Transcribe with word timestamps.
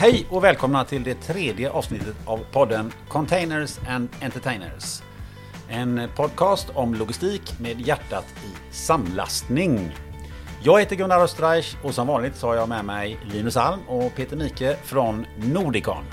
Hej 0.00 0.26
och 0.30 0.44
välkomna 0.44 0.84
till 0.84 1.04
det 1.04 1.14
tredje 1.14 1.70
avsnittet 1.70 2.16
av 2.24 2.44
podden 2.52 2.92
Containers 3.08 3.78
and 3.88 4.08
Entertainers. 4.22 5.02
En 5.68 6.08
podcast 6.16 6.70
om 6.74 6.94
logistik 6.94 7.60
med 7.60 7.80
hjärtat 7.80 8.24
i 8.44 8.74
samlastning. 8.74 9.96
Jag 10.62 10.80
heter 10.80 10.96
Gunnar 10.96 11.20
Österreich 11.20 11.76
och 11.82 11.94
som 11.94 12.06
vanligt 12.06 12.36
så 12.36 12.46
har 12.46 12.54
jag 12.54 12.68
med 12.68 12.84
mig 12.84 13.18
Linus 13.32 13.56
Alm 13.56 13.80
och 13.88 14.14
Peter 14.14 14.36
Mike 14.36 14.76
från 14.84 15.26
Nordicon. 15.36 16.04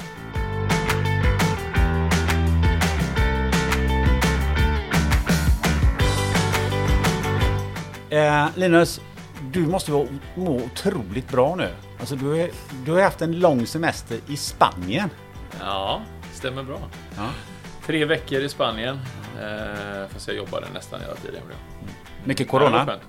Eh, 8.10 8.48
Linus, 8.56 9.02
du 9.52 9.68
måste 9.68 9.92
ju 9.92 10.08
må 10.36 10.56
otroligt 10.56 11.30
bra 11.30 11.56
nu. 11.56 11.87
Alltså 12.00 12.16
du, 12.16 12.42
är, 12.42 12.50
du 12.86 12.92
har 12.92 13.02
haft 13.02 13.22
en 13.22 13.40
lång 13.40 13.68
semester 13.68 14.20
i 14.28 14.38
Spanien. 14.38 15.10
Ja, 15.60 16.02
stämmer 16.34 16.64
bra. 16.64 16.80
Ja. 17.18 17.30
Tre 17.86 18.06
veckor 18.06 18.40
i 18.42 18.50
Spanien. 18.50 19.00
Eh, 19.42 20.08
fast 20.10 20.28
jag 20.28 20.38
jobbade 20.38 20.68
nästan 20.74 21.02
hela 21.02 21.16
tiden. 21.16 21.42
Mycket 22.24 22.48
det 22.48 22.54
var 22.54 22.60
corona. 22.60 23.00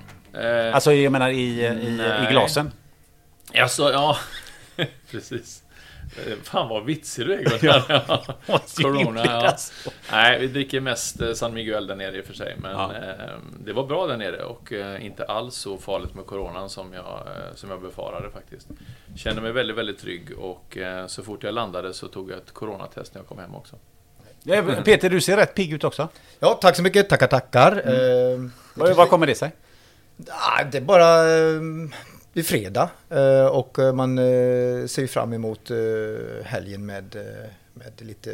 Eh, 0.69 0.75
Alltså 0.75 0.93
jag 0.93 1.13
menar 1.13 1.29
i, 1.31 1.61
i, 1.67 2.25
i 2.25 2.27
glasen. 2.31 2.73
alltså, 3.55 3.93
ja, 3.93 4.17
precis. 5.11 5.63
Fan 6.43 6.69
vad 6.69 6.85
vitsig 6.85 7.27
du 7.27 7.33
är 7.35 7.45
Gunnar. 7.45 7.85
Ja. 8.47 8.61
Corona, 8.83 9.25
ja. 9.25 9.57
Nej, 10.13 10.39
vi 10.41 10.47
dricker 10.47 10.81
mest 10.81 11.21
eh, 11.21 11.33
San 11.33 11.55
Miguel 11.55 11.87
där 11.87 11.95
nere 11.97 12.17
i 12.19 12.21
och 12.21 12.25
för 12.25 12.35
sig. 12.35 12.57
Men 12.59 12.71
Ja. 12.71 12.93
eh, 12.95 13.37
det 13.65 13.73
var 13.73 13.87
bra 13.87 14.07
där 14.07 14.17
nere 14.17 14.43
och 14.45 14.73
eh, 14.73 15.05
inte 15.07 15.25
alls 15.25 15.55
så 15.55 15.79
farligt 15.79 16.15
med 16.15 16.27
coronan 16.27 16.71
som 16.71 16.93
jag, 16.93 17.23
som 17.55 17.71
jag 17.71 17.83
befarade 17.83 18.31
faktiskt. 18.31 18.69
Kände 19.17 19.43
mig 19.43 19.53
väldigt, 19.53 19.77
väldigt 19.77 19.99
trygg 19.99 20.39
och 20.39 20.79
så 21.07 21.23
fort 21.23 21.43
jag 21.43 21.55
landade 21.55 21.95
så 21.95 22.09
tog 22.09 22.31
jag 22.31 22.39
ett 22.39 22.53
coronatest 22.55 23.15
när 23.15 23.21
jag 23.21 23.29
kom 23.29 23.39
hem 23.39 23.55
också. 23.55 23.77
Ja, 24.43 24.63
Peter, 24.85 25.11
du 25.11 25.21
ser 25.21 25.37
rätt 25.37 25.55
pigg 25.55 25.73
ut 25.73 25.85
också. 25.85 26.09
Ja, 26.39 26.59
tack 26.63 26.77
så 26.77 26.83
mycket. 26.83 27.09
Tackar, 27.09 27.27
tackar. 27.27 27.73
Eh, 27.73 28.39
Vad, 28.75 28.97
vad 28.97 29.09
kommer 29.09 29.27
det 29.27 29.35
sig? 29.35 29.53
det 30.73 30.79
är 30.79 30.83
bara... 30.83 31.25
Det 32.33 32.41
är 32.41 32.45
fredag 32.45 32.91
eh, 33.11 33.47
och 33.47 33.79
eh, 33.79 33.93
man 33.93 34.19
eh, 34.19 34.25
ser 34.87 35.07
fram 35.07 35.33
emot 35.33 35.71
helgen 36.45 36.87
med, 36.87 37.17
med 37.75 37.93
lite 37.99 38.31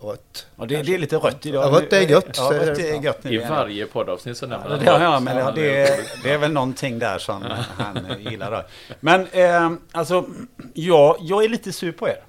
rött. 0.00 0.46
Ja, 0.56 0.64
det, 0.66 0.82
det 0.82 0.94
är 0.94 0.98
lite 0.98 1.16
rött 1.16 1.46
idag. 1.46 1.64
Ja, 1.74 1.80
rött 1.80 1.92
är 1.92 2.00
gött. 2.00 2.36
Ja, 2.36 2.50
rött 2.52 2.78
är 2.78 3.02
gött 3.02 3.24
nu. 3.24 3.34
I 3.34 3.38
varje 3.38 3.86
poddavsnitt 3.86 4.36
så 4.36 4.46
nämner 4.46 4.66
Ja, 4.70 4.76
han 4.76 4.84
det, 4.84 4.92
rött. 4.92 5.00
ja, 5.02 5.20
men 5.20 5.36
det, 5.36 5.42
Ja, 5.42 5.50
det, 5.50 5.80
är, 5.88 6.00
det 6.22 6.30
är 6.32 6.38
väl 6.38 6.52
någonting 6.52 6.98
där 6.98 7.18
som 7.18 7.44
han 7.76 8.06
gillar. 8.30 8.50
Då. 8.50 8.62
Men 9.00 9.26
eh, 9.32 9.70
alltså, 9.92 10.24
ja, 10.74 11.16
jag 11.20 11.44
är 11.44 11.48
lite 11.48 11.72
sur 11.72 11.92
på 11.92 12.08
er. 12.08 12.20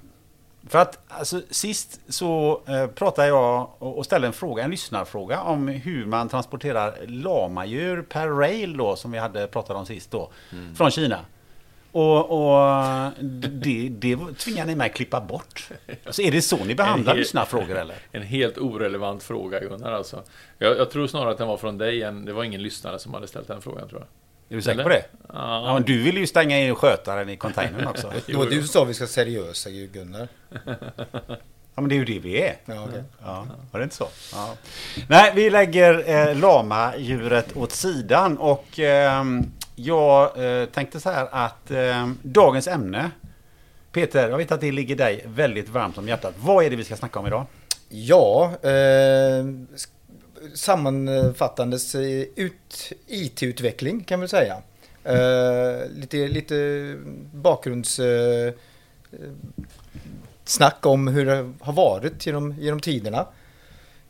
För 0.68 0.78
att 0.78 0.98
alltså, 1.08 1.40
sist 1.50 2.00
så 2.08 2.60
eh, 2.66 2.86
pratade 2.86 3.28
jag 3.28 3.70
och 3.78 3.98
och 3.98 4.04
ställde 4.04 4.26
en 4.26 4.32
fråga, 4.32 4.64
en 4.64 4.70
lyssnarfråga 4.70 5.40
om 5.40 5.68
hur 5.68 6.06
man 6.06 6.28
transporterar 6.28 6.94
lamadjur 7.06 8.02
per 8.02 8.28
rail 8.28 8.76
då, 8.76 8.96
som 8.96 9.12
vi 9.12 9.18
hade 9.18 9.46
pratat 9.46 9.76
om 9.76 9.86
sist 9.86 10.10
då, 10.10 10.30
från 10.76 10.90
Kina. 10.90 11.18
Och, 11.92 12.30
och 12.30 13.12
det, 13.50 13.88
det 13.88 14.18
tvingar 14.38 14.66
ni 14.66 14.74
mig 14.74 14.90
att 14.90 14.96
klippa 14.96 15.20
bort. 15.20 15.68
Alltså, 16.04 16.22
är 16.22 16.30
det 16.32 16.42
så 16.42 16.64
ni 16.64 16.74
behandlar 16.74 17.12
hel- 17.12 17.18
lyssnarfrågor 17.18 17.76
eller? 17.76 17.96
En 18.12 18.22
helt 18.22 18.58
orelevant 18.58 19.22
fråga 19.22 19.60
Gunnar 19.60 19.92
alltså. 19.92 20.22
Jag, 20.58 20.78
jag 20.78 20.90
tror 20.90 21.06
snarare 21.06 21.30
att 21.30 21.38
den 21.38 21.48
var 21.48 21.56
från 21.56 21.78
dig 21.78 22.02
än 22.02 22.24
det 22.24 22.32
var 22.32 22.44
ingen 22.44 22.62
lyssnare 22.62 22.98
som 22.98 23.14
hade 23.14 23.26
ställt 23.26 23.48
den 23.48 23.62
frågan 23.62 23.88
tror 23.88 24.00
jag. 24.00 24.08
Är 24.48 24.56
du 24.56 24.62
säker 24.62 24.82
på 24.82 24.88
det? 24.88 25.04
Ja, 25.28 25.66
Ja, 25.66 25.74
men 25.74 25.82
du 25.82 26.02
vill 26.02 26.18
ju 26.18 26.26
stänga 26.26 26.58
in 26.58 26.74
skötaren 26.74 27.28
i 27.28 27.36
containern 27.36 27.86
också. 27.86 28.12
Det 28.26 28.36
var 28.36 28.46
du 28.46 28.58
som 28.58 28.68
sa 28.68 28.84
vi 28.84 28.94
ska 28.94 29.06
seriösa 29.06 29.70
ju 29.70 29.86
Gunnar. 29.86 30.28
Ja, 31.74 31.82
men 31.82 31.88
det 31.88 31.94
är 31.94 31.96
ju 31.96 32.04
det 32.04 32.18
vi 32.18 32.42
är. 32.42 32.56
Ja, 32.64 32.84
okej. 32.88 33.02
Ja, 33.22 33.46
var 33.70 33.80
det 33.80 33.84
inte 33.84 33.96
så? 33.96 34.08
Ja. 34.32 34.54
Nej, 35.08 35.32
vi 35.34 35.50
lägger 35.50 36.10
eh, 36.10 36.36
lamadjuret 36.36 37.56
åt 37.56 37.72
sidan 37.72 38.38
och 38.38 38.78
ehm, 38.78 39.46
jag 39.74 40.44
eh, 40.44 40.66
tänkte 40.66 41.00
så 41.00 41.10
här 41.10 41.28
att 41.30 41.70
ehm, 41.70 42.18
dagens 42.22 42.68
ämne 42.68 43.10
Peter, 43.92 44.28
jag 44.28 44.38
vet 44.38 44.52
att 44.52 44.60
det 44.60 44.72
ligger 44.72 44.96
dig 44.96 45.24
väldigt 45.26 45.68
varmt 45.68 45.98
om 45.98 46.08
hjärtat. 46.08 46.34
Vad 46.38 46.64
är 46.64 46.70
det 46.70 46.76
vi 46.76 46.84
ska 46.84 46.96
snacka 46.96 47.18
om 47.18 47.26
idag? 47.26 47.46
Ja, 47.88 48.52
eh, 48.62 49.44
sammanfattandes 50.54 51.94
ut, 51.94 52.92
IT-utveckling 53.06 54.04
kan 54.04 54.18
man 54.18 54.28
säga. 54.28 54.62
Uh, 55.06 55.90
lite, 55.90 56.28
lite 56.28 56.96
bakgrunds... 57.32 57.98
Uh, 57.98 58.52
snack 60.44 60.86
om 60.86 61.08
hur 61.08 61.26
det 61.26 61.52
har 61.60 61.72
varit 61.72 62.26
genom, 62.26 62.54
genom 62.58 62.80
tiderna. 62.80 63.26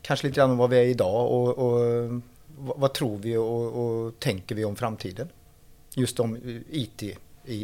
Kanske 0.01 0.27
lite 0.27 0.35
grann 0.35 0.51
om 0.51 0.57
vad 0.57 0.69
vi 0.69 0.77
är 0.77 0.83
idag 0.83 1.31
och, 1.31 1.57
och 1.57 2.21
vad, 2.57 2.93
tror 2.93 3.17
vi 3.17 3.37
och, 3.37 3.65
och 3.65 4.19
tänker 4.19 4.55
vi 4.55 4.65
om 4.65 4.75
framtiden. 4.75 5.29
Just 5.95 6.19
om 6.19 6.37
IT 6.71 7.03
i, 7.03 7.15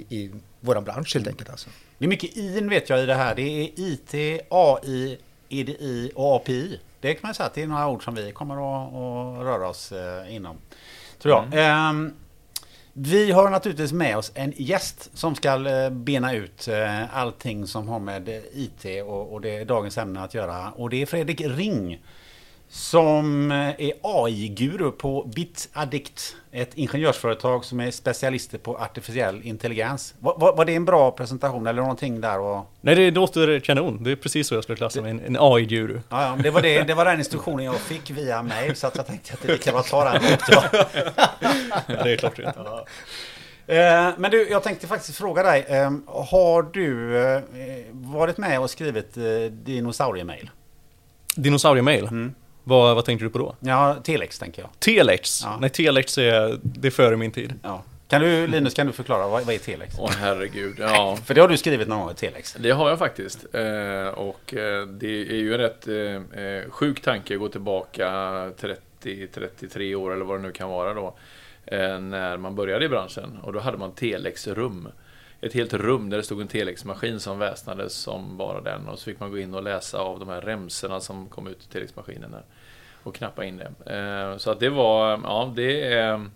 i 0.09 0.31
våran 0.59 0.83
bransch 0.83 1.13
helt 1.13 1.27
enkelt 1.27 1.49
alltså. 1.49 1.69
Det 1.97 2.05
är 2.05 2.09
mycket 2.09 2.37
in 2.37 2.69
vet 2.69 2.89
jag 2.89 3.03
i 3.03 3.05
det 3.05 3.15
här. 3.15 3.35
Det 3.35 3.41
är 3.41 3.71
IT, 3.75 4.41
AI, 4.49 5.17
EDI 5.49 6.11
och 6.15 6.35
API. 6.35 6.79
Det 6.99 7.13
kan 7.13 7.27
man 7.27 7.33
säga 7.33 7.47
att 7.47 7.53
det 7.53 7.63
är 7.63 7.67
några 7.67 7.87
ord 7.87 8.03
som 8.03 8.15
vi 8.15 8.31
kommer 8.31 8.55
att, 8.55 8.93
att 8.93 9.45
röra 9.45 9.69
oss 9.69 9.91
eh, 9.91 10.35
inom. 10.35 10.57
Tror 11.19 11.33
jag. 11.33 11.45
Ehm, 11.53 12.13
vi 12.93 13.31
har 13.31 13.49
naturligtvis 13.49 13.91
med 13.93 14.17
oss 14.17 14.31
en 14.35 14.53
gäst 14.55 15.09
som 15.13 15.35
ska 15.35 15.69
eh, 15.69 15.89
bena 15.89 16.33
ut 16.33 16.67
eh, 16.67 17.17
allting 17.17 17.67
som 17.67 17.87
har 17.87 17.99
med 17.99 18.29
IT 18.53 19.03
och, 19.05 19.33
och 19.33 19.41
det 19.41 19.63
dagens 19.63 19.97
ämne 19.97 20.23
att 20.23 20.33
göra. 20.33 20.71
Och 20.71 20.89
det 20.89 21.01
är 21.01 21.05
Fredrik 21.05 21.41
Ring 21.41 22.01
som 22.79 23.51
eh, 23.51 23.57
är 23.57 23.91
AI-guru 24.01 24.91
på 24.91 25.31
BitAddict. 25.35 26.35
Ett 26.51 26.73
ingenjörsföretag 26.73 27.65
som 27.65 27.79
är 27.79 27.91
specialister 27.91 28.57
på 28.57 28.77
artificiell 28.77 29.41
intelligens. 29.43 30.13
Var, 30.19 30.37
var, 30.37 30.55
var 30.55 30.65
det 30.65 30.75
en 30.75 30.85
bra 30.85 31.11
presentation 31.11 31.67
eller 31.67 31.81
någonting 31.81 32.21
där? 32.21 32.39
Och, 32.39 32.65
Nej, 32.81 32.95
det 32.95 33.11
låter 33.11 33.59
kanon. 33.59 34.03
Det 34.03 34.11
är 34.11 34.15
precis 34.15 34.47
så 34.47 34.55
jag 34.55 34.63
skulle 34.63 34.75
klassa 34.75 35.01
mig. 35.01 35.11
En, 35.11 35.19
en 35.19 35.37
AI-guru. 35.39 35.99
ja, 36.09 36.21
ja, 36.21 36.37
det, 36.43 36.49
var 36.51 36.61
det, 36.61 36.83
det 36.83 36.93
var 36.93 37.05
den 37.05 37.19
instruktionen 37.19 37.65
jag 37.65 37.75
fick 37.75 38.09
via 38.11 38.43
mail 38.43 38.75
så 38.75 38.87
att 38.87 38.95
jag 38.97 39.07
tänkte 39.07 39.33
att 39.33 39.41
det 39.41 39.57
kan 39.63 39.73
bara 39.73 39.83
ta 39.83 40.03
den. 40.13 40.21
Ja, 41.87 42.03
det 42.03 42.11
är 42.11 42.17
klart 42.17 42.35
det. 42.35 42.43
Eh, 43.75 44.13
Men 44.17 44.31
du, 44.31 44.49
jag 44.49 44.63
tänkte 44.63 44.87
faktiskt 44.87 45.17
fråga 45.17 45.43
dig. 45.43 45.65
eh, 45.67 45.91
Har 46.07 46.63
du 46.73 47.41
varit 47.91 48.37
med 48.37 48.59
och 48.59 48.69
skrivit 48.69 49.17
dinosauriemail? 49.51 50.49
Dinosauriemail. 51.35 52.03
Mm. 52.03 52.33
Vad, 52.67 52.95
vad 52.95 53.05
tänkte 53.05 53.25
du 53.25 53.29
på 53.29 53.37
då? 53.37 53.55
Ja, 53.59 53.95
telex 54.03 54.39
tänker 54.39 54.61
jag. 54.61 54.69
Telex. 54.79 55.41
Ja. 55.43 55.57
Nej, 55.61 55.69
telex 55.69 56.17
är, 56.17 56.59
det 56.61 56.87
är 56.87 56.91
före 56.91 57.17
min 57.17 57.31
tid. 57.31 57.53
Ja. 57.63 57.83
Kan 58.07 58.21
du, 58.21 58.47
Linus, 58.47 58.73
kan 58.73 58.87
du 58.87 58.93
förklara 58.93 59.27
vad, 59.27 59.45
vad 59.45 59.55
är 59.55 59.59
telex? 59.59 59.95
Åh 59.99 60.11
herregud, 60.19 60.75
ja. 60.79 61.17
För 61.25 61.33
det 61.33 61.41
har 61.41 61.47
du 61.47 61.57
skrivit 61.57 61.87
någon 61.87 61.99
gång, 61.99 62.15
telex. 62.15 62.55
Det 62.59 62.71
har 62.71 62.89
jag 62.89 62.99
faktiskt. 62.99 63.45
Eh, 63.55 64.07
och 64.07 64.53
eh, 64.53 64.87
det 64.87 65.29
är 65.29 65.35
ju 65.35 65.53
en 65.53 65.59
rätt 65.59 65.87
eh, 65.87 66.43
eh, 66.43 66.69
sjuk 66.69 67.01
tanke 67.01 67.33
att 67.33 67.39
gå 67.39 67.47
tillbaka 67.49 68.09
30-33 69.03 69.95
år 69.95 70.13
eller 70.13 70.25
vad 70.25 70.39
det 70.39 70.43
nu 70.43 70.51
kan 70.51 70.69
vara 70.69 70.93
då. 70.93 71.15
Eh, 71.65 71.99
när 71.99 72.37
man 72.37 72.55
började 72.55 72.85
i 72.85 72.89
branschen. 72.89 73.39
Och 73.43 73.53
då 73.53 73.59
hade 73.59 73.77
man 73.77 73.91
telexrum. 73.91 74.87
Ett 75.41 75.53
helt 75.53 75.73
rum 75.73 76.09
där 76.09 76.17
det 76.17 76.23
stod 76.23 76.41
en 76.41 76.47
telexmaskin 76.47 77.19
som 77.19 77.39
väsnades 77.39 77.93
som 77.93 78.37
bara 78.37 78.61
den. 78.61 78.87
Och 78.87 78.99
så 78.99 79.05
fick 79.05 79.19
man 79.19 79.31
gå 79.31 79.37
in 79.39 79.53
och 79.53 79.63
läsa 79.63 79.97
av 79.99 80.19
de 80.19 80.29
här 80.29 80.41
remsorna 80.41 80.99
som 80.99 81.27
kom 81.29 81.47
ut 81.47 81.57
ur 81.67 81.73
telexmaskinen. 81.73 82.35
Och 83.03 83.15
knappa 83.15 83.45
in 83.45 83.57
det. 83.57 83.93
Eh, 83.95 84.37
så 84.37 84.51
att 84.51 84.59
det 84.59 84.69
var, 84.69 85.11
ja 85.23 85.53
det 85.55 85.83
är... 85.93 86.29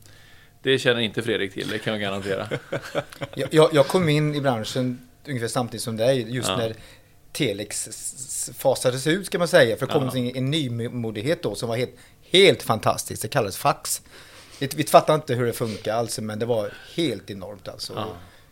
Det 0.62 0.80
känner 0.80 1.02
inte 1.02 1.22
Fredrik 1.22 1.54
till, 1.54 1.68
det 1.68 1.80
kan 1.80 1.94
jag 1.94 2.02
garantera. 2.02 2.50
Jag, 3.52 3.70
jag, 3.74 3.88
kom 3.88 4.10
in 4.10 4.36
i 4.36 4.42
branschen 4.42 5.08
ungefär 5.28 5.48
samtidigt 5.48 5.84
som 5.84 5.98
dig, 5.98 6.36
just 6.36 6.50
Ja. 6.50 6.58
när 6.58 6.76
Telex 7.32 7.90
fasades 8.58 9.08
ut 9.08 9.26
ska 9.26 9.40
man 9.40 9.48
säga. 9.48 9.78
För 9.78 9.88
det 9.88 9.94
kom 9.94 10.04
Ja. 10.14 10.18
en, 10.20 10.36
en 10.36 10.52
nymodighet 10.52 11.44
då 11.44 11.56
som 11.56 11.70
var 11.70 11.78
helt, 11.78 11.96
helt 12.32 12.64
fantastisk. 12.64 13.22
Det 13.22 13.28
kallades 13.28 13.58
fax. 13.58 14.02
Vi, 14.60 14.70
vi 14.76 14.84
fattade 14.84 15.16
inte 15.16 15.34
hur 15.36 15.46
det 15.46 15.54
funkar 15.54 15.94
alls, 15.94 16.20
men 16.20 16.40
det 16.40 16.46
var 16.46 16.74
helt 16.96 17.30
enormt 17.30 17.68
alltså. 17.68 17.94
Ja. 17.96 18.08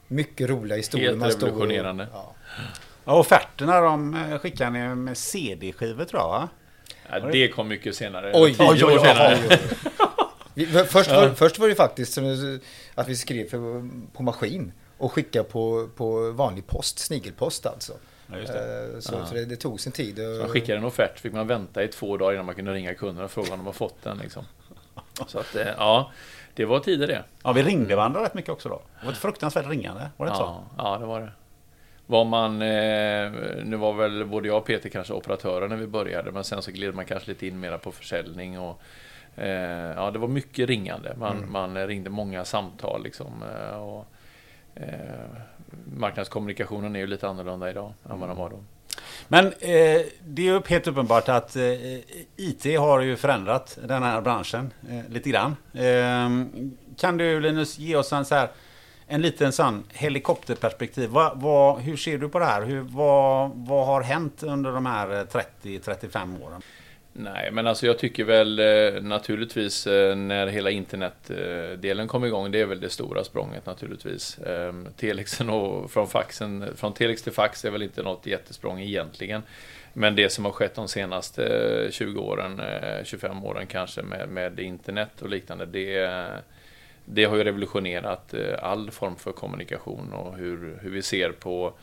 Mycket 0.08 0.50
roliga 0.50 0.78
historier. 0.78 1.08
Helt 1.08 1.20
Man 1.20 1.32
stod 1.32 1.44
och- 1.44 1.50
revolutionerande. 1.50 2.08
Ja. 2.14 2.34
Ja, 3.06 3.14
offerterna 3.14 3.82
de 3.82 4.14
eh, 4.32 4.40
skickar 4.40 4.70
ni 4.70 4.96
med 4.96 5.18
CD-skivor 5.18 6.06
tror 6.06 6.22
jag 6.22 6.28
va? 6.30 6.50
Ja, 7.10 7.20
det 7.20 7.48
kom 7.48 7.68
mycket 7.68 7.96
senare. 7.96 8.32
Oj, 8.34 8.56
oj, 8.60 8.84
år 8.84 8.92
oj, 8.92 9.00
senare. 9.00 9.38
oj, 9.42 9.48
oj. 9.50 9.60
Vi, 10.54 10.66
först, 10.66 11.10
var, 11.12 11.30
först 11.30 11.60
var 11.60 11.68
det 11.68 11.76
faktiskt 11.76 12.18
att 12.96 13.08
vi 13.08 13.16
skrev 13.16 13.50
för, 13.50 13.90
på 14.14 14.24
maskin 14.24 14.72
och 14.98 15.12
skickade 15.14 15.44
på, 15.44 15.90
på 15.96 16.32
vanlig 16.32 16.68
post, 16.68 17.00
snigelpost 17.00 17.66
alltså. 17.66 17.94
Ja, 18.32 18.38
just 18.38 18.54
det. 18.54 18.92
Eh, 18.94 19.00
Så, 19.00 19.26
så 19.26 19.34
det, 19.34 19.46
det 19.46 19.56
tog 19.56 19.80
sin 19.80 19.92
tid. 19.92 20.20
och- 20.20 20.40
Man 20.40 20.50
skickade 20.50 20.78
en 20.78 20.84
offert, 20.84 21.20
fick 21.20 21.34
man 21.34 21.48
vänta 21.48 21.84
i 21.84 21.88
två 21.88 22.18
dagar 22.18 22.34
innan 22.34 22.46
man 22.46 22.56
kunde 22.56 22.74
ringa 22.74 22.94
kunden 22.94 23.26
och 23.26 23.32
fråga 23.32 23.52
om 23.54 23.60
de 23.60 23.66
har 23.66 23.74
fått 23.74 24.04
den. 24.04 24.18
Liksom. 24.18 24.46
Så 25.28 25.40
att, 25.40 25.56
eh, 25.56 25.68
ja, 25.78 26.12
det 26.58 26.66
var 26.66 26.80
tider 26.80 27.08
det. 27.08 27.24
Ja, 27.44 27.52
vi 27.52 27.64
ringde 27.64 27.96
varandra 27.96 28.24
rätt 28.24 28.34
mycket 28.34 28.52
också 28.52 28.70
då. 28.70 28.82
Det 29.00 29.06
var 29.06 29.12
ett 29.14 29.18
fruktansvärt 29.20 29.68
ringande. 29.70 30.10
Var 30.18 30.26
det 30.26 30.30
inte 30.30 30.38
så? 30.38 30.64
Ja, 30.78 30.92
ja, 30.94 30.98
det 30.98 31.06
var 31.06 31.20
det. 31.22 31.32
Vad 32.06 32.26
man, 32.28 32.62
eh, 32.62 33.32
nu 33.64 33.76
var 33.78 33.94
väl 33.94 34.26
både 34.26 34.48
jag 34.48 34.58
och 34.58 34.66
Peter 34.66 34.90
kanske 34.90 35.14
operatörer 35.14 35.68
när 35.68 35.76
vi 35.76 35.88
började, 35.88 36.32
men 36.32 36.44
sen 36.44 36.62
så 36.62 36.72
gled 36.72 36.96
man 36.96 37.06
kanske 37.06 37.30
lite 37.30 37.48
in 37.48 37.60
mera 37.60 37.78
på 37.78 37.92
försäljning 37.92 38.60
och 38.60 38.82
eh, 39.36 39.50
ja, 39.96 40.12
det 40.12 40.20
var 40.20 40.28
mycket 40.28 40.70
ringande. 40.70 41.16
Man, 41.18 41.38
Mm. 41.38 41.52
man 41.52 41.88
ringde 41.88 42.10
många 42.10 42.46
samtal 42.46 43.04
liksom. 43.04 43.44
eh, 43.72 43.78
Och, 43.78 44.06
eh, 44.76 44.86
marknadskommunikationen 45.98 46.96
är 46.96 47.00
ju 47.00 47.08
lite 47.08 47.28
annorlunda 47.28 47.70
idag 47.70 47.94
än 48.10 48.20
vad 48.20 48.30
den 48.30 48.38
var 48.38 48.50
då. 48.50 48.60
Men 49.28 49.46
eh, 49.46 50.02
det 50.26 50.42
är 50.42 50.54
ju 50.54 50.62
helt 50.68 50.88
uppenbart 50.88 51.30
att 51.30 51.56
eh, 51.56 51.64
IT 52.36 52.80
har 52.80 53.00
ju 53.00 53.16
förändrat 53.16 53.78
den 53.84 54.04
här 54.04 54.22
branschen 54.22 54.74
eh, 54.90 55.14
lite 55.14 55.30
grann. 55.30 55.56
Eh, 55.74 56.30
kan 56.98 57.18
du 57.18 57.40
Linus 57.40 57.80
ge 57.80 57.96
oss 57.96 58.14
en, 58.14 58.26
så 58.26 58.36
här, 58.36 58.50
en 59.08 59.22
liten 59.22 59.52
sån 59.52 59.84
helikopterperspektiv? 59.94 61.10
Va, 61.10 61.34
va, 61.36 61.78
hur 61.78 61.98
ser 61.98 62.18
du 62.18 62.30
på 62.30 62.40
det 62.40 62.46
här? 62.46 62.62
Hur, 62.62 62.82
vad, 62.82 63.52
vad 63.56 63.88
har 63.88 64.02
hänt 64.02 64.44
under 64.44 64.72
de 64.72 64.86
här 64.86 65.20
eh, 65.20 65.44
30-35 65.64 66.44
åren? 66.44 66.62
Nej, 67.20 67.52
men 67.52 67.68
alltså 67.68 67.86
jag 67.86 68.00
tycker 68.00 68.24
väl 68.24 68.60
eh, 68.60 69.02
naturligtvis 69.02 69.88
eh, 69.88 70.16
när 70.16 70.48
hela 70.48 70.70
internetdelen 70.70 72.08
kom 72.08 72.26
igång, 72.26 72.52
det 72.52 72.62
är 72.62 72.66
väl 72.66 72.80
det 72.80 72.90
stora 72.90 73.24
språnget 73.24 73.66
naturligtvis. 73.66 74.40
Ehm, 74.40 74.88
Telexen 74.98 75.50
och 75.50 75.92
från 75.92 76.08
faxen, 76.08 76.66
från 76.76 76.94
telex 76.94 77.22
till 77.22 77.32
fax 77.32 77.66
är 77.66 77.72
väl 77.72 77.84
inte 77.84 78.04
något 78.04 78.26
jättesprång 78.26 78.80
egentligen. 78.80 79.42
Men 79.94 80.16
det 80.16 80.30
som 80.30 80.46
har 80.46 80.52
skett 80.52 80.76
de 80.76 80.88
senaste 80.88 81.46
eh, 81.86 81.92
20 81.92 82.20
åren, 82.20 82.62
25 83.04 83.46
åren 83.46 83.68
kanske 83.68 84.02
med, 84.02 84.30
med 84.30 84.60
internet 84.60 85.22
och 85.22 85.30
liknande, 85.30 85.66
det, 85.66 86.10
det 87.06 87.26
har 87.26 87.38
ju 87.38 87.44
revolutionerat 87.44 88.34
all 88.60 88.92
form 88.92 89.16
för 89.16 89.32
kommunikation 89.32 90.14
och 90.14 90.38
hur, 90.38 90.80
hur 90.82 90.90
vi 90.90 91.02
ser 91.02 91.32
på 91.32 91.74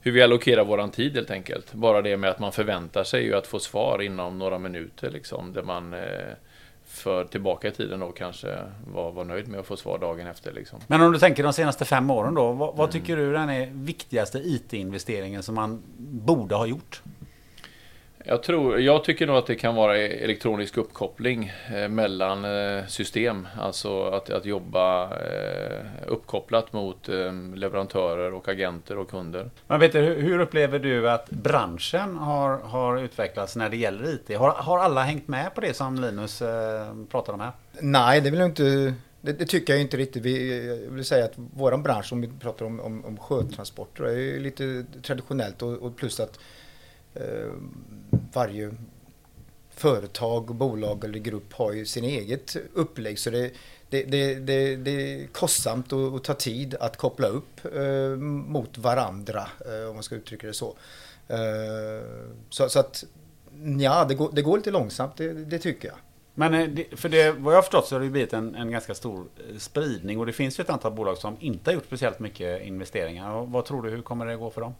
hur 0.00 0.12
vi 0.12 0.22
allokerar 0.22 0.64
våran 0.64 0.90
tid 0.90 1.14
helt 1.14 1.30
enkelt. 1.30 1.72
Bara 1.72 2.02
det 2.02 2.16
med 2.16 2.30
att 2.30 2.38
man 2.38 2.52
förväntar 2.52 3.04
sig 3.04 3.24
ju 3.24 3.34
att 3.34 3.46
få 3.46 3.58
svar 3.58 4.02
inom 4.02 4.38
några 4.38 4.58
minuter 4.58 5.10
liksom. 5.10 5.52
Där 5.52 5.62
man 5.62 5.94
eh, 5.94 6.00
för 6.88 7.24
tillbaka 7.24 7.68
i 7.68 7.70
tiden 7.70 8.00
då 8.00 8.12
kanske 8.12 8.58
var, 8.94 9.12
var 9.12 9.24
nöjd 9.24 9.48
med 9.48 9.60
att 9.60 9.66
få 9.66 9.76
svar 9.76 9.98
dagen 9.98 10.26
efter 10.26 10.52
liksom. 10.52 10.78
Men 10.86 11.00
om 11.00 11.12
du 11.12 11.18
tänker 11.18 11.42
de 11.42 11.52
senaste 11.52 11.84
fem 11.84 12.10
åren 12.10 12.34
då, 12.34 12.52
vad, 12.52 12.76
vad 12.76 12.90
tycker 12.90 13.16
du 13.16 13.32
den 13.32 13.50
är 13.50 13.66
viktigaste 13.66 14.38
IT-investeringen 14.38 15.42
som 15.42 15.54
man 15.54 15.82
borde 15.98 16.54
ha 16.54 16.66
gjort? 16.66 17.02
Jag, 18.30 18.42
tror, 18.42 18.80
jag 18.80 19.04
tycker 19.04 19.26
nog 19.26 19.36
att 19.36 19.46
det 19.46 19.54
kan 19.54 19.74
vara 19.74 19.98
elektronisk 19.98 20.76
uppkoppling 20.76 21.52
eh, 21.74 21.88
mellan 21.88 22.44
eh, 22.44 22.86
system. 22.86 23.48
Alltså 23.58 24.04
att, 24.04 24.30
att 24.30 24.44
jobba 24.44 25.04
eh, 25.04 25.80
uppkopplat 26.06 26.72
mot 26.72 27.08
leverantörer 27.54 28.34
och 28.34 28.48
agenter 28.48 28.98
och 28.98 29.10
kunder. 29.10 29.50
Men 29.66 29.80
vet 29.80 29.92
du, 29.92 30.00
hur, 30.00 30.38
upplever 30.40 30.78
du 30.78 31.10
att 31.10 31.30
branschen 31.30 32.16
har, 32.16 32.58
har 32.58 32.98
utvecklats 32.98 33.56
när 33.56 33.70
det 33.70 33.76
gäller 33.76 34.14
IT? 34.14 34.38
Har, 34.38 34.50
har 34.50 34.78
alla 34.78 35.02
hängt 35.02 35.28
med 35.28 35.54
på 35.54 35.60
det 35.60 35.74
som 35.74 36.00
Linus 36.00 36.38
pratade 37.10 37.32
om 37.32 37.40
här? 37.40 37.52
Nej, 37.80 38.20
det 38.20 38.30
vill 38.30 38.40
jag 38.40 38.48
inte. 38.48 38.94
Det, 39.20 39.32
det 39.32 39.46
tycker 39.46 39.72
jag 39.72 39.82
inte 39.82 39.96
riktigt. 39.96 40.22
Vi, 40.22 40.66
jag 40.68 40.94
vill 40.94 41.04
säga 41.04 41.24
att 41.24 41.34
våran 41.36 41.82
bransch, 41.82 42.12
om 42.12 42.20
vi 42.20 42.30
pratar 42.40 42.66
om, 42.66 42.80
om, 42.80 43.04
om 43.04 43.16
sjötransporter, 43.16 44.04
är 44.04 44.16
ju 44.16 44.40
lite 44.40 44.84
traditionellt 45.02 45.62
och, 45.62 45.72
och 45.72 45.96
plus 45.96 46.20
att 46.20 46.38
Eh, 47.20 47.52
varje 48.32 48.74
företag, 49.70 50.54
bolag 50.54 51.04
eller 51.04 51.18
grupp 51.18 51.52
har 51.52 51.72
ju 51.72 51.86
sin 51.86 52.04
eget 52.04 52.56
upplägg. 52.74 53.18
Så 53.18 53.30
det, 53.30 53.52
det, 53.90 54.02
det, 54.02 54.34
det, 54.34 54.76
det 54.76 54.90
är 54.90 55.26
kostsamt 55.26 55.92
och, 55.92 56.14
och 56.14 56.24
tar 56.24 56.34
tid 56.34 56.74
att 56.80 56.96
koppla 56.96 57.28
upp 57.28 57.64
eh, 57.74 58.16
mot 58.46 58.78
varandra, 58.78 59.46
eh, 59.66 59.88
om 59.88 59.94
man 59.94 60.02
ska 60.02 60.14
uttrycka 60.14 60.46
det 60.46 60.52
så. 60.52 60.76
Eh, 61.28 61.38
så, 62.50 62.68
så 62.68 62.80
att 62.80 63.04
ja, 63.78 64.04
det 64.04 64.14
går, 64.14 64.30
det 64.32 64.42
går 64.42 64.56
lite 64.56 64.70
långsamt, 64.70 65.16
det, 65.16 65.32
det 65.32 65.58
tycker 65.58 65.88
jag. 65.88 65.96
Men 66.34 66.54
eh, 66.54 66.84
för 66.96 67.08
det, 67.08 67.32
vad 67.32 67.52
jag 67.52 67.58
har 67.58 67.62
förstått 67.62 67.86
så 67.86 67.94
har 67.94 68.00
det 68.00 68.10
blivit 68.10 68.32
en, 68.32 68.54
en 68.54 68.70
ganska 68.70 68.94
stor 68.94 69.26
eh, 69.36 69.56
spridning 69.58 70.18
och 70.18 70.26
det 70.26 70.32
finns 70.32 70.58
ju 70.58 70.62
ett 70.62 70.70
antal 70.70 70.92
bolag 70.92 71.18
som 71.18 71.36
inte 71.40 71.70
har 71.70 71.74
gjort 71.74 71.86
speciellt 71.86 72.18
mycket 72.18 72.62
investeringar. 72.62 73.34
Och 73.34 73.48
vad 73.48 73.64
tror 73.64 73.82
du, 73.82 73.90
hur 73.90 74.02
kommer 74.02 74.26
det 74.26 74.36
gå 74.36 74.50
för 74.50 74.60
dem? 74.60 74.74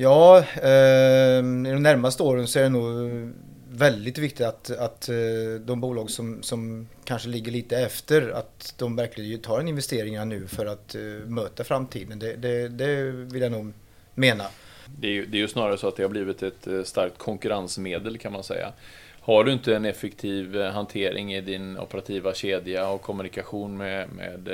Ja, 0.00 0.38
eh, 0.38 1.38
i 1.38 1.70
de 1.72 1.82
närmaste 1.82 2.22
åren 2.22 2.46
så 2.46 2.58
är 2.58 2.62
det 2.62 2.68
nog 2.68 3.32
väldigt 3.70 4.18
viktigt 4.18 4.46
att, 4.46 4.70
att 4.70 5.08
eh, 5.08 5.14
de 5.60 5.80
bolag 5.80 6.10
som, 6.10 6.42
som 6.42 6.88
kanske 7.04 7.28
ligger 7.28 7.52
lite 7.52 7.78
efter, 7.78 8.30
att 8.30 8.74
de 8.78 8.96
verkligen 8.96 9.40
tar 9.40 9.60
en 9.60 9.68
investering 9.68 10.28
nu 10.28 10.46
för 10.46 10.66
att 10.66 10.94
eh, 10.94 11.00
möta 11.26 11.64
framtiden. 11.64 12.18
Det, 12.18 12.36
det, 12.36 12.68
det 12.68 13.02
vill 13.10 13.42
jag 13.42 13.52
nog 13.52 13.72
mena. 14.14 14.44
Det 14.86 15.06
är, 15.06 15.12
ju, 15.12 15.26
det 15.26 15.36
är 15.36 15.40
ju 15.40 15.48
snarare 15.48 15.78
så 15.78 15.88
att 15.88 15.96
det 15.96 16.02
har 16.02 16.10
blivit 16.10 16.42
ett 16.42 16.66
eh, 16.66 16.82
starkt 16.82 17.18
konkurrensmedel 17.18 18.18
kan 18.18 18.32
man 18.32 18.42
säga. 18.42 18.72
Har 19.20 19.44
du 19.44 19.52
inte 19.52 19.76
en 19.76 19.84
effektiv 19.84 20.60
eh, 20.60 20.70
hantering 20.70 21.34
i 21.34 21.40
din 21.40 21.78
operativa 21.78 22.34
kedja 22.34 22.88
och 22.88 23.02
kommunikation 23.02 23.76
med, 23.76 24.08
med 24.12 24.48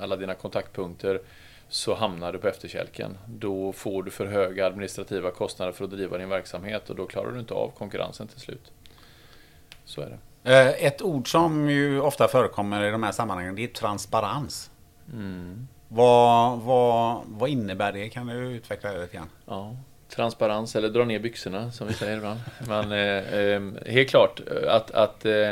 alla 0.00 0.16
dina 0.16 0.34
kontaktpunkter 0.34 1.20
så 1.72 1.94
hamnar 1.94 2.32
du 2.32 2.38
på 2.38 2.48
efterkälken. 2.48 3.18
Då 3.26 3.72
får 3.72 4.02
du 4.02 4.10
för 4.10 4.26
höga 4.26 4.66
administrativa 4.66 5.30
kostnader 5.30 5.72
för 5.72 5.84
att 5.84 5.90
driva 5.90 6.18
din 6.18 6.28
verksamhet 6.28 6.90
och 6.90 6.96
då 6.96 7.06
klarar 7.06 7.32
du 7.32 7.40
inte 7.40 7.54
av 7.54 7.72
konkurrensen 7.78 8.28
till 8.28 8.40
slut. 8.40 8.72
Så 9.84 10.00
är 10.00 10.18
det. 10.42 10.52
Eh, 10.52 10.86
Ett 10.86 11.02
ord 11.02 11.30
som 11.30 11.70
ju 11.70 12.00
ofta 12.00 12.28
förekommer 12.28 12.84
i 12.84 12.90
de 12.90 13.02
här 13.02 13.12
sammanhangen 13.12 13.54
det 13.54 13.64
är 13.64 13.68
transparens. 13.68 14.70
Mm. 15.12 15.68
Vad, 15.88 16.60
vad, 16.60 17.22
vad 17.26 17.48
innebär 17.48 17.92
det? 17.92 18.08
Kan 18.08 18.26
du 18.26 18.34
utveckla 18.34 18.92
det 18.92 19.00
lite 19.00 19.16
grann? 19.16 19.30
Ja, 19.46 19.76
transparens 20.08 20.76
eller 20.76 20.88
dra 20.88 21.04
ner 21.04 21.18
byxorna 21.18 21.72
som 21.72 21.86
vi 21.86 21.94
säger 21.94 22.16
ibland. 22.16 22.40
Men 22.68 22.92
eh, 22.92 23.34
eh, 23.34 23.62
helt 23.86 24.10
klart 24.10 24.40
att, 24.68 24.90
att 24.90 25.24
eh, 25.24 25.50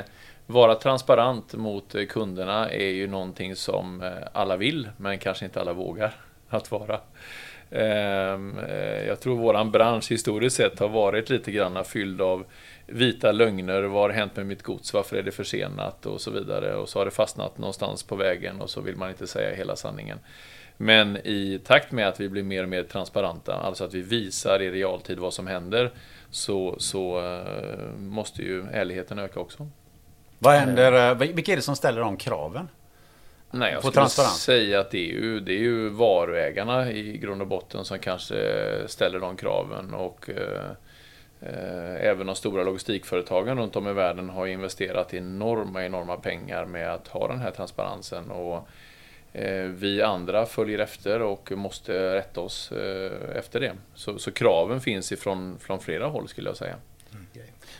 vara 0.51 0.75
transparent 0.75 1.55
mot 1.55 1.95
kunderna 2.09 2.71
är 2.71 2.89
ju 2.89 3.07
någonting 3.07 3.57
som 3.57 4.03
eh, 4.03 4.13
alla 4.33 4.57
vill 4.57 4.89
men 4.97 5.19
kanske 5.19 5.45
inte 5.45 5.61
alla 5.61 5.73
vågar 5.73 6.15
att 6.49 6.71
vara. 6.71 7.01
Ehm, 7.71 8.59
eh, 8.59 9.07
jag 9.07 9.21
tror 9.21 9.37
våran 9.37 9.71
bransch 9.71 10.11
historiskt 10.11 10.57
sett 10.57 10.79
har 10.79 10.89
varit 10.89 11.31
lite 11.31 11.53
grann 11.53 11.85
fylld 11.85 12.21
av 12.21 12.45
vita 12.87 13.33
lögner. 13.33 13.83
Vad 13.83 14.03
har 14.03 14.11
hänt 14.11 14.37
med 14.37 14.47
mitt 14.47 14.63
gods? 14.63 14.95
Varför 14.95 15.17
är 15.17 15.23
det 15.23 15.33
försenat? 15.33 16.07
Och 16.07 16.21
så 16.21 16.31
vidare. 16.31 16.75
Och 16.75 16.89
så 16.89 16.99
har 16.99 17.05
det 17.05 17.11
fastnat 17.11 17.59
någonstans 17.59 18.03
på 18.03 18.17
vägen 18.17 18.61
och 18.61 18.71
så 18.71 18.81
vill 18.81 18.97
man 18.97 19.09
inte 19.09 19.27
säga 19.27 19.57
hela 19.57 19.77
sanningen. 19.77 20.19
Men 20.77 21.17
i 21.17 21.61
takt 21.65 21.93
med 21.93 22.09
att 22.09 22.21
vi 22.21 22.29
blir 22.29 22.43
mer 22.43 22.63
och 22.63 22.69
mer 22.69 22.83
transparenta, 22.83 23.55
alltså 23.55 23.85
att 23.85 23.95
vi 23.95 24.01
visar 24.01 24.63
i 24.63 24.71
realtid 24.71 25.19
vad 25.19 25.35
som 25.35 25.47
händer, 25.47 25.91
så, 26.31 26.75
så 26.79 27.19
eh, 27.19 27.99
måste 27.99 28.43
ju 28.43 28.65
ärligheten 28.73 29.19
öka 29.19 29.41
också. 29.41 29.69
Vad 30.43 30.55
händer, 30.55 31.11
eh, 31.11 31.15
vilka 31.35 31.53
är 31.53 31.57
det 31.57 31.63
som 31.63 31.77
ställer 31.77 32.01
de 32.01 32.17
kraven? 32.17 32.69
Nej, 33.51 33.73
jag 33.73 33.83
På 33.83 33.89
skulle 33.89 34.01
transparens? 34.01 34.43
säga 34.43 34.81
att 34.81 34.91
det 34.91 34.99
är, 34.99 35.13
ju, 35.13 35.41
det 35.41 35.53
är 35.53 35.59
ju 35.59 35.89
varuägarna 35.89 36.93
i 36.93 37.19
grund 37.19 37.41
och 37.43 37.47
botten 37.49 37.85
som 37.85 37.99
kanske 37.99 38.35
ställer 38.87 39.21
de 39.21 39.37
kraven 39.37 39.95
och 39.95 40.31
eh, 40.31 40.71
eh, 41.41 42.09
även 42.09 42.27
de 42.27 42.37
stora 42.37 42.65
logistikföretagen 42.65 43.59
runt 43.59 43.77
om 43.77 43.89
i 43.89 43.93
världen 43.93 44.29
har 44.31 44.47
investerat 44.47 45.15
enorma, 45.15 45.85
enorma 45.85 46.17
pengar 46.17 46.65
med 46.65 46.93
att 46.95 47.09
ha 47.09 47.29
den 47.29 47.39
här 47.39 47.51
transparensen 47.51 48.31
och 48.31 48.69
eh, 49.33 49.65
vi 49.65 50.03
andra 50.03 50.47
följer 50.47 50.79
efter 50.79 51.23
och 51.23 51.53
måste 51.53 52.15
rätta 52.15 52.41
oss 52.41 52.73
eh, 52.73 53.37
efter 53.37 53.61
det. 53.61 53.73
Så, 53.95 54.19
så 54.19 54.31
kraven 54.31 54.81
finns 54.81 55.13
ifrån 55.13 55.59
från 55.61 55.81
flera 55.81 56.07
håll 56.07 56.29
skulle 56.29 56.49
jag 56.49 56.57
säga. 56.57 56.77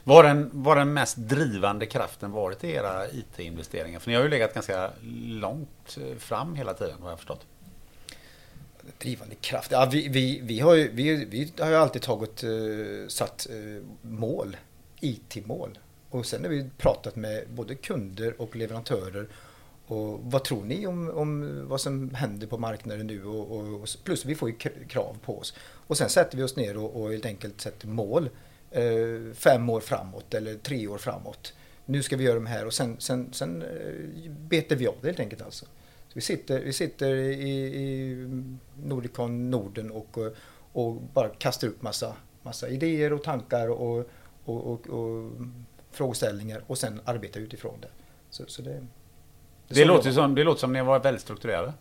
Vad 0.05 0.17
har 0.17 0.23
den, 0.23 0.51
vad 0.53 0.77
den 0.77 0.93
mest 0.93 1.17
drivande 1.17 1.87
kraften 1.87 2.31
varit 2.33 2.65
i 2.65 2.71
era 2.71 3.11
IT-investeringar? 3.11 3.99
För 3.99 4.11
ni 4.11 4.17
har 4.17 4.23
ju 4.23 4.29
legat 4.29 4.55
ganska 4.55 4.91
långt 5.29 5.99
eh, 6.01 6.19
fram 6.19 6.55
hela 6.55 6.75
tiden 6.75 7.03
har 7.03 7.11
jag 7.11 7.19
förstått. 7.19 7.47
Drivande 8.99 9.35
kraft. 9.35 9.71
Ja, 9.71 9.89
vi, 9.93 10.09
vi, 10.09 10.41
vi, 10.43 10.61
har 10.61 10.75
ju, 10.75 10.91
vi, 10.93 11.25
vi 11.25 11.53
har 11.59 11.69
ju 11.71 11.77
alltid 11.77 12.03
tagit, 12.03 12.45
uh, 12.45 13.09
satt 13.09 13.47
uh, 13.51 13.83
mål, 14.03 14.57
IT-mål. 15.01 15.79
Och 16.11 16.27
sen 16.27 16.43
har 16.43 16.51
vi 16.51 16.71
pratat 16.77 17.17
med 17.17 17.45
både 17.49 17.75
kunder 17.75 18.41
och 18.41 18.57
leverantörer. 18.57 19.29
Och 19.87 20.21
vad 20.23 20.45
tror 20.45 20.65
ni 20.65 20.87
om, 20.87 21.11
om 21.11 21.61
vad 21.69 21.81
som 21.81 22.15
händer 22.15 22.47
på 22.47 22.59
marknaden 22.59 23.07
nu? 23.07 23.25
Och, 23.25 23.57
och, 23.57 23.81
och 23.81 23.89
plus 24.05 24.25
vi 24.25 24.35
får 24.35 24.49
ju 24.49 24.57
krav 24.89 25.17
på 25.25 25.39
oss. 25.39 25.55
Och 25.87 25.99
sen 25.99 26.09
sätter 26.09 26.37
vi 26.37 26.43
oss 26.43 26.57
ner 26.57 26.77
och, 26.77 27.03
och 27.03 27.13
helt 27.13 27.27
enkelt 27.27 27.61
sätter 27.61 27.89
mål. 27.89 28.29
Eh, 28.71 29.33
fem 29.35 29.71
år 29.71 29.81
framåt 29.81 30.35
eller 30.35 30.55
tre 30.55 30.89
år 30.89 30.99
framåt. 30.99 31.53
Nu 31.87 32.03
ska 32.03 32.17
vi 32.17 32.25
göra 32.25 32.35
de 32.35 32.47
här 32.47 32.67
och 32.67 32.75
sen, 32.75 32.97
sen, 33.01 33.33
sen 33.33 33.63
eh, 33.63 34.31
betar 34.31 34.77
vi 34.77 34.87
av 34.87 34.95
det 35.01 35.07
helt 35.09 35.21
enkelt 35.21 35.43
alltså. 35.43 35.65
Så 36.09 36.15
vi 36.15 36.21
sitter, 36.21 36.61
vi 36.61 36.73
sitter 36.73 37.15
i, 37.15 37.51
i 37.51 38.15
Nordicon 38.85 39.51
Norden 39.51 39.91
och, 39.91 40.19
och 40.73 40.95
bara 40.95 41.29
kastar 41.29 41.69
upp 41.69 41.83
massa, 41.83 42.17
massa 42.43 42.69
idéer 42.69 43.13
och 43.13 43.23
tankar 43.25 43.69
och, 43.69 43.99
och, 44.45 44.73
och, 44.73 44.89
och 44.89 45.33
frågeställningar 45.91 46.63
och 46.67 46.79
sen 46.79 47.01
arbetar 47.05 47.41
utifrån 47.41 47.81
det. 47.81 47.89
Så, 48.31 48.45
så 48.47 48.63
det, 48.63 48.87
Det, 49.69 49.75
så 49.75 49.85
låter 49.85 50.13
som, 50.13 50.35
det 50.35 50.45
låter 50.45 50.61
som 50.61 50.73
ni 50.73 50.83
varit 50.83 51.05
väldigt 51.05 51.23
strukturerade. 51.23 51.73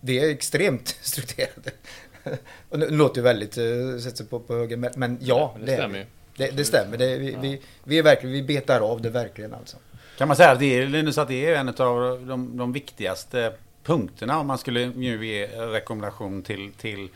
vi 0.00 0.18
är 0.18 0.28
extremt 0.30 0.88
strukturerade. 1.00 1.70
och 2.70 2.78
nu 2.78 2.90
låter 2.90 3.16
ju 3.16 3.22
väldigt, 3.22 3.58
uh, 3.58 3.98
sätter 3.98 4.16
sig 4.16 4.26
på, 4.26 4.40
på 4.40 4.54
höger, 4.54 4.76
men, 4.76 4.90
men 4.96 5.18
ja, 5.20 5.56
det, 5.60 5.66
det, 5.66 5.72
stämmer 5.76 5.98
ju. 5.98 6.04
det, 6.36 6.56
det 6.56 6.64
stämmer. 6.64 6.96
Det, 6.96 7.18
vi, 7.18 7.36
vi, 7.40 7.60
vi 7.84 7.98
är 7.98 8.02
verkligen, 8.02 8.32
vi 8.32 8.42
betar 8.42 8.80
av 8.80 9.02
det 9.02 9.10
verkligen 9.10 9.54
alltså. 9.54 9.76
Kan 10.18 10.28
man 10.28 10.36
säga 10.36 10.50
att 10.50 10.58
det 10.58 10.78
är, 10.78 10.86
Linus, 10.86 11.18
att 11.18 11.28
det 11.28 11.46
är 11.46 11.56
en 11.56 11.68
av 11.68 12.26
de, 12.26 12.56
de 12.56 12.72
viktigaste 12.72 13.52
punkterna 13.84 14.38
om 14.38 14.46
man 14.46 14.58
skulle 14.58 14.86
nu 14.86 15.26
ge 15.26 15.46
rekommendation 15.46 16.42
till, 16.42 16.72
till 16.72 17.08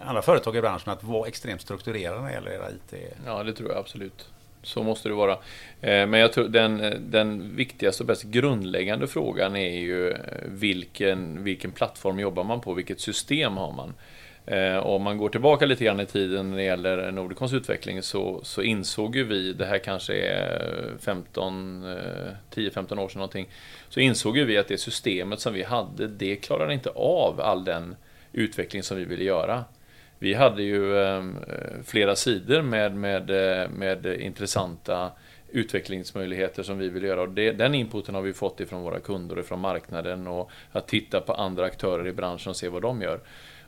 andra 0.00 0.22
företag 0.22 0.56
i 0.56 0.60
branschen 0.60 0.92
att 0.92 1.04
vara 1.04 1.28
extremt 1.28 1.60
strukturerade 1.60 2.20
när 2.20 2.28
det 2.28 2.34
gäller 2.34 2.50
era 2.50 2.70
IT? 2.70 3.12
Ja, 3.26 3.42
det 3.42 3.52
tror 3.52 3.70
jag 3.70 3.78
absolut. 3.78 4.28
Så 4.62 4.82
måste 4.82 5.08
det 5.08 5.14
vara. 5.14 5.32
Eh, 5.80 6.06
men 6.06 6.14
jag 6.14 6.32
tror 6.32 6.48
den, 6.48 6.94
den 7.10 7.56
viktigaste 7.56 8.02
och 8.02 8.06
bäst 8.06 8.22
grundläggande 8.22 9.06
frågan 9.06 9.56
är 9.56 9.78
ju 9.78 10.10
eh, 10.10 10.18
vilken, 10.44 11.44
vilken 11.44 11.70
plattform 11.70 12.18
jobbar 12.18 12.44
man 12.44 12.60
på? 12.60 12.74
Vilket 12.74 13.00
system 13.00 13.56
har 13.56 13.72
man? 13.72 13.94
Eh, 14.46 14.76
om 14.76 15.02
man 15.02 15.18
går 15.18 15.28
tillbaka 15.28 15.66
lite 15.66 15.84
grann 15.84 16.00
i 16.00 16.06
tiden 16.06 16.50
när 16.50 16.56
det 16.56 16.62
gäller 16.62 17.12
Nordicons 17.12 17.52
utveckling 17.52 18.02
så, 18.02 18.40
så 18.42 18.62
insåg 18.62 19.16
ju 19.16 19.24
vi, 19.24 19.52
det 19.52 19.66
här 19.66 19.78
kanske 19.78 20.14
är 20.14 20.92
15, 21.00 21.84
10-15 22.54 22.92
eh, 22.92 23.04
år 23.04 23.08
sedan 23.08 23.18
någonting, 23.18 23.48
så 23.88 24.00
insåg 24.00 24.36
ju 24.36 24.44
vi 24.44 24.58
att 24.58 24.68
det 24.68 24.78
systemet 24.78 25.40
som 25.40 25.54
vi 25.54 25.62
hade, 25.62 26.06
det 26.06 26.36
klarade 26.36 26.74
inte 26.74 26.90
av 26.90 27.40
all 27.40 27.64
den 27.64 27.96
utveckling 28.32 28.82
som 28.82 28.96
vi 28.96 29.04
ville 29.04 29.24
göra. 29.24 29.64
Vi 30.18 30.34
hade 30.34 30.62
ju 30.62 30.98
eh, 30.98 31.24
flera 31.84 32.16
sidor 32.16 32.62
med, 32.62 32.96
med, 32.96 33.30
med 33.70 34.06
intressanta 34.06 35.10
utvecklingsmöjligheter 35.54 36.62
som 36.62 36.78
vi 36.78 36.88
vill 36.88 37.02
göra. 37.02 37.22
Och 37.22 37.28
det, 37.28 37.52
den 37.52 37.74
inputen 37.74 38.14
har 38.14 38.22
vi 38.22 38.32
fått 38.32 38.60
ifrån 38.60 38.82
våra 38.82 39.00
kunder 39.00 39.36
och 39.36 39.44
ifrån 39.44 39.60
marknaden 39.60 40.26
och 40.26 40.50
att 40.72 40.88
titta 40.88 41.20
på 41.20 41.32
andra 41.32 41.64
aktörer 41.64 42.06
i 42.06 42.12
branschen 42.12 42.50
och 42.50 42.56
se 42.56 42.68
vad 42.68 42.82
de 42.82 43.02
gör. 43.02 43.20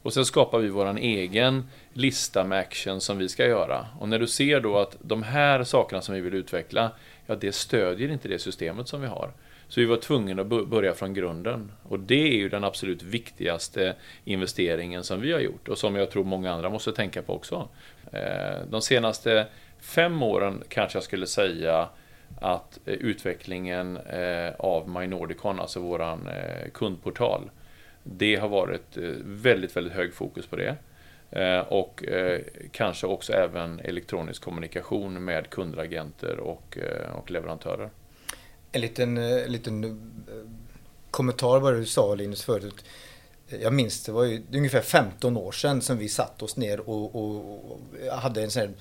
Och 0.07 0.13
sen 0.13 0.25
skapar 0.25 0.59
vi 0.59 0.69
vår 0.69 0.99
egen 0.99 1.65
lista 1.93 2.45
med 2.45 2.59
action 2.59 3.01
som 3.01 3.19
vi 3.19 3.29
ska 3.29 3.47
göra. 3.47 3.87
Och 4.01 4.09
när 4.09 4.19
du 4.19 4.27
ser 4.27 4.61
då 4.61 4.79
att 4.79 4.97
de 5.01 5.23
här 5.23 5.65
sakerna 5.65 6.03
som 6.03 6.15
vi 6.15 6.21
vill 6.21 6.35
utveckla, 6.35 6.91
ja 7.27 7.35
det 7.35 7.53
stödjer 7.53 8.11
inte 8.11 8.29
det 8.29 8.39
systemet 8.39 8.89
som 8.89 9.01
vi 9.01 9.07
har. 9.07 9.31
Så 9.69 9.81
vi 9.81 9.87
var 9.87 9.97
tvungna 9.97 10.43
att 10.43 10.69
börja 10.69 10.95
från 10.95 11.15
grunden. 11.15 11.73
Och 11.83 12.01
det 12.01 12.29
är 12.29 12.37
ju 12.37 12.49
den 12.49 12.65
absolut 12.65 13.03
viktigaste 13.03 13.95
investeringen 14.25 15.05
som 15.05 15.21
vi 15.21 15.33
har 15.33 15.41
gjort 15.41 15.69
och 15.69 15.79
som 15.79 15.97
jag 15.97 16.11
tror 16.11 16.25
många 16.25 16.53
andra 16.53 16.71
måste 16.71 16.93
tänka 16.93 17.23
på 17.23 17.35
också. 17.35 17.69
Eh, 18.13 18.67
de 18.71 18.83
senaste 18.83 19.47
fem 19.81 20.23
åren 20.23 20.63
kanske 20.69 20.97
jag 20.97 21.05
skulle 21.05 21.27
säga 21.27 21.89
att 22.41 22.79
eh, 22.85 22.95
utvecklingen 22.95 23.97
eh, 23.97 24.55
av 24.59 24.89
MyNordicon, 24.89 25.61
alltså 25.61 25.81
våran 25.81 26.29
kundportal, 26.75 27.51
det 28.13 28.37
har 28.37 28.49
varit 28.49 28.97
väldigt, 29.25 29.77
väldigt 29.77 29.93
hög 29.93 30.15
fokus 30.15 30.47
på 30.47 30.57
det. 30.57 30.77
Och 31.69 32.05
kanske 32.73 33.07
också 33.07 33.33
även 33.33 33.81
elektronisk 33.81 34.43
kommunikation 34.43 35.25
med 35.25 35.51
kundagenter 35.51 36.41
och, 36.41 36.79
och 37.13 37.31
leverantörer 37.31 37.91
en 38.77 38.83
liten, 38.83 39.19
en 39.19 39.39
eh, 39.39 39.49
liten 39.49 39.85
eh, 39.85 39.91
kommentar 41.11 41.61
vad 41.61 41.75
du 41.75 41.87
sa 41.87 42.15
Linus 42.15 42.43
förut. 42.43 42.85
Jag 43.49 43.73
minns 43.73 44.05
det 44.05 44.13
var 44.13 44.25
ju 44.25 44.43
ungefär 44.53 44.81
15 44.81 45.37
år 45.37 45.53
sedan 45.53 45.83
som 45.83 45.99
vi 45.99 46.09
satt 46.09 46.43
oss 46.43 46.57
ner 46.57 46.81
och, 46.81 47.15
och, 47.15 47.73
och 47.73 47.81
hade 48.13 48.43
en 48.43 48.51
sån 48.51 48.61
här 48.61 48.73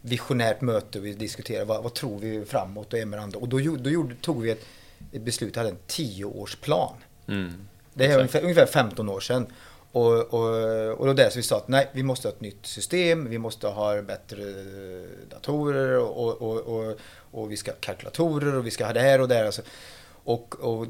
visionärt 0.00 0.60
möte 0.60 0.98
och 0.98 1.04
vi 1.04 1.14
diskuterade 1.14 1.64
vad, 1.64 1.82
vad 1.82 1.94
tror 1.94 2.18
vi 2.18 2.44
framåt 2.44 2.92
och 2.92 3.08
med 3.08 3.20
andra. 3.20 3.38
Och 3.38 3.48
då, 3.48 3.58
då 3.58 3.90
gjorde, 3.90 4.14
tog 4.14 4.42
vi 4.42 4.50
ett, 4.50 4.66
ett 5.12 5.22
beslut, 5.22 5.56
hade 5.56 5.68
en 5.68 5.78
tioårsplan. 5.86 6.94
Mm. 7.26 7.68
Det 7.94 8.06
är 8.06 8.16
ungefär, 8.16 8.42
ungefär 8.42 8.66
15 8.66 9.08
år 9.08 9.20
sedan. 9.20 9.46
Och, 9.92 10.34
och, 10.34 10.98
och 10.98 11.06
då 11.06 11.12
där 11.12 11.30
så 11.30 11.36
vi 11.36 11.42
sa 11.42 11.56
att 11.56 11.68
nej, 11.68 11.90
vi 11.92 12.02
måste 12.02 12.28
ha 12.28 12.32
ett 12.32 12.40
nytt 12.40 12.66
system, 12.66 13.30
vi 13.30 13.38
måste 13.38 13.66
ha 13.66 14.02
bättre 14.02 14.42
datorer 15.30 15.98
och, 15.98 16.42
och, 16.42 16.60
och, 16.60 16.96
och 17.30 17.52
vi 17.52 17.56
ska 17.56 17.70
ha 17.70 17.76
kalkylatorer 17.80 18.54
och 18.54 18.66
vi 18.66 18.70
ska 18.70 18.86
ha 18.86 18.92
det 18.92 19.00
här 19.00 19.20
och 19.20 19.28
det 19.28 19.34
här. 19.34 19.44
Alltså. 19.44 19.62
Och, 20.24 20.54
och 20.60 20.86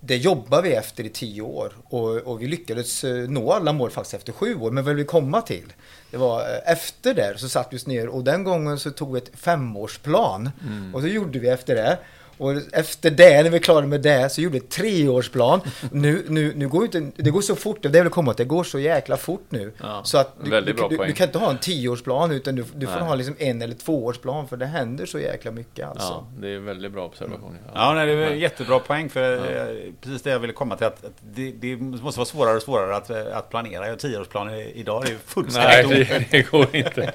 det 0.00 0.16
jobbar 0.16 0.62
vi 0.62 0.72
efter 0.72 1.04
i 1.04 1.08
tio 1.08 1.42
år 1.42 1.72
och, 1.84 2.16
och, 2.16 2.42
vi 2.42 2.46
lyckades 2.46 3.04
eh, 3.04 3.28
nå 3.28 3.52
alla 3.52 3.72
mål 3.72 3.90
faktiskt 3.90 4.14
efter 4.14 4.32
sju 4.32 4.54
år. 4.54 4.70
Men 4.70 4.84
vad 4.84 4.94
vill 4.94 5.04
vi 5.04 5.08
komma 5.08 5.42
till? 5.42 5.72
Det 6.10 6.16
var 6.16 6.40
eh, 6.40 6.72
efter 6.72 7.14
det 7.14 7.38
så 7.38 7.48
satt 7.48 7.68
vi 7.70 7.76
oss 7.76 7.86
ner 7.86 8.08
och 8.08 8.24
den 8.24 8.44
gången 8.44 8.78
så 8.78 8.90
tog 8.90 9.12
vi 9.12 9.18
ett 9.18 9.30
femårsplan 9.34 10.50
mm. 10.66 10.94
och 10.94 11.00
så 11.00 11.06
gjorde 11.06 11.38
vi 11.38 11.48
efter 11.48 11.74
det. 11.74 11.98
Och 12.38 12.54
efter 12.72 13.10
det, 13.10 13.42
när 13.42 13.50
vi 13.50 13.56
är 13.56 13.60
klara 13.60 13.86
med 13.86 14.00
det, 14.00 14.28
så 14.28 14.40
gjorde 14.40 14.58
vi 14.58 14.60
treårsplan. 14.60 15.60
Nu, 15.92 16.24
nu, 16.28 16.52
nu 16.56 16.68
går 16.68 16.84
inte, 16.84 17.10
det 17.16 17.30
går 17.30 17.40
så 17.40 17.56
fort, 17.56 17.82
det 17.82 17.88
väl 17.88 18.08
komma 18.08 18.30
att 18.30 18.36
det 18.36 18.44
går 18.44 18.64
så 18.64 18.78
jäkla 18.78 19.16
fort 19.16 19.44
nu. 19.48 19.72
Ja, 19.80 20.00
så 20.04 20.18
att 20.18 20.34
du, 20.44 20.50
du, 20.50 20.72
du, 20.72 20.88
du, 20.88 21.12
kan 21.12 21.26
inte 21.26 21.38
ha 21.38 21.50
en 21.50 21.58
tioårsplan, 21.58 22.30
utan 22.30 22.54
du, 22.54 22.64
du 22.74 22.86
får 22.86 23.00
ha 23.00 23.14
liksom 23.14 23.36
en 23.38 23.62
eller 23.62 23.74
tvåårsplan, 23.74 24.48
för 24.48 24.56
det 24.56 24.66
händer 24.66 25.06
så 25.06 25.18
jäkla 25.18 25.50
mycket 25.50 25.88
alltså. 25.88 26.08
Ja, 26.08 26.26
det 26.40 26.48
är 26.48 26.58
väldigt 26.58 26.92
bra 26.92 27.04
observation. 27.04 27.56
Ja, 27.66 27.72
ja 27.74 27.94
nej, 27.94 28.06
det 28.06 28.12
är 28.12 28.30
en 28.30 28.38
jättebra 28.38 28.78
poäng, 28.78 29.10
för 29.10 29.20
ja. 29.20 29.70
Eh, 29.70 29.92
precis 30.00 30.22
det 30.22 30.30
jag 30.30 30.38
ville 30.38 30.52
komma 30.52 30.76
till, 30.76 30.86
att, 30.86 31.04
att 31.04 31.12
det, 31.20 31.52
det, 31.52 31.76
måste 31.76 32.18
vara 32.18 32.26
svårare 32.26 32.56
och 32.56 32.62
svårare 32.62 32.96
att, 32.96 33.10
att 33.10 33.50
planera. 33.50 33.96
Tioårsplan 33.96 34.50
idag 34.54 35.04
är 35.04 35.10
ju 35.10 35.18
fullständigt 35.18 35.88
Nej, 35.90 36.26
det, 36.30 36.38
det 36.38 36.50
går 36.50 36.76
inte. 36.76 37.02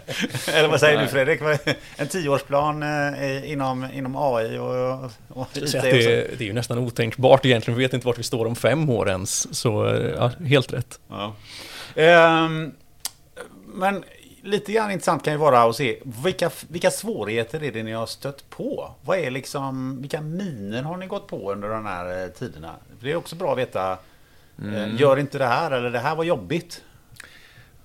eller 0.54 0.68
vad 0.70 0.80
säger 0.80 0.98
nej. 0.98 1.06
du 1.06 1.12
Fredrik? 1.12 1.42
En 1.96 2.08
tioårsplan 2.08 2.84
eh, 2.84 3.52
inom, 3.52 3.88
inom 3.94 4.16
AI 4.16 4.58
och, 4.58 5.12
IT? 5.54 5.72
det, 5.72 5.82
det 6.38 6.42
är 6.42 6.48
ju 6.48 6.54
nästan 6.54 6.78
otänkbart 6.78 7.46
egentligen. 7.46 7.78
Vi 7.78 7.84
vet 7.84 7.94
inte 7.94 8.08
vart 8.08 8.20
vi 8.20 8.24
står 8.24 8.46
om 8.46 8.56
fem 8.56 8.90
år 8.90 9.10
ens. 9.10 9.56
Så 9.56 10.00
ja, 10.18 10.32
helt 10.46 10.74
rätt. 10.74 11.00
Ja. 11.10 11.36
Um, 12.46 12.74
men 13.66 14.04
lite 14.44 14.72
grann 14.72 14.92
intressant 14.92 15.24
kan 15.24 15.34
ju 15.34 15.40
vara 15.40 15.64
att 15.64 15.76
se 15.76 16.00
vilka, 16.24 16.52
vilka 16.68 16.92
svårigheter 16.92 17.64
är 17.64 17.72
det 17.72 17.84
ni 17.84 17.92
har 17.92 18.06
stött 18.06 18.50
på? 18.50 18.92
Vad 19.02 19.18
är 19.18 19.32
liksom, 19.32 20.02
vilka 20.02 20.22
miner 20.22 20.84
har 20.84 20.98
ni 20.98 21.08
gått 21.08 21.28
på 21.28 21.52
under 21.52 21.70
de 21.70 21.86
här 21.86 22.24
eh, 22.24 22.30
tiderna? 22.30 22.76
det 23.00 23.12
är 23.12 23.16
också 23.16 23.36
bra 23.36 23.52
att 23.52 23.58
veta, 23.58 23.92
eh, 23.92 24.84
mm. 24.84 24.98
gör 24.98 25.20
inte 25.20 25.38
det 25.38 25.46
här 25.46 25.72
eller 25.72 25.90
det 25.90 26.00
här 26.00 26.16
var 26.16 26.24
jobbigt. 26.24 26.84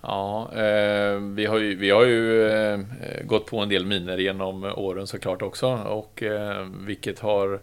Ja, 0.02 0.50
eh, 0.52 1.14
vi 1.20 1.46
har 1.46 1.58
ju, 1.58 1.74
vi 1.74 1.90
har 1.90 2.04
ju 2.04 2.48
eh, 2.48 2.78
gått 3.24 3.46
på 3.46 3.58
en 3.58 3.68
del 3.68 3.86
miner 3.86 4.18
genom 4.18 4.64
åren 4.64 5.06
såklart 5.06 5.42
också 5.42 5.66
och 5.66 6.22
eh, 6.22 6.66
vilket 6.86 7.18
har 7.18 7.60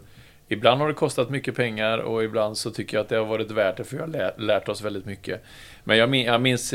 Ibland 0.48 0.80
har 0.80 0.88
det 0.88 0.94
kostat 0.94 1.30
mycket 1.30 1.56
pengar 1.56 1.98
och 1.98 2.24
ibland 2.24 2.56
så 2.56 2.70
tycker 2.70 2.96
jag 2.96 3.02
att 3.04 3.08
det 3.08 3.16
har 3.16 3.24
varit 3.24 3.50
värt 3.50 3.76
det 3.76 3.84
för 3.84 3.96
vi 3.96 4.02
har 4.02 4.08
lärt, 4.08 4.40
lärt 4.40 4.68
oss 4.68 4.82
väldigt 4.82 5.04
mycket. 5.04 5.42
Men 5.84 5.96
jag, 5.96 6.16
jag 6.16 6.40
minns 6.40 6.70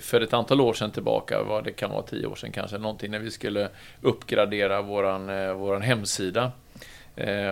för 0.00 0.20
ett 0.20 0.32
antal 0.32 0.60
år 0.60 0.72
sedan 0.72 0.90
tillbaka, 0.90 1.42
vad 1.42 1.64
det 1.64 1.72
kan 1.72 1.90
vara 1.90 2.02
tio 2.02 2.26
år 2.26 2.34
sedan 2.34 2.52
kanske, 2.52 2.78
någonting 2.78 3.10
när 3.10 3.18
vi 3.18 3.30
skulle 3.30 3.68
uppgradera 4.00 4.82
våran, 4.82 5.26
våran 5.58 5.82
hemsida 5.82 6.52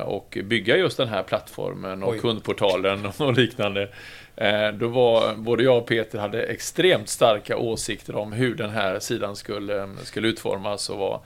och 0.04 0.38
bygga 0.44 0.76
just 0.76 0.96
den 0.96 1.08
här 1.08 1.22
plattformen 1.22 2.02
och 2.02 2.12
Oj. 2.12 2.18
kundportalen 2.18 3.06
och 3.18 3.32
liknande. 3.36 3.88
Då 4.74 4.88
var 4.88 5.34
både 5.34 5.62
jag 5.62 5.78
och 5.78 5.86
Peter 5.86 6.18
hade 6.18 6.42
extremt 6.42 7.08
starka 7.08 7.56
åsikter 7.56 8.16
om 8.16 8.32
hur 8.32 8.54
den 8.54 8.70
här 8.70 8.98
sidan 8.98 9.36
skulle, 9.36 9.88
skulle 10.04 10.28
utformas 10.28 10.90
och 10.90 10.98
vad 10.98 11.20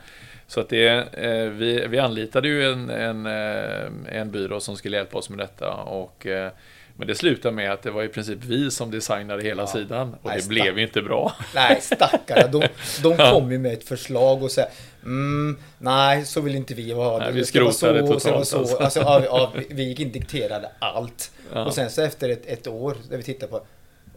så 0.49 0.61
att 0.61 0.69
det, 0.69 0.89
eh, 1.13 1.51
vi, 1.51 1.87
vi 1.89 1.99
anlitade 1.99 2.49
ju 2.49 2.73
en, 2.73 2.91
en, 2.91 3.27
eh, 3.27 4.19
en 4.21 4.31
byrå 4.31 4.61
som 4.61 4.77
skulle 4.77 4.97
hjälpa 4.97 5.19
oss 5.19 5.31
med 5.31 5.39
detta. 5.39 5.75
Och, 5.75 6.27
eh, 6.27 6.53
men 6.97 7.07
det 7.07 7.15
slutade 7.15 7.55
med 7.55 7.73
att 7.73 7.83
det 7.83 7.91
var 7.91 8.03
i 8.03 8.09
princip 8.09 8.39
vi 8.45 8.71
som 8.71 8.91
designade 8.91 9.43
hela 9.43 9.63
ja. 9.63 9.67
sidan 9.67 10.17
och 10.23 10.31
Nej, 10.31 10.41
det 10.43 10.49
blev 10.49 10.79
inte 10.79 11.03
bra. 11.03 11.33
Nej, 11.55 11.79
stackarna. 11.81 12.47
De, 12.47 12.63
de 13.03 13.17
kom 13.17 13.53
ju 13.53 13.59
med 13.59 13.73
ett 13.73 13.85
förslag 13.85 14.43
och 14.43 14.51
sa 14.51 14.63
mm, 15.03 15.59
Nej, 15.79 16.25
så 16.25 16.41
vill 16.41 16.55
inte 16.55 16.75
vi 16.75 16.93
ha 16.93 17.19
det. 17.19 17.25
Nej, 17.25 17.35
vi 17.35 17.45
skrotade 17.45 18.01
det 18.01 18.07
totalt. 18.07 18.47
Så. 18.47 18.59
Alltså. 18.59 18.77
Alltså, 18.77 19.01
ja, 19.01 19.23
ja, 19.25 19.53
vi 19.69 19.83
gick 19.83 20.01
in 20.01 20.13
dikterade 20.13 20.71
allt. 20.79 21.31
Ja. 21.53 21.65
Och 21.65 21.75
sen 21.75 21.91
så 21.91 22.03
efter 22.03 22.29
ett, 22.29 22.47
ett 22.47 22.67
år, 22.67 22.97
där 23.11 23.17
vi 23.17 23.23
tittade 23.23 23.53
på 23.53 23.61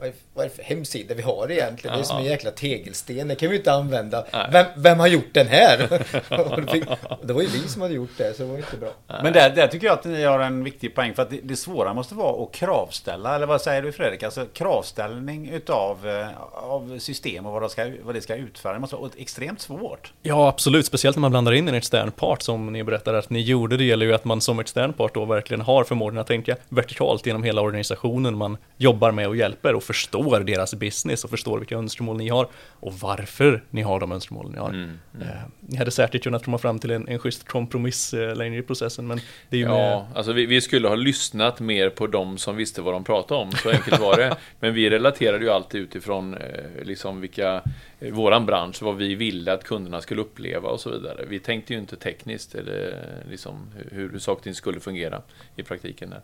vad 0.02 0.10
är, 0.10 0.14
vad 0.34 0.46
är 0.46 0.50
det 0.50 0.56
för 0.56 0.64
hemsida 0.64 1.16
vi 1.16 1.22
har 1.22 1.52
egentligen? 1.52 1.96
Det 1.96 2.02
är 2.02 2.04
som 2.04 2.18
en 2.18 2.26
jäkla 2.26 2.52
tegelsten. 2.52 3.28
Det 3.28 3.36
kan 3.36 3.50
vi 3.50 3.56
inte 3.56 3.74
använda. 3.74 4.26
Vem, 4.52 4.66
vem, 4.76 5.00
har 5.00 5.08
gjort 5.08 5.34
den 5.34 5.48
här? 5.48 5.78
det 7.26 7.34
var 7.34 7.42
ju 7.42 7.48
vi 7.48 7.68
som 7.68 7.82
hade 7.82 7.94
gjort 7.94 8.18
det, 8.18 8.34
så 8.34 8.44
det 8.44 8.50
var 8.50 8.58
inte 8.58 8.78
bra. 8.78 8.90
Men 9.08 9.34
där, 9.34 9.50
där 9.50 9.68
tycker 9.68 9.88
jag 9.88 9.94
att 9.94 10.06
ni 10.06 10.24
har 10.24 10.40
en 10.40 10.64
viktig 10.64 10.96
poäng. 10.96 11.14
För 11.14 11.24
att 11.24 11.30
det, 11.30 11.40
det 11.44 11.56
svåra 11.56 11.94
måste 11.94 12.16
vara 12.16 12.44
att 12.44 12.52
kravställa. 12.52 13.36
Eller 13.36 13.48
vad 13.48 13.62
säger 13.62 13.82
du 13.82 13.92
Fredrik? 13.92 14.24
Alltså 14.24 14.46
kravställning 14.54 15.50
utav 15.50 16.08
eh, 16.08 16.28
av 16.54 17.00
system 17.00 17.46
och 17.46 17.52
vad 17.52 17.62
det, 17.62 17.70
ska, 17.70 17.92
vad 18.04 18.16
det 18.16 18.22
ska 18.22 18.36
utföra. 18.36 18.74
Det 18.74 18.80
måste 18.80 18.96
vara 18.96 19.10
extremt 19.18 19.62
svårt. 19.62 20.14
Ja, 20.22 20.48
absolut. 20.48 20.86
Speciellt 20.86 21.16
när 21.16 21.22
man 21.22 21.32
blandar 21.32 21.52
in 21.52 21.68
en 21.68 21.76
extern 21.76 22.12
part 22.12 22.42
som 22.42 22.74
ni 22.74 22.84
berättade 22.84 23.18
att 23.18 23.30
ni 23.30 23.42
gjorde. 23.42 23.78
Det 23.78 23.84
gäller 23.84 24.06
ju 24.06 24.14
att 24.14 24.26
man 24.26 24.42
som 24.42 24.60
extern 24.60 24.94
part 24.94 25.14
då 25.14 25.26
verkligen 25.26 25.62
har 25.62 25.84
förmågan 25.84 26.18
att 26.18 26.28
tänka 26.28 26.56
vertikalt 26.70 27.26
genom 27.26 27.44
hela 27.44 27.62
organisationen 27.62 28.38
man 28.38 28.58
jobbar 28.78 29.12
med 29.12 29.28
och 29.28 29.36
hjälper 29.36 29.76
och 29.76 29.84
förstår 29.94 30.40
deras 30.40 30.74
business 30.74 31.24
och 31.24 31.30
förstår 31.30 31.60
vilka 31.60 31.76
önskemål 31.76 32.18
ni 32.18 32.30
har 32.30 32.48
och 32.80 32.94
varför 32.94 33.64
ni 33.70 33.82
har 33.82 34.00
de 34.00 34.12
önskemål 34.12 34.52
ni 34.52 34.58
har. 34.58 34.70
Mm, 34.70 35.00
mm. 35.16 35.28
Eh, 35.28 35.36
ni 35.60 35.78
hade 35.78 35.92
säkert 35.92 36.24
kunnat 36.24 36.46
komma 36.46 36.58
fram 36.58 36.80
till 36.80 36.92
en, 36.92 37.08
en 37.08 37.20
schysst 37.20 37.48
kompromiss 37.48 38.14
eh, 38.14 38.36
längre 38.36 38.60
i 38.60 38.62
processen, 38.62 39.08
men 39.08 39.22
det 39.50 39.56
är 39.56 39.60
ju 39.60 39.66
Ja, 39.66 39.74
med, 39.74 40.18
alltså 40.18 40.34
vi, 40.34 40.46
vi 40.46 40.62
skulle 40.62 40.88
ha 40.88 40.96
lyssnat 40.96 41.60
mer 41.60 41.90
på 41.90 42.08
de 42.08 42.38
som 42.38 42.56
visste 42.56 42.82
vad 42.82 42.94
de 42.94 43.04
pratade 43.04 43.42
om, 43.42 43.52
så 43.52 43.70
enkelt 43.70 44.02
var 44.02 44.18
det. 44.18 44.38
Men 44.60 44.74
vi 44.74 44.90
relaterade 44.90 45.46
ju 45.46 45.52
alltid 45.52 45.82
utifrån 45.82 46.34
eh, 46.34 46.40
liksom 46.84 47.22
vilka, 47.22 47.62
våran 48.10 48.46
bransch, 48.46 48.82
vad 48.82 48.96
vi 48.98 49.16
ville 49.16 49.54
att 49.54 49.64
kunderna 49.64 50.02
skulle 50.02 50.22
uppleva 50.22 50.70
och 50.70 50.80
så 50.80 50.90
vidare. 50.90 51.26
Vi 51.28 51.40
tänkte 51.40 51.74
ju 51.74 51.80
inte 51.80 51.96
tekniskt 51.96 52.56
eller 52.56 52.96
liksom 53.30 53.72
hur, 53.92 54.10
hur 54.12 54.20
saker 54.20 54.38
och 54.40 54.44
ting 54.44 54.56
skulle 54.56 54.80
fungera 54.80 55.22
i 55.56 55.64
praktiken. 55.64 56.10
Där. 56.10 56.22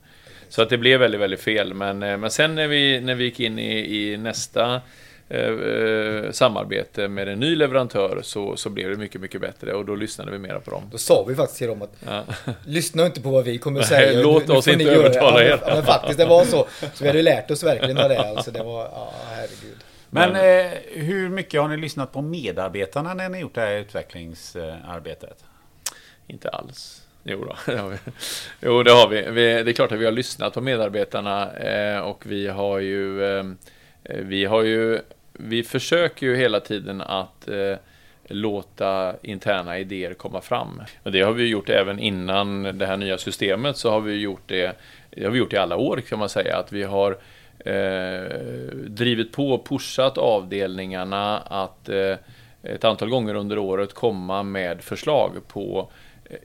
Så 0.50 0.62
att 0.62 0.70
det 0.70 0.78
blev 0.78 1.00
väldigt, 1.00 1.22
väldigt 1.22 1.42
fel. 1.42 1.74
Men, 1.74 2.04
eh, 2.04 2.18
men 2.18 2.32
sen 2.32 2.56
när 2.56 2.68
vi, 2.68 3.00
när 3.02 3.16
vi 3.16 3.24
gick 3.24 3.40
in 3.40 3.60
i, 3.60 3.96
i 4.12 4.18
nästa 4.18 4.82
eh, 5.30 5.40
eh, 5.42 6.32
samarbete 6.32 7.08
med 7.08 7.28
en 7.28 7.40
ny 7.40 7.56
leverantör 7.56 8.20
så, 8.24 8.56
så 8.56 8.70
blev 8.70 8.90
det 8.90 8.96
mycket, 8.98 9.22
mycket 9.22 9.42
bättre 9.42 9.74
och 9.74 9.86
då 9.86 9.96
lyssnade 9.96 10.32
vi 10.32 10.38
mera 10.40 10.60
på 10.60 10.72
dem. 10.72 10.84
Då 10.92 10.98
sa 10.98 11.26
vi 11.28 11.36
faktiskt 11.36 11.58
till 11.58 11.68
dem 11.68 11.82
att 11.82 11.94
Ja. 12.06 12.24
lyssna 12.66 13.06
inte 13.06 13.22
på 13.22 13.30
vad 13.30 13.44
vi 13.46 13.58
kommer 13.58 13.80
att 13.82 13.92
Nej, 13.92 14.06
säga. 14.08 14.22
låt 14.22 14.48
Nu- 14.48 14.54
nu 14.54 14.60
oss 14.60 14.68
inte 14.68 14.78
ni 14.78 14.84
göra 14.84 14.96
det." 14.98 15.04
övertala 15.08 15.44
er. 15.44 15.50
men- 15.50 15.60
Ja, 15.70 15.76
men 15.76 15.84
faktiskt, 15.84 16.18
det 16.20 16.26
var 16.26 16.44
så. 16.46 16.68
Så 16.94 17.04
vi 17.04 17.08
hade 17.08 17.22
lärt 17.22 17.52
oss 17.52 17.64
verkligen 17.64 17.98
av 17.98 18.10
det. 18.10 18.18
Alltså, 18.20 18.52
det 18.52 18.64
var, 18.64 18.82
ja, 18.84 19.14
herregud. 19.30 19.78
Men 20.10 20.32
Men- 20.34 20.66
eh, 20.66 20.78
hur 20.94 21.30
mycket 21.30 21.62
har 21.62 21.68
ni 21.68 21.78
lyssnat 21.78 22.12
på 22.12 22.22
medarbetarna 22.22 23.14
när 23.14 23.30
ni 23.30 23.40
gjort 23.40 23.56
det 23.56 23.62
här 23.62 23.78
utvecklingsarbetet? 23.78 25.46
Inte 26.28 26.50
alls. 26.50 27.02
Jo, 27.24 27.46
då, 27.46 27.56
det 27.72 27.78
har 27.80 27.90
vi. 27.90 27.98
jo, 28.62 28.84
det 28.84 28.92
har 28.92 29.08
vi. 29.08 29.22
vi. 29.22 29.64
Det 29.64 29.72
är 29.72 29.74
klart 29.74 29.92
att 29.92 30.00
vi 30.00 30.06
har 30.06 30.12
lyssnat 30.12 30.54
på 30.54 30.62
medarbetarna 30.62 31.52
eh, 31.58 32.00
och 32.00 32.26
vi 32.26 32.48
har 32.48 32.80
ju... 32.80 33.24
Eh, 33.38 33.46
vi 34.04 34.46
har 34.46 34.64
ju... 34.64 35.00
Vi 35.34 35.64
försöker 35.64 36.26
ju 36.26 36.36
hela 36.36 36.60
tiden 36.60 37.02
att 37.02 37.48
eh, 37.48 37.76
låta 38.28 39.16
interna 39.22 39.80
idéer 39.80 40.14
komma 40.14 40.42
fram. 40.42 40.82
Och 41.04 41.12
det 41.12 41.22
har 41.22 41.32
vi 41.34 41.48
gjort 41.48 41.70
även 41.70 42.00
innan 42.00 42.64
det 42.78 42.86
här 42.86 42.98
nya 42.98 43.18
systemet 43.18 43.78
så 43.78 43.92
har 43.92 44.02
vi 44.02 44.16
gjort 44.16 44.42
det, 44.46 44.78
det 45.10 45.24
har 45.24 45.32
vi 45.32 45.40
gjort 45.40 45.54
i 45.54 45.58
alla 45.58 45.76
år 45.76 45.98
kan 45.98 46.20
man 46.20 46.30
säga, 46.30 46.58
att 46.58 46.72
vi 46.72 46.84
har 46.84 47.18
eh, 47.60 48.38
drivit 48.88 49.32
på 49.32 49.52
och 49.52 49.66
pushat 49.66 50.18
avdelningarna 50.18 51.38
att 51.38 51.90
eh, 51.90 52.16
ett 52.64 52.84
antal 52.84 53.10
gånger 53.10 53.36
under 53.36 53.58
året 53.58 53.94
komma 53.94 54.44
med 54.44 54.82
förslag 54.82 55.32
på 55.48 55.90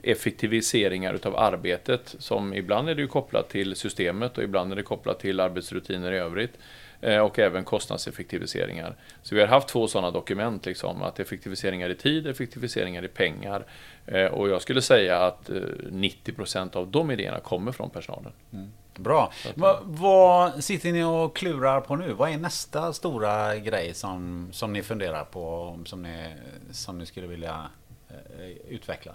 effektiviseringar 0.03 1.15
utav 1.15 1.37
arbetet 1.37 2.15
som 2.19 2.55
ibland 2.55 2.89
är 2.89 2.95
det 2.95 3.03
ju 3.03 3.09
kopplat 3.09 3.49
till 3.49 3.77
systemet 3.77 4.39
och 4.39 4.45
ibland 4.45 4.73
är 4.73 4.77
det 4.77 4.83
kopplat 4.83 5.21
till 5.21 5.41
arbetsrutiner 5.41 6.13
i 6.13 6.19
övrigt 6.19 6.59
eh, 7.01 7.19
och 7.19 7.39
även 7.39 7.65
kostnadseffektiviseringar. 7.65 8.97
Så 9.23 9.35
vi 9.35 9.41
har 9.41 9.49
haft 9.49 9.69
två 9.69 9.87
sådana 9.87 10.11
dokument, 10.11 10.67
liksom, 10.67 11.03
att 11.03 11.21
effektiviseringar 11.21 11.91
i 11.91 11.95
tid, 11.95 12.27
effektiviseringar 12.27 13.05
i 13.05 13.09
pengar. 13.09 13.65
Eh, 14.07 14.27
och 14.27 14.49
jag 14.49 14.63
skulle 14.63 14.83
säga 14.83 15.19
att 15.19 15.51
eh, 15.51 15.57
90% 15.91 16.77
av 16.77 16.89
de 16.91 17.11
idéerna 17.11 17.41
kommer 17.41 17.73
från 17.73 17.91
personalen. 17.91 18.33
Mm. 18.53 18.73
Bra. 19.03 19.33
Va, 19.55 19.79
vad 19.85 20.65
sitter 20.65 20.93
ni 20.93 21.05
och 21.05 21.37
klurar 21.37 21.81
på 21.81 21.97
nu? 21.97 22.13
Vad 22.13 22.31
är 22.31 22.37
nästa 22.37 22.93
stora 22.93 23.57
grej 23.57 23.95
som, 23.95 24.49
som 24.53 24.73
ni 24.73 24.83
funderar 24.83 25.25
på? 25.25 25.79
Som 25.85 26.03
ni, 26.03 26.35
som 26.71 26.99
ni 26.99 27.07
skulle 27.07 27.27
vilja 27.27 27.67
eh, 28.11 28.51
utveckla? 28.69 29.13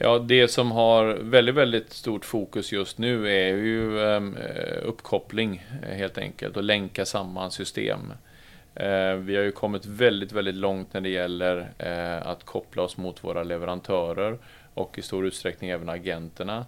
Ja, 0.00 0.18
det 0.18 0.48
som 0.48 0.72
har 0.72 1.04
väldigt, 1.14 1.54
väldigt 1.54 1.92
stort 1.92 2.24
fokus 2.24 2.72
just 2.72 2.98
nu 2.98 3.28
är 3.28 3.48
ju 3.56 4.00
ehm, 4.02 4.36
eh, 4.36 4.78
uppkoppling 4.82 5.64
eh, 5.82 5.96
helt 5.96 6.18
enkelt 6.18 6.56
och 6.56 6.62
länka 6.62 7.04
samman 7.04 7.50
system. 7.50 8.12
Eh, 8.74 9.14
Vi 9.14 9.36
har 9.36 9.42
ju 9.42 9.52
kommit 9.52 9.86
väldigt, 9.86 10.32
väldigt 10.32 10.54
långt 10.54 10.94
när 10.94 11.00
det 11.00 11.08
gäller 11.08 11.72
eh, 11.78 12.26
att 12.26 12.44
koppla 12.44 12.82
oss 12.82 12.96
mot 12.96 13.24
våra 13.24 13.42
leverantörer 13.42 14.38
och 14.74 14.98
i 14.98 15.02
stor 15.02 15.26
utsträckning 15.26 15.70
även 15.70 15.88
agenterna. 15.88 16.66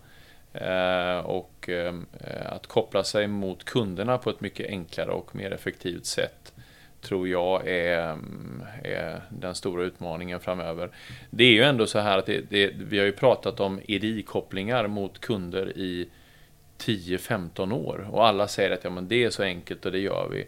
Eh, 0.55 1.19
och 1.19 1.69
eh, 1.69 1.95
att 2.47 2.67
koppla 2.67 3.05
sig 3.05 3.27
mot 3.27 3.65
kunderna 3.65 4.19
på 4.19 4.31
ett 4.31 4.41
mycket 4.41 4.67
enklare 4.67 5.11
och 5.11 5.37
mer 5.37 5.51
effektivt 5.51 6.07
sätt 6.07 6.53
tror 7.05 7.29
jag 7.29 7.69
är, 7.69 8.13
mm, 8.13 8.63
är 8.85 9.21
den 9.29 9.55
stora 9.55 9.85
utmaningen 9.85 10.41
framöver. 10.41 10.91
Det 11.31 11.45
är 11.45 11.53
ju 11.53 11.63
ändå 11.63 11.87
så 11.87 11.99
här 11.99 12.19
att 12.19 12.27
det, 12.27 12.51
det, 12.51 12.73
vi 12.77 12.99
har 12.99 13.07
ju 13.07 13.13
pratat 13.13 13.61
om 13.61 13.81
EDI-kopplingar 13.89 14.87
mot 14.87 15.21
kunder 15.21 15.79
i 15.79 16.09
10-15 16.79 17.73
år 17.73 18.09
och 18.11 18.27
alla 18.27 18.49
säger 18.49 18.71
att 18.71 18.85
ja, 18.85 18.91
men 18.91 19.09
det 19.09 19.25
är 19.25 19.31
så 19.31 19.43
enkelt 19.43 19.87
och 19.87 19.93
det 19.93 19.99
gör 19.99 20.29
vi. 20.33 20.47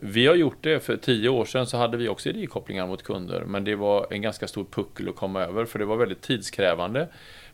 Vi 0.00 0.26
har 0.26 0.34
gjort 0.34 0.58
det, 0.60 0.80
för 0.80 0.96
10 0.96 1.28
år 1.28 1.44
sedan 1.44 1.66
så 1.66 1.76
hade 1.76 1.96
vi 1.96 2.08
också 2.08 2.28
EDI-kopplingar 2.28 2.86
mot 2.86 3.02
kunder 3.02 3.44
men 3.46 3.64
det 3.64 3.74
var 3.74 4.06
en 4.10 4.22
ganska 4.22 4.48
stor 4.48 4.64
puckel 4.64 5.08
att 5.08 5.16
komma 5.16 5.42
över 5.42 5.64
för 5.64 5.78
det 5.78 5.84
var 5.84 5.96
väldigt 5.96 6.22
tidskrävande. 6.22 7.08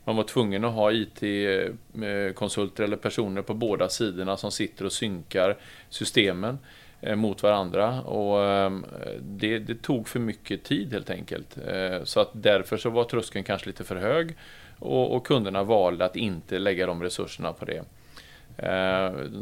Man 0.04 0.16
var 0.16 0.24
tvungen 0.24 0.64
att 0.64 0.74
ha 0.74 0.92
IT-konsulter 0.92 2.82
eh, 2.82 2.86
eller 2.86 2.96
personer 2.96 3.42
på 3.42 3.54
båda 3.54 3.88
sidorna 3.88 4.36
som 4.36 4.50
sitter 4.50 4.84
och 4.84 4.92
synkar 4.92 5.56
systemen 5.88 6.58
eh, 7.00 7.16
mot 7.16 7.42
varandra 7.42 8.02
och 8.02 8.44
ehm, 8.44 8.84
det, 9.20 9.58
det 9.58 9.82
tog 9.82 10.08
för 10.08 10.20
mycket 10.20 10.64
tid 10.64 10.92
helt 10.92 11.10
enkelt. 11.10 11.58
Eh, 11.66 12.04
så 12.04 12.20
att 12.20 12.30
därför 12.32 12.76
så 12.76 12.90
var 12.90 13.04
tröskeln 13.04 13.44
kanske 13.44 13.66
lite 13.66 13.84
för 13.84 13.96
hög 13.96 14.36
och, 14.78 15.16
och 15.16 15.26
kunderna 15.26 15.62
valde 15.62 16.04
att 16.04 16.16
inte 16.16 16.58
lägga 16.58 16.86
de 16.86 17.02
resurserna 17.02 17.52
på 17.52 17.64
det. 17.64 17.82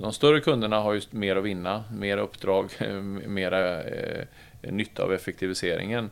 De 0.01 0.13
större 0.13 0.41
kunderna 0.41 0.81
har 0.81 0.93
ju 0.93 1.01
mer 1.11 1.37
att 1.37 1.45
vinna, 1.45 1.85
mer 1.93 2.19
uppdrag, 2.19 2.71
mera 3.27 3.83
nytta 4.61 5.03
av 5.03 5.13
effektiviseringen. 5.13 6.11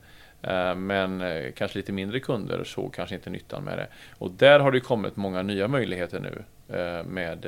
Eh, 0.49 0.75
Men 0.75 1.21
eh, 1.21 1.53
kanske 1.57 1.79
lite 1.79 1.93
mindre 1.93 2.21
kunder 2.21 2.65
såg 2.65 2.95
kanske 2.95 3.15
inte 3.15 3.31
nyttan 3.31 3.65
med 3.65 3.79
det. 3.79 3.87
Och 4.19 4.31
där 4.31 4.61
har 4.61 4.73
det 4.73 4.81
kommit 4.81 5.17
många 5.17 5.43
nya 5.43 5.69
möjligheter 5.69 6.21
nu 6.21 6.45
eh, 6.79 7.05
med 7.05 7.47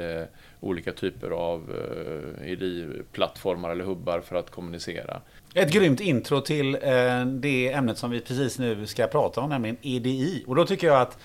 olika 0.60 0.92
typer 0.92 1.30
av 1.30 1.72
EDI-plattformar 2.44 3.70
eller 3.70 3.84
hubbar 3.84 4.20
för 4.20 4.36
att 4.36 4.50
kommunicera. 4.50 5.20
Ett 5.54 5.72
grymt 5.72 6.00
intro 6.00 6.40
till 6.40 6.72
det 7.26 7.72
ämnet 7.72 7.98
som 7.98 8.10
vi 8.10 8.20
precis 8.20 8.58
nu 8.58 8.86
ska 8.86 9.06
prata 9.06 9.40
om, 9.40 9.50
nämligen 9.50 9.76
EDI. 9.82 10.44
Och 10.46 10.54
då 10.54 10.66
tycker 10.66 10.86
jag 10.86 11.00
att 11.00 11.18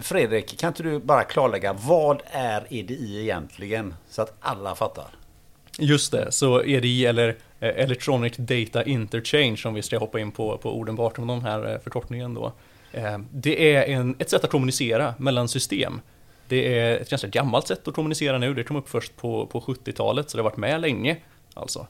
Fredrik, 0.00 0.58
kan 0.58 0.68
inte 0.68 0.82
du 0.82 0.98
bara 0.98 1.24
klarlägga 1.24 1.72
vad 1.72 2.22
är 2.30 2.66
EDI 2.70 3.20
egentligen? 3.20 3.94
Så 4.08 4.22
att 4.22 4.36
alla 4.40 4.74
fattar. 4.74 5.08
Just 5.78 6.12
det, 6.12 6.32
så 6.32 6.62
EDI 6.62 7.06
eller 7.06 7.36
Eh, 7.60 7.82
electronic 7.82 8.36
Data 8.36 8.84
Interchange 8.84 9.62
om 9.64 9.74
vi 9.74 9.82
ska 9.82 9.98
hoppa 9.98 10.20
in 10.20 10.32
på, 10.32 10.58
på 10.58 10.78
orden 10.78 10.96
bakom 10.96 11.26
den 11.26 11.42
här 11.42 11.72
eh, 11.72 11.78
förkortningen 11.80 12.34
då. 12.34 12.52
Eh, 12.92 13.18
det 13.32 13.74
är 13.74 13.82
en, 13.82 14.16
ett 14.18 14.30
sätt 14.30 14.44
att 14.44 14.50
kommunicera 14.50 15.14
mellan 15.18 15.48
system. 15.48 16.00
Det 16.48 16.78
är 16.78 16.98
ett 16.98 17.10
ganska 17.10 17.28
gammalt 17.28 17.68
sätt 17.68 17.88
att 17.88 17.94
kommunicera 17.94 18.38
nu, 18.38 18.54
det 18.54 18.64
kom 18.64 18.76
upp 18.76 18.88
först 18.88 19.16
på, 19.16 19.46
på 19.46 19.60
70-talet 19.60 20.30
så 20.30 20.36
det 20.36 20.42
har 20.42 20.50
varit 20.50 20.56
med 20.56 20.80
länge. 20.80 21.16
Alltså. 21.54 21.86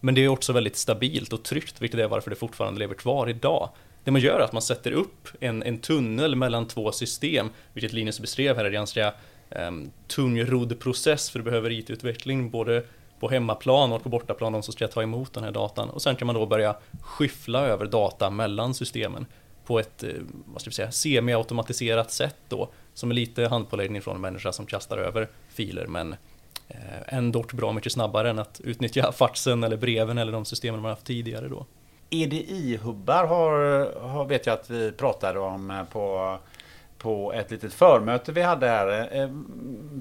Men 0.00 0.14
det 0.14 0.24
är 0.24 0.28
också 0.28 0.52
väldigt 0.52 0.76
stabilt 0.76 1.32
och 1.32 1.42
tryggt, 1.42 1.80
vilket 1.80 2.00
är 2.00 2.08
varför 2.08 2.30
det 2.30 2.36
fortfarande 2.36 2.78
lever 2.78 2.94
kvar 2.94 3.28
idag. 3.28 3.68
Det 4.04 4.10
man 4.10 4.20
gör 4.20 4.40
är 4.40 4.44
att 4.44 4.52
man 4.52 4.62
sätter 4.62 4.92
upp 4.92 5.28
en, 5.40 5.62
en 5.62 5.78
tunnel 5.78 6.36
mellan 6.36 6.68
två 6.68 6.92
system, 6.92 7.50
vilket 7.72 7.92
Linus 7.92 8.20
beskrev 8.20 8.56
här 8.56 8.64
är 8.64 8.70
ganska 8.70 9.14
ehm, 9.50 9.74
um, 9.74 9.90
tungrodd 10.06 10.80
process 10.80 11.30
för 11.30 11.38
du 11.38 11.44
behöver 11.44 11.70
IT-utveckling 11.70 12.50
både 12.50 12.84
på 13.22 13.28
hemmaplan 13.28 13.92
och 13.92 14.02
på 14.02 14.08
bortaplan, 14.08 14.52
de 14.52 14.62
som 14.62 14.72
ska 14.72 14.88
ta 14.88 15.02
emot 15.02 15.32
den 15.32 15.44
här 15.44 15.50
datan. 15.50 15.90
Och 15.90 16.02
sen 16.02 16.16
kan 16.16 16.26
man 16.26 16.34
då 16.34 16.46
börja 16.46 16.76
skyffla 17.00 17.66
över 17.66 17.86
data 17.86 18.30
mellan 18.30 18.74
systemen 18.74 19.26
på 19.66 19.78
ett, 19.78 20.02
eh, 20.02 20.10
vad 20.44 20.60
ska 20.60 20.70
vi 20.70 20.74
säga, 20.74 20.90
semi-automatiserat 20.90 22.10
sätt 22.10 22.36
då, 22.48 22.68
som 22.94 23.10
är 23.10 23.14
lite 23.14 23.48
handpåläggning 23.48 24.02
från 24.02 24.14
en 24.14 24.20
människa 24.20 24.52
som 24.52 24.66
kastar 24.66 24.98
över 24.98 25.28
filer, 25.48 25.86
men 25.86 26.12
eh, 26.68 26.76
ändå 27.06 27.44
bra 27.52 27.72
mycket 27.72 27.92
snabbare 27.92 28.30
än 28.30 28.38
att 28.38 28.60
utnyttja 28.64 29.12
faxen 29.16 29.64
eller 29.64 29.76
breven 29.76 30.18
eller 30.18 30.32
de 30.32 30.44
systemen 30.44 30.80
man 30.80 30.90
haft 30.90 31.06
tidigare 31.06 31.48
då. 31.48 31.66
EDI-hubbar 32.10 33.26
har, 33.26 33.58
har, 34.00 34.24
vet 34.24 34.46
jag 34.46 34.52
att 34.52 34.70
vi 34.70 34.92
pratade 34.92 35.38
om 35.38 35.70
eh, 35.70 35.84
på, 35.84 36.38
på 37.02 37.32
ett 37.32 37.50
litet 37.50 37.72
förmöte 37.72 38.32
vi 38.32 38.42
hade 38.42 38.68
här. 38.68 39.16
Eh, 39.16 39.30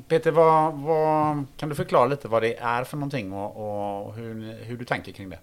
Peter, 0.08 0.32
vad, 0.32 0.74
vad, 0.74 1.46
kan 1.58 1.70
du 1.70 1.76
förklara 1.76 2.06
lite 2.06 2.28
vad 2.28 2.42
det 2.42 2.58
är 2.58 2.84
för 2.84 2.98
någonting 2.98 3.34
och, 3.34 4.06
och 4.06 4.16
hur, 4.16 4.54
hur 4.64 4.78
du 4.78 4.86
tänker 4.86 5.12
kring 5.12 5.30
det? 5.30 5.40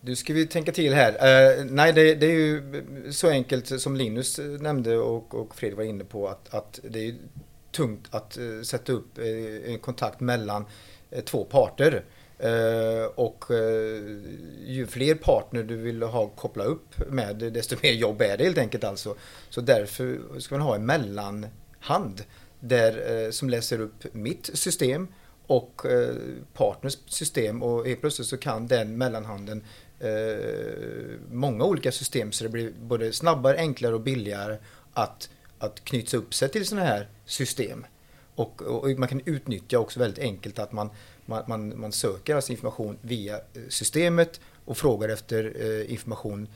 Du 0.00 0.16
ska 0.16 0.32
vi 0.32 0.46
tänka 0.46 0.72
till 0.72 0.94
här. 0.94 1.12
Uh, 1.12 1.64
nej, 1.70 1.92
det, 1.92 2.14
det 2.14 2.26
är 2.26 2.32
ju 2.32 2.82
så 3.12 3.28
enkelt 3.28 3.80
som 3.80 3.96
Linus 3.96 4.40
nämnde 4.60 4.98
och, 4.98 5.34
och 5.34 5.54
Fredrik 5.54 5.76
var 5.76 5.84
inne 5.84 6.04
på 6.04 6.28
att, 6.28 6.54
att 6.54 6.80
det 6.82 7.08
är 7.08 7.14
tungt 7.70 8.08
att 8.10 8.38
uh, 8.40 8.62
sätta 8.62 8.92
upp 8.92 9.18
uh, 9.18 9.72
en 9.72 9.78
kontakt 9.78 10.20
mellan 10.20 10.64
två 11.24 11.44
parter. 11.44 12.04
Eh, 12.42 13.04
och 13.14 13.50
eh, 13.50 14.02
ju 14.66 14.86
fler 14.86 15.14
partner 15.14 15.62
du 15.62 15.76
vill 15.76 16.02
ha 16.02 16.28
koppla 16.28 16.64
upp 16.64 17.08
med, 17.10 17.36
desto 17.36 17.76
mer 17.82 17.92
jobb 17.92 18.22
är 18.22 18.36
det 18.36 18.44
helt 18.44 18.58
enkelt 18.58 18.84
alltså. 18.84 19.16
Så 19.50 19.60
därför 19.60 20.20
ska 20.38 20.54
man 20.54 20.66
ha 20.66 20.74
en 20.74 20.86
mellanhand 20.86 22.24
där, 22.60 23.24
eh, 23.24 23.30
som 23.30 23.50
läser 23.50 23.80
upp 23.80 24.14
mitt 24.14 24.50
system 24.54 25.08
och 25.46 25.82
partners 26.54 26.98
system 27.06 27.62
och 27.62 27.86
helt 27.86 28.00
plötsligt 28.00 28.28
så 28.28 28.36
kan 28.36 28.66
den 28.66 28.98
mellanhanden 28.98 29.64
många 31.30 31.64
olika 31.64 31.92
system 31.92 32.32
så 32.32 32.44
det 32.44 32.50
blir 32.50 32.72
både 32.82 33.12
snabbare, 33.12 33.56
enklare 33.56 33.94
och 33.94 34.00
billigare 34.00 34.56
att, 34.92 35.30
att 35.58 35.84
knyta 35.84 36.16
upp 36.16 36.34
sig 36.34 36.48
till 36.48 36.66
sådana 36.66 36.86
här 36.86 37.08
system. 37.26 37.86
Och, 38.34 38.62
och, 38.62 38.98
man 38.98 39.08
kan 39.08 39.20
utnyttja 39.24 39.78
också 39.78 40.00
väldigt 40.00 40.18
enkelt 40.18 40.58
att 40.58 40.72
man, 40.72 40.90
man, 41.26 41.44
man, 41.46 41.80
man 41.80 41.92
söker 41.92 42.34
alltså 42.34 42.52
information 42.52 42.98
via 43.02 43.36
eh, 43.36 43.62
systemet 43.68 44.40
och 44.64 44.76
frågar 44.76 45.08
efter 45.08 45.52
eh, 45.60 45.92
information 45.92 46.48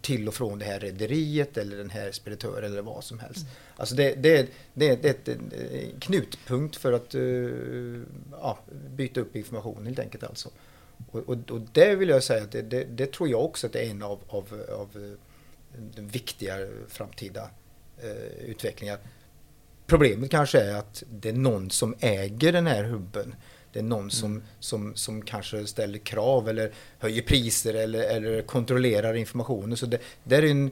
till 0.00 0.28
och 0.28 0.34
från 0.34 0.58
det 0.58 0.64
här 0.64 0.80
rederiet 0.80 1.56
eller 1.56 1.76
den 1.76 1.90
här 1.90 2.12
speditören 2.12 2.72
eller 2.72 2.82
vad 2.82 3.04
som 3.04 3.18
helst. 3.18 3.40
Mm. 3.40 3.52
Alltså 3.76 3.94
det, 3.94 4.14
det, 4.14 4.48
det, 4.74 5.02
det 5.02 5.08
är 5.08 5.10
ett, 5.10 5.28
en 5.28 6.00
knutpunkt 6.00 6.76
för 6.76 6.92
att 6.92 7.14
uh, 7.14 8.02
ja, 8.30 8.58
byta 8.96 9.20
upp 9.20 9.36
information 9.36 9.86
helt 9.86 9.98
enkelt 9.98 10.24
alltså. 10.24 10.48
Och, 11.10 11.28
och, 11.28 11.50
och 11.50 11.60
det 11.72 11.94
vill 11.94 12.08
jag 12.08 12.22
säga 12.22 12.42
att 12.42 12.52
det, 12.52 12.84
det, 12.84 13.12
tror 13.12 13.28
jag 13.28 13.44
också 13.44 13.66
att 13.66 13.72
det 13.72 13.80
är 13.80 13.90
en 13.90 14.02
av, 14.02 14.18
av, 14.28 14.64
av 14.72 14.88
eh, 14.94 15.18
den 15.96 16.08
viktiga 16.08 16.54
framtida 16.88 17.50
uh, 18.04 18.50
utvecklingar. 18.50 18.98
Problemet 19.86 20.30
kanske 20.30 20.60
är 20.60 20.74
att 20.74 21.02
det 21.10 21.28
är 21.28 21.32
någon 21.32 21.70
som 21.70 21.94
äger 22.00 22.52
den 22.52 22.66
här 22.66 22.84
hubben. 22.84 23.34
Det 23.74 23.80
är 23.80 23.82
någon 23.82 24.10
som, 24.10 24.30
mm. 24.30 24.42
som, 24.60 24.94
som 24.94 25.22
kanske 25.22 25.66
ställer 25.66 25.98
krav 25.98 26.48
eller 26.48 26.70
höjer 26.98 27.22
priser 27.22 27.74
eller, 27.74 28.02
eller 28.02 28.42
kontrollerar 28.42 29.14
informationen. 29.14 29.76
Så 29.76 29.86
det, 29.86 29.98
det 30.24 30.36
är 30.36 30.42
en, 30.42 30.70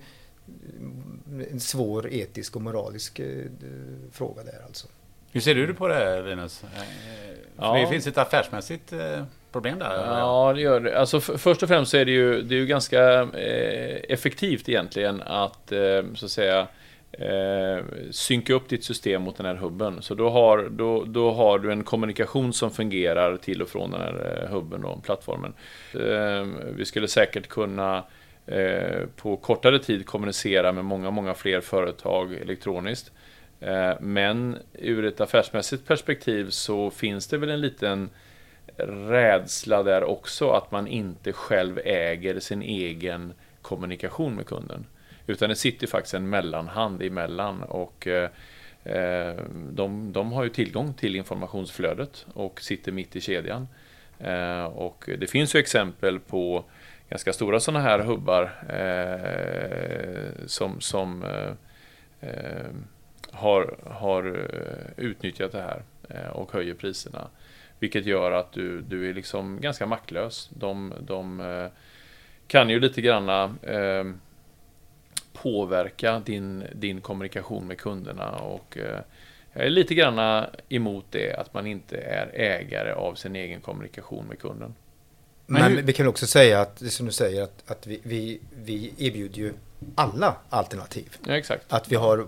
en 1.50 1.60
svår 1.60 2.12
etisk 2.12 2.56
och 2.56 2.62
moralisk 2.62 3.18
eh, 3.18 3.26
fråga 4.12 4.42
där 4.42 4.62
alltså. 4.66 4.86
Hur 5.32 5.40
ser 5.40 5.54
du 5.54 5.74
på 5.74 5.88
det 5.88 6.22
Linus? 6.22 6.64
Eh, 6.64 6.82
ja. 7.56 7.78
Det 7.78 7.86
finns 7.86 8.06
ett 8.06 8.18
affärsmässigt 8.18 8.92
eh, 8.92 9.24
problem 9.52 9.78
där? 9.78 9.94
Ja, 9.94 10.52
det 10.54 10.60
gör 10.60 10.80
det. 10.80 10.98
Alltså, 10.98 11.20
först 11.20 11.62
och 11.62 11.68
främst 11.68 11.90
så 11.90 11.96
är 11.96 12.04
det 12.04 12.12
ju, 12.12 12.42
det 12.42 12.54
är 12.54 12.58
ju 12.58 12.66
ganska 12.66 13.22
eh, 13.22 14.00
effektivt 14.08 14.68
egentligen 14.68 15.22
att, 15.22 15.72
eh, 15.72 16.02
så 16.14 16.24
att 16.24 16.30
säga, 16.30 16.68
eh, 17.12 17.85
synka 18.11 18.55
upp 18.55 18.68
ditt 18.68 18.85
system 18.85 19.22
mot 19.22 19.37
den 19.37 19.46
här 19.46 19.55
hubben. 19.55 20.03
Så 20.03 20.14
då 20.14 20.31
har, 20.31 20.68
då, 20.70 21.05
då 21.05 21.31
har 21.31 21.59
du 21.59 21.72
en 21.72 21.85
kommunikation 21.85 22.53
som 22.53 22.70
fungerar 22.70 23.37
till 23.37 23.62
och 23.62 23.68
från 23.68 23.90
den 23.90 24.01
här 24.01 24.42
eh, 24.42 24.55
hubben 24.55 24.85
och 24.85 25.05
plattformen. 25.05 25.55
Eh, 25.94 26.46
vi 26.77 26.85
skulle 26.85 27.09
säkert 27.09 27.48
kunna 27.48 28.05
eh, 28.46 29.07
på 29.16 29.37
kortare 29.37 29.79
tid 29.79 30.07
kommunicera 30.07 30.72
med 30.72 30.85
många, 30.85 31.11
många 31.11 31.35
fler 31.35 31.61
företag 31.61 32.35
elektroniskt. 32.35 33.12
Eh, 33.61 33.92
men 34.01 34.59
ur 34.72 35.05
ett 35.05 35.20
affärsmässigt 35.20 35.87
perspektiv 35.87 36.51
så 36.51 36.90
finns 36.90 37.27
det 37.27 37.38
väl 37.38 37.51
en 37.51 37.61
liten 37.61 38.11
rädsla 39.09 39.83
där 39.83 40.05
också 40.05 40.51
att 40.51 40.70
man 40.70 40.87
inte 40.87 41.33
själv 41.33 41.79
äger 41.85 42.40
sin 42.40 42.62
egen 42.62 43.33
kommunikation 43.62 44.35
med 44.35 44.46
kunden. 44.46 44.87
Utan 45.26 45.48
det 45.48 45.56
sitter 45.56 45.87
faktiskt 45.87 46.14
en 46.14 46.30
mellanhand 46.30 47.02
emellan 47.02 47.62
och 47.62 48.06
eh, 48.06 48.30
eh, 48.85 49.37
de, 49.70 50.12
de 50.12 50.32
har 50.32 50.44
ju 50.44 50.50
tillgång 50.50 50.94
till 50.94 51.16
informationsflödet 51.16 52.26
och 52.35 52.61
sitter 52.61 52.92
mitt 52.92 53.16
i 53.16 53.20
kedjan. 53.20 53.68
Eh, 54.18 54.64
och 54.64 55.08
det 55.18 55.26
finns 55.26 55.54
ju 55.54 55.58
exempel 55.58 56.20
på 56.20 56.64
ganska 57.08 57.32
stora 57.32 57.61
sådana 57.61 57.80
här 57.80 57.98
hubbar 57.98 58.42
eh, 58.68 60.46
som, 60.46 60.80
som 60.80 61.24
eh, 62.20 62.70
har, 63.30 63.76
har 63.87 64.48
utnyttjat 64.96 65.52
det 65.52 65.62
här 65.62 65.82
och 66.32 66.52
höjer 66.52 66.74
priserna. 66.74 67.28
Vilket 67.78 68.06
gör 68.06 68.32
att 68.32 68.52
du, 68.52 68.80
du 68.80 69.11
är 69.11 69.14
liksom 69.14 69.61
ganska 69.61 69.87
maktlös. 69.87 70.50
De, 70.52 70.94
de 71.00 71.70
kan 72.46 72.70
ju 72.70 72.80
lite 72.80 73.00
granna 73.00 73.54
påverka 75.32 76.18
din, 76.18 76.64
din 76.74 77.00
kommunikation 77.00 77.66
med 77.66 77.78
kunderna. 77.78 78.30
Och 78.30 78.78
eh, 78.78 79.00
jag 79.52 79.66
är 79.66 79.70
lite 79.70 79.94
grann 79.94 80.46
emot 80.68 81.04
det, 81.10 81.34
att 81.34 81.54
man 81.54 81.66
inte 81.66 81.96
är 81.96 82.30
ägare 82.34 82.92
av 82.92 83.14
sin 83.14 83.36
egen 83.36 83.60
kommunikation 83.60 84.26
med 84.26 84.38
kunden. 84.38 84.74
Men, 85.46 85.74
Men 85.74 85.86
vi 85.86 85.92
kan 85.92 86.06
också 86.06 86.26
säga 86.26 86.60
att, 86.60 86.92
som 86.92 87.06
du 87.06 87.12
säger, 87.12 87.42
att, 87.42 87.70
att 87.70 87.86
vi, 87.86 88.00
vi, 88.02 88.40
vi 88.64 88.94
erbjuder 88.98 89.38
ju 89.38 89.52
alla 89.94 90.36
alternativ. 90.48 91.16
Ja, 91.26 91.36
exakt. 91.36 91.72
Att 91.72 91.92
vi 91.92 91.96
har 91.96 92.18
eh, 92.18 92.24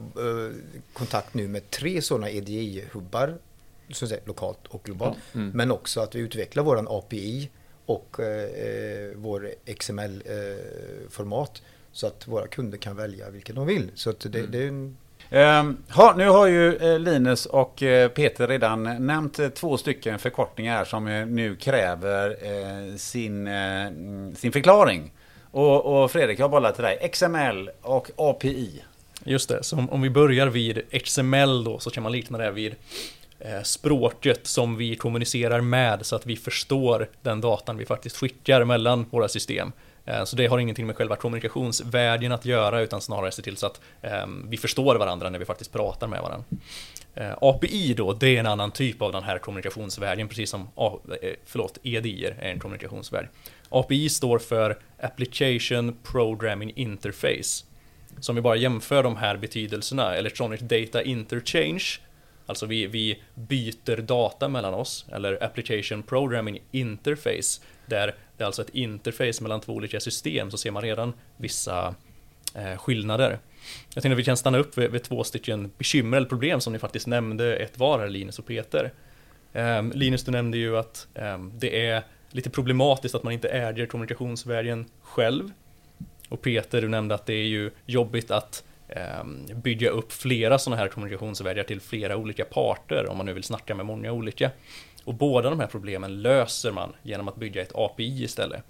kontakt 0.92 1.34
nu 1.34 1.48
med 1.48 1.70
tre 1.70 2.02
sådana 2.02 2.30
EDI-hubbar, 2.30 3.34
lokalt 4.24 4.66
och 4.68 4.82
globalt. 4.84 5.18
Ja. 5.32 5.40
Mm. 5.40 5.52
Men 5.54 5.70
också 5.70 6.00
att 6.00 6.14
vi 6.14 6.20
utvecklar 6.20 6.62
våran 6.64 6.88
API 6.88 7.50
och 7.86 8.20
eh, 8.20 8.44
eh 8.44 9.10
vår 9.14 9.50
XML-format. 9.78 11.62
Så 11.94 12.07
att 12.07 12.28
våra 12.28 12.46
kunder 12.46 12.78
kan 12.78 12.96
välja 12.96 13.30
vilken 13.30 13.54
de 13.54 13.66
vill. 13.66 13.90
Så 13.94 14.11
att 14.11 14.20
det, 14.20 14.38
mm. 14.38 14.50
det 14.50 14.59
är 14.59 14.68
en... 14.68 14.96
Um, 15.30 15.76
ha, 15.90 16.14
nu 16.16 16.28
har 16.28 16.46
ju 16.46 16.76
eh, 16.76 16.98
Linus 16.98 17.46
och 17.46 17.83
eh, 17.83 18.09
Peter 18.09 18.48
redan 18.48 19.07
nämnt 19.07 19.38
eh, 19.38 19.48
två 19.48 19.76
stycken 19.76 20.18
förkortningar 20.18 20.85
som 20.85 21.04
nu 21.35 21.57
kräver 21.57 22.30
eh, 22.30 22.96
sin, 22.96 23.46
eh, 23.46 23.90
sin 24.35 24.52
förklaring. 24.52 25.12
Och, 25.50 26.02
och 26.02 26.11
Fredrik, 26.11 26.38
jag 26.38 26.50
bollar 26.50 26.72
till 26.72 26.85
dig. 26.85 27.11
XML 27.12 27.70
och 27.83 28.11
API. 28.16 28.83
Just 29.24 29.48
det, 29.48 29.62
så 29.62 29.76
om, 29.76 29.90
om 29.90 30.02
vi 30.02 30.11
börjar 30.11 30.46
vid 30.46 30.83
XML 31.04 31.64
då 31.64 31.78
så 31.78 31.90
kan 31.90 32.02
man 32.02 32.12
likna 32.12 32.38
det 32.38 32.50
vid 32.50 32.74
eh, 33.38 33.62
språket 33.62 34.46
som 34.46 34.76
vi 34.76 34.96
kommunicerar 34.96 35.61
med 35.61 36.07
så 36.07 36.16
att 36.16 36.26
vi 36.26 36.37
förstår 36.37 37.09
den 37.22 37.40
datan 37.40 37.76
vi 37.76 37.87
faktiskt 37.87 38.16
skickar 38.16 38.64
mellan 38.64 39.07
våra 39.11 39.28
system. 39.28 39.72
Eh, 40.04 40.24
så 40.24 40.36
det 40.36 40.46
har 40.46 40.58
ingenting 40.58 40.86
med 40.86 40.96
själva 40.96 41.16
kommunikationsvägen 41.16 42.32
att 42.32 42.44
göra 42.44 42.80
utan 42.80 43.00
snarare 43.00 43.32
se 43.32 43.42
till 43.42 43.56
så 43.56 43.66
att 43.66 43.80
ehm, 44.02 44.46
vi 44.50 44.56
förstår 44.56 44.96
varandra 44.96 45.30
när 45.30 45.38
vi 45.38 45.44
faktiskt 45.44 45.72
pratar 45.72 46.06
med 46.06 46.22
varandra. 46.22 46.46
Eh, 47.14 47.32
API 47.40 47.94
då, 47.94 48.12
det 48.12 48.36
är 48.36 48.40
en 48.40 48.46
annan 48.46 48.70
typ 48.70 49.02
av 49.02 49.12
den 49.12 49.22
här 49.22 49.38
kommunikationsvägen, 49.38 50.28
precis 50.28 50.50
som 50.50 50.60
eh, 50.60 51.30
förlåt, 51.44 51.78
EDI 51.82 52.24
är 52.24 52.50
en 52.50 52.58
kommunikationsväg. 52.58 53.28
API 53.68 54.08
står 54.08 54.38
för 54.38 54.78
Application 55.00 55.96
Programming 56.02 56.72
Interface. 56.76 57.64
Så 58.20 58.32
om 58.32 58.36
vi 58.36 58.42
bara 58.42 58.56
jämför 58.56 59.02
de 59.02 59.16
här 59.16 59.36
betydelserna, 59.36 60.14
Electronic 60.14 60.60
Data 60.60 61.02
Interchange, 61.02 61.84
alltså 62.46 62.66
vi, 62.66 62.87
vi 62.87 63.22
byter 63.35 63.96
data 64.02 64.48
mellan 64.48 64.74
oss, 64.74 65.07
eller 65.12 65.44
Application 65.44 66.02
Programming 66.02 66.62
Interface, 66.70 67.61
där 67.87 68.14
det 68.37 68.44
är 68.44 68.46
alltså 68.46 68.62
ett 68.62 68.74
interface 68.74 69.42
mellan 69.42 69.61
två 69.61 69.72
olika 69.72 70.00
system 70.00 70.50
så 70.50 70.59
ser 70.59 70.70
man 70.70 70.83
redan 70.83 71.12
vissa 71.37 71.94
eh, 72.54 72.76
skillnader. 72.78 73.38
Jag 73.94 74.02
tänkte 74.02 74.12
att 74.12 74.18
vi 74.18 74.24
kan 74.24 74.37
stanna 74.37 74.59
upp 74.59 74.78
vid, 74.78 74.90
vid, 74.90 75.02
två 75.02 75.24
stycken 75.24 75.70
bekymmer 75.78 76.16
eller 76.16 76.28
problem 76.28 76.61
som 76.61 76.72
ni 76.72 76.78
faktiskt 76.78 77.07
nämnde 77.07 77.57
ett 77.57 77.78
var 77.78 77.98
här, 77.98 78.09
Linus 78.09 78.38
och 78.38 78.46
Peter. 78.46 78.92
Eh, 79.52 79.83
Linus, 79.83 80.24
du 80.24 80.30
nämnde 80.30 80.59
ju 80.59 80.76
att 80.76 81.07
eh, 81.14 81.38
det 81.38 81.87
är 81.87 82.02
lite 82.30 82.50
problematiskt 82.50 83.14
att 83.14 83.22
man 83.22 83.33
inte 83.33 83.48
äger 83.48 83.87
kommunikationsvägen 83.87 84.87
själv. 85.02 85.50
Och 86.28 86.42
Peter, 86.42 86.83
du 86.83 86.88
nämnde 86.88 87.14
att 87.14 87.26
det 87.26 87.35
är 87.35 87.46
ju 87.46 87.70
jobbigt 87.87 88.30
att 88.30 88.64
Ehm, 88.96 89.46
bygga 89.54 89.90
upp 89.90 90.12
flera 90.12 90.59
sådana 90.59 90.83
här 90.83 90.88
kommunikationsvägar 90.88 91.64
till 91.64 91.80
flera 91.80 92.16
olika 92.16 92.44
parter 92.44 93.09
om 93.09 93.16
man 93.16 93.26
nu 93.26 93.33
vill 93.33 93.42
snacka 93.42 93.74
med 93.74 93.87
många 93.87 94.12
olika. 94.12 94.50
Och 95.04 95.14
båda 95.14 95.50
de 95.50 95.61
här 95.61 95.66
problemen 95.66 96.22
löser 96.22 96.72
man 96.72 96.92
genom 97.02 97.28
att 97.28 97.37
bygga 97.37 97.62
ett 97.62 97.74
API 97.74 98.24
istället. 98.24 98.62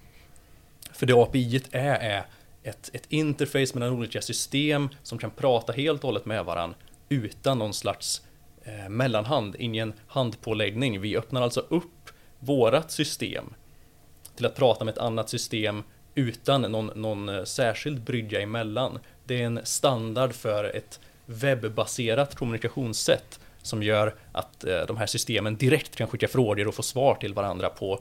För 0.92 1.06
det 1.06 1.12
API 1.12 1.62
är, 1.70 1.94
är 1.94 2.26
ett, 2.62 2.90
ett 2.92 3.06
interface 3.08 3.78
mellan 3.78 3.92
olika 3.94 4.22
system 4.22 4.88
som 5.02 5.18
kan 5.18 5.30
prata 5.30 5.72
helt 5.72 6.04
och 6.04 6.08
hållet 6.08 6.26
med 6.26 6.44
varandra 6.44 6.76
utan 7.08 7.58
någon 7.58 7.74
slags 7.74 8.22
eh, 8.62 8.88
mellanhand, 8.88 9.56
ingen 9.58 9.92
handpåläggning. 10.06 11.00
Vi 11.00 11.16
öppnar 11.16 11.42
alltså 11.42 11.60
upp 11.60 12.10
vårat 12.38 12.90
system 12.90 13.54
till 14.36 14.46
att 14.46 14.56
prata 14.56 14.84
med 14.84 14.92
ett 14.92 14.98
annat 14.98 15.28
system 15.28 15.82
utan 16.14 16.62
någon, 16.62 16.86
någon 16.86 17.28
eh, 17.28 17.44
särskild 17.44 18.00
brygga 18.00 18.40
emellan. 18.40 18.98
Det 19.24 19.42
är 19.42 19.46
en 19.46 19.60
standard 19.64 20.32
för 20.32 20.64
ett 20.64 21.00
webbaserat 21.26 22.34
kommunikationssätt 22.34 23.40
som 23.62 23.82
gör 23.82 24.14
att 24.32 24.64
eh, 24.64 24.80
de 24.86 24.96
här 24.96 25.06
systemen 25.06 25.56
direkt 25.56 25.96
kan 25.96 26.08
skicka 26.08 26.28
frågor 26.28 26.68
och 26.68 26.74
få 26.74 26.82
svar 26.82 27.14
till 27.14 27.34
varandra 27.34 27.68
på 27.68 28.00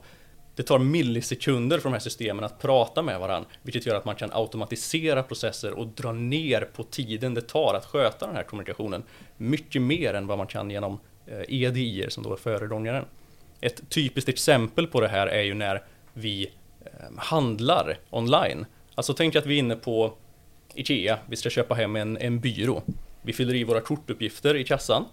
det 0.56 0.62
tar 0.62 0.78
millisekunder 0.78 1.78
för 1.78 1.84
de 1.84 1.92
här 1.92 2.00
systemen 2.00 2.44
att 2.44 2.60
prata 2.60 3.02
med 3.02 3.20
varandra, 3.20 3.48
vilket 3.62 3.86
gör 3.86 3.94
att 3.94 4.04
man 4.04 4.14
kan 4.14 4.30
automatisera 4.32 5.22
processer 5.22 5.72
och 5.72 5.86
dra 5.86 6.12
ner 6.12 6.60
på 6.60 6.84
tiden 6.84 7.34
det 7.34 7.40
tar 7.40 7.74
att 7.74 7.86
sköta 7.86 8.26
den 8.26 8.36
här 8.36 8.42
kommunikationen 8.42 9.02
mycket 9.36 9.82
mer 9.82 10.14
än 10.14 10.26
vad 10.26 10.38
man 10.38 10.46
kan 10.46 10.70
genom 10.70 11.00
eh, 11.26 11.62
EDI 11.62 12.06
som 12.08 12.22
då 12.22 12.32
är 12.32 12.36
föregångaren. 12.36 13.04
Ett 13.60 13.90
typiskt 13.90 14.28
exempel 14.28 14.86
på 14.86 15.00
det 15.00 15.08
här 15.08 15.26
är 15.26 15.42
ju 15.42 15.54
när 15.54 15.82
vi 16.12 16.50
eh, 16.84 16.90
handlar 17.16 17.98
online. 18.10 18.66
Alltså 18.94 19.14
tänk 19.14 19.36
att 19.36 19.46
vi 19.46 19.54
är 19.54 19.58
inne 19.58 19.76
på 19.76 20.12
IKEA, 20.74 21.18
vi 21.26 21.36
ska 21.36 21.50
köpa 21.50 21.74
hem 21.74 21.96
en, 21.96 22.16
en 22.16 22.40
byrå. 22.40 22.82
Vi 23.22 23.32
fyller 23.32 23.54
i 23.54 23.64
våra 23.64 23.80
kortuppgifter 23.80 24.56
i 24.56 24.64
kassan 24.64 25.04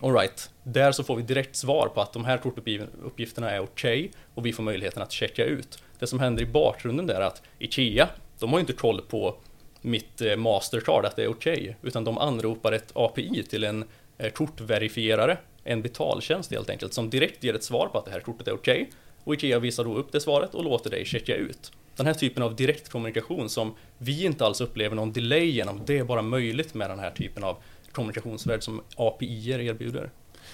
Alright, 0.00 0.50
där 0.62 0.92
så 0.92 1.04
får 1.04 1.16
vi 1.16 1.22
direkt 1.22 1.56
svar 1.56 1.88
på 1.94 2.00
att 2.00 2.12
de 2.12 2.24
här 2.24 2.38
kortuppgifterna 2.38 3.50
är 3.50 3.60
okej 3.60 4.00
okay, 4.00 4.10
och 4.34 4.46
vi 4.46 4.52
får 4.52 4.62
möjligheten 4.62 5.02
att 5.02 5.12
checka 5.12 5.44
ut. 5.44 5.82
Det 5.98 6.06
som 6.06 6.20
händer 6.20 6.42
i 6.42 6.46
bakgrunden 6.46 7.06
där 7.06 7.14
är 7.14 7.20
att 7.20 7.42
IKEA, 7.58 8.08
de 8.38 8.50
har 8.50 8.58
ju 8.58 8.60
inte 8.60 8.72
koll 8.72 9.00
på 9.00 9.36
mitt 9.80 10.20
eh, 10.20 10.36
mastercard 10.36 11.04
att 11.04 11.16
det 11.16 11.22
är 11.22 11.28
okej, 11.28 11.60
okay, 11.60 11.74
utan 11.82 12.04
de 12.04 12.18
anropar 12.18 12.72
ett 12.72 12.92
API 12.94 13.42
till 13.42 13.64
en 13.64 13.84
eh, 14.18 14.32
kortverifierare, 14.32 15.38
en 15.64 15.82
betaltjänst 15.82 16.50
helt 16.50 16.70
enkelt, 16.70 16.94
som 16.94 17.10
direkt 17.10 17.44
ger 17.44 17.54
ett 17.54 17.64
svar 17.64 17.86
på 17.86 17.98
att 17.98 18.04
det 18.04 18.10
här 18.10 18.20
kortet 18.20 18.48
är 18.48 18.54
okej. 18.54 18.82
Okay, 18.82 18.92
och 19.24 19.34
IKEA 19.34 19.58
visar 19.58 19.84
då 19.84 19.94
upp 19.94 20.12
det 20.12 20.20
svaret 20.20 20.54
och 20.54 20.64
låter 20.64 20.90
dig 20.90 21.04
checka 21.04 21.34
ut. 21.34 21.72
Den 21.98 22.06
här 22.06 22.14
typen 22.14 22.42
av 22.42 22.56
direktkommunikation 22.56 23.48
som 23.48 23.74
vi 23.98 24.24
inte 24.24 24.46
alls 24.46 24.60
upplever 24.60 24.96
någon 24.96 25.12
delay 25.12 25.44
genom, 25.44 25.82
det 25.86 25.98
är 25.98 26.04
bara 26.04 26.22
möjligt 26.22 26.74
med 26.74 26.90
den 26.90 26.98
här 26.98 27.10
typen 27.10 27.44
av 27.44 27.56
kommunikationsvärld 27.92 28.62
som 28.62 28.82
API 28.96 29.50
erbjuder. 29.50 30.10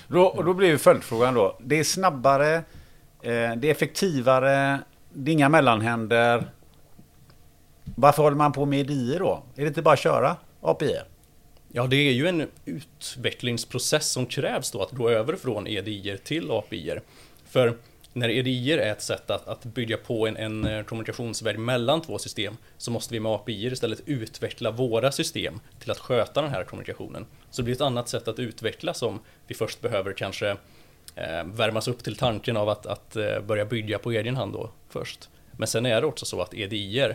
Då, 0.09 0.23
och 0.23 0.45
då 0.45 0.55
blir 0.55 0.77
följdfrågan 0.77 1.35
då, 1.35 1.59
det 1.61 1.79
är 1.79 1.85
snabbare, 1.85 2.55
eh, 2.55 2.63
det 3.57 3.65
är 3.65 3.71
effektivare, 3.71 4.79
det 5.13 5.31
är 5.31 5.33
inga 5.33 5.49
mellanhänder. 5.49 6.51
Varför 7.85 8.23
håller 8.23 8.37
man 8.37 8.53
på 8.53 8.65
med 8.67 8.81
EDI 8.81 9.17
då? 9.19 9.43
Är 9.57 9.61
det 9.63 9.69
inte 9.69 9.83
bara 9.83 9.95
att 9.95 10.01
köra 10.01 10.37
API? 10.61 10.97
Ja, 11.73 11.87
det 11.87 11.97
är 11.97 12.13
ju 12.13 12.27
en 12.29 12.49
utvecklingsprocess 12.65 14.11
som 14.11 14.27
krävs 14.27 14.71
då 14.71 14.83
att 14.83 14.93
gå 14.93 15.11
över 15.11 15.37
från 15.37 15.67
EDI 15.67 16.19
till 16.25 16.51
API. 16.51 16.99
För 17.49 17.77
när 18.15 18.29
EDI 18.29 18.73
är 18.73 18.79
ett 18.79 19.03
sätt 19.03 19.31
att, 19.31 19.49
att 19.49 19.65
bygga 19.65 19.97
på 19.97 20.27
en, 20.27 20.37
en 20.37 20.65
eh, 20.65 20.85
kommunikationsväg 20.85 21.59
mellan 21.59 22.03
två 22.03 22.19
system 22.19 22.57
så 22.79 22.91
måste 22.91 23.15
vi 23.15 23.21
med 23.21 23.33
API 23.33 23.67
istället 23.67 24.03
utveckla 24.07 24.71
våra 24.71 25.13
system 25.13 25.61
till 25.81 25.91
att 25.91 25.99
sköta 25.99 26.43
den 26.43 26.51
här 26.51 26.65
kommunikationen. 26.65 27.27
Så 27.51 27.63
det 27.63 27.65
blir 27.65 27.75
ett 27.75 27.81
annat 27.81 28.09
sätt 28.09 28.29
att 28.29 28.39
utveckla 28.39 28.95
som 28.95 29.21
vi 29.47 29.55
först 29.55 29.81
behöver 29.81 30.13
kanske 30.13 30.51
eh, 31.15 31.45
värmas 31.45 31.89
upp 31.89 32.05
till 32.05 32.17
tanken 32.17 32.57
av 32.57 32.69
att, 32.69 32.87
att 32.87 33.17
eh, 33.17 33.41
börja 33.41 33.65
bygga 33.65 33.99
på 33.99 34.13
egen 34.13 34.37
hand 34.37 34.53
då 34.53 34.71
först. 34.89 35.29
Men 35.53 35.69
sen 35.69 35.87
är 35.87 36.01
det 36.01 36.07
också 36.07 36.27
så 36.27 36.43
att 36.43 36.55
EDI 36.55 37.01
eh, 37.01 37.15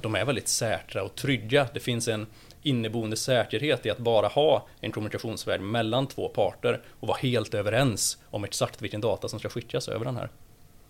de 0.00 0.14
är 0.14 0.24
väldigt 0.24 0.48
säkra 0.48 1.02
och 1.02 1.14
trygga. 1.14 1.68
Det 1.74 1.80
finns 1.80 2.08
en 2.08 2.26
inneboende 2.66 3.16
säkerhet 3.16 3.86
i 3.86 3.90
att 3.90 3.98
bara 3.98 4.26
ha 4.26 4.66
en 4.80 4.92
kommunikationsväg 4.92 5.60
mellan 5.60 6.06
två 6.06 6.28
parter 6.28 6.82
och 7.00 7.08
vara 7.08 7.18
helt 7.18 7.54
överens 7.54 8.18
om 8.30 8.44
exakt 8.44 8.82
vilken 8.82 9.00
data 9.00 9.28
som 9.28 9.38
ska 9.38 9.48
skickas 9.48 9.88
över 9.88 10.04
den 10.04 10.16
här. 10.16 10.28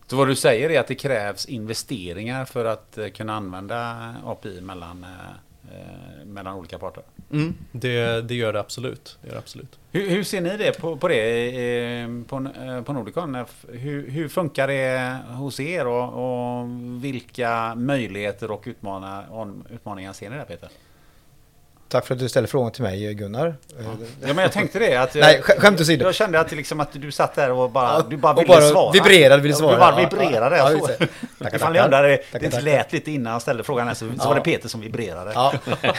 Så 0.06 0.16
vad 0.16 0.28
du 0.28 0.36
säger 0.36 0.70
är 0.70 0.80
att 0.80 0.86
det 0.86 0.94
krävs 0.94 1.46
investeringar 1.46 2.44
för 2.44 2.64
att 2.64 2.98
eh, 2.98 3.08
kunna 3.08 3.34
använda 3.34 4.14
API 4.24 4.60
mellan, 4.60 5.04
eh, 5.04 5.78
eh, 5.78 6.26
mellan 6.26 6.54
olika 6.54 6.78
parter? 6.78 7.02
Mm, 7.32 7.54
det, 7.72 8.20
det, 8.28 8.34
gör 8.34 8.52
det 8.52 8.60
absolut. 8.60 9.18
Det 9.22 9.28
gör 9.28 9.34
det 9.34 9.38
absolut. 9.38 9.78
Hur, 9.92 10.10
hur, 10.10 10.24
ser 10.24 10.40
ni 10.40 10.56
det 10.56 10.80
på, 10.80 10.96
på 10.96 11.08
det 11.08 12.06
på, 12.28 12.48
på 12.84 12.92
Nordicon? 12.92 13.44
Hur, 13.68 14.10
hur, 14.10 14.28
funkar 14.28 14.68
det 14.68 15.18
hos 15.34 15.60
er 15.60 15.86
och, 15.86 16.60
och 16.60 16.68
vilka 17.04 17.74
möjligheter 17.74 18.50
och 18.50 18.64
utmaningar 18.66 20.12
ser 20.12 20.30
ni 20.30 20.36
där 20.36 20.44
Peter? 20.44 20.68
Tack 21.88 22.06
för 22.06 22.14
att 22.14 22.20
du 22.20 22.28
ställde 22.28 22.48
frågan 22.48 22.72
till 22.72 22.82
mig 22.82 23.14
Gunnar. 23.14 23.56
Ja 24.20 24.34
men 24.34 24.38
jag 24.38 24.52
tänkte 24.52 24.78
det. 24.78 24.96
Att 24.96 25.14
Nej, 25.14 25.42
skämt 25.42 25.80
åsido. 25.80 26.04
Jag 26.04 26.14
kände 26.14 26.40
att, 26.40 26.52
liksom 26.52 26.80
att 26.80 26.92
du 26.92 27.12
satt 27.12 27.34
där 27.34 27.52
och 27.52 27.70
bara, 27.70 27.88
ja, 27.88 28.06
du 28.10 28.16
bara 28.16 28.34
ville 28.34 28.48
bara 28.48 28.60
svara. 28.60 28.92
Vibrerade, 28.92 29.42
ville 29.42 29.54
svara. 29.54 29.72
Du 29.72 29.78
bara 29.78 29.96
vibrerade. 29.96 30.56
Ja, 30.56 30.72
ja, 30.72 30.90
ja, 30.98 31.06
tack, 31.38 31.54
Ifall 31.54 31.72
ni 31.72 31.78
undrade, 31.78 32.08
det, 32.08 32.38
det 32.38 32.44
inte 32.44 32.60
lät 32.60 32.92
lite 32.92 33.10
innan 33.10 33.32
jag 33.32 33.42
ställde 33.42 33.64
frågan 33.64 33.86
här, 33.86 33.94
så, 33.94 34.12
så 34.18 34.28
var 34.28 34.34
det 34.34 34.40
Peter 34.40 34.68
som 34.68 34.80
vibrerade. 34.80 35.32
Ja. 35.34 35.54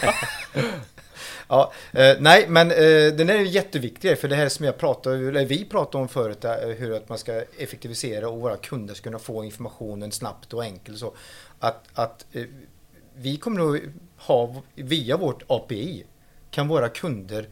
ja, 1.47 1.71
eh, 1.91 2.15
nej, 2.19 2.45
men 2.47 2.71
eh, 2.71 3.13
den 3.13 3.29
är 3.29 3.35
jätteviktig 3.35 4.19
för 4.19 4.27
det 4.27 4.35
här 4.35 4.49
som 4.49 4.65
jag 4.65 4.77
pratade, 4.77 5.27
eller 5.27 5.45
vi 5.45 5.65
pratade 5.65 6.01
om 6.01 6.07
förut, 6.07 6.45
eh, 6.45 6.51
hur 6.77 6.95
att 6.95 7.09
man 7.09 7.17
ska 7.17 7.41
effektivisera 7.57 8.29
och 8.29 8.39
våra 8.39 8.57
kunder 8.57 8.93
ska 8.93 9.03
kunna 9.03 9.19
få 9.19 9.43
informationen 9.43 10.11
snabbt 10.11 10.53
och 10.53 10.63
enkelt. 10.63 10.97
Så 10.97 11.13
att, 11.59 11.83
att 11.93 12.25
eh, 12.33 12.43
vi 13.17 13.37
kommer 13.37 13.57
nog 13.57 13.79
ha 14.17 14.63
via 14.75 15.17
vårt 15.17 15.43
API 15.47 16.05
kan 16.51 16.67
våra 16.67 16.89
kunder 16.89 17.49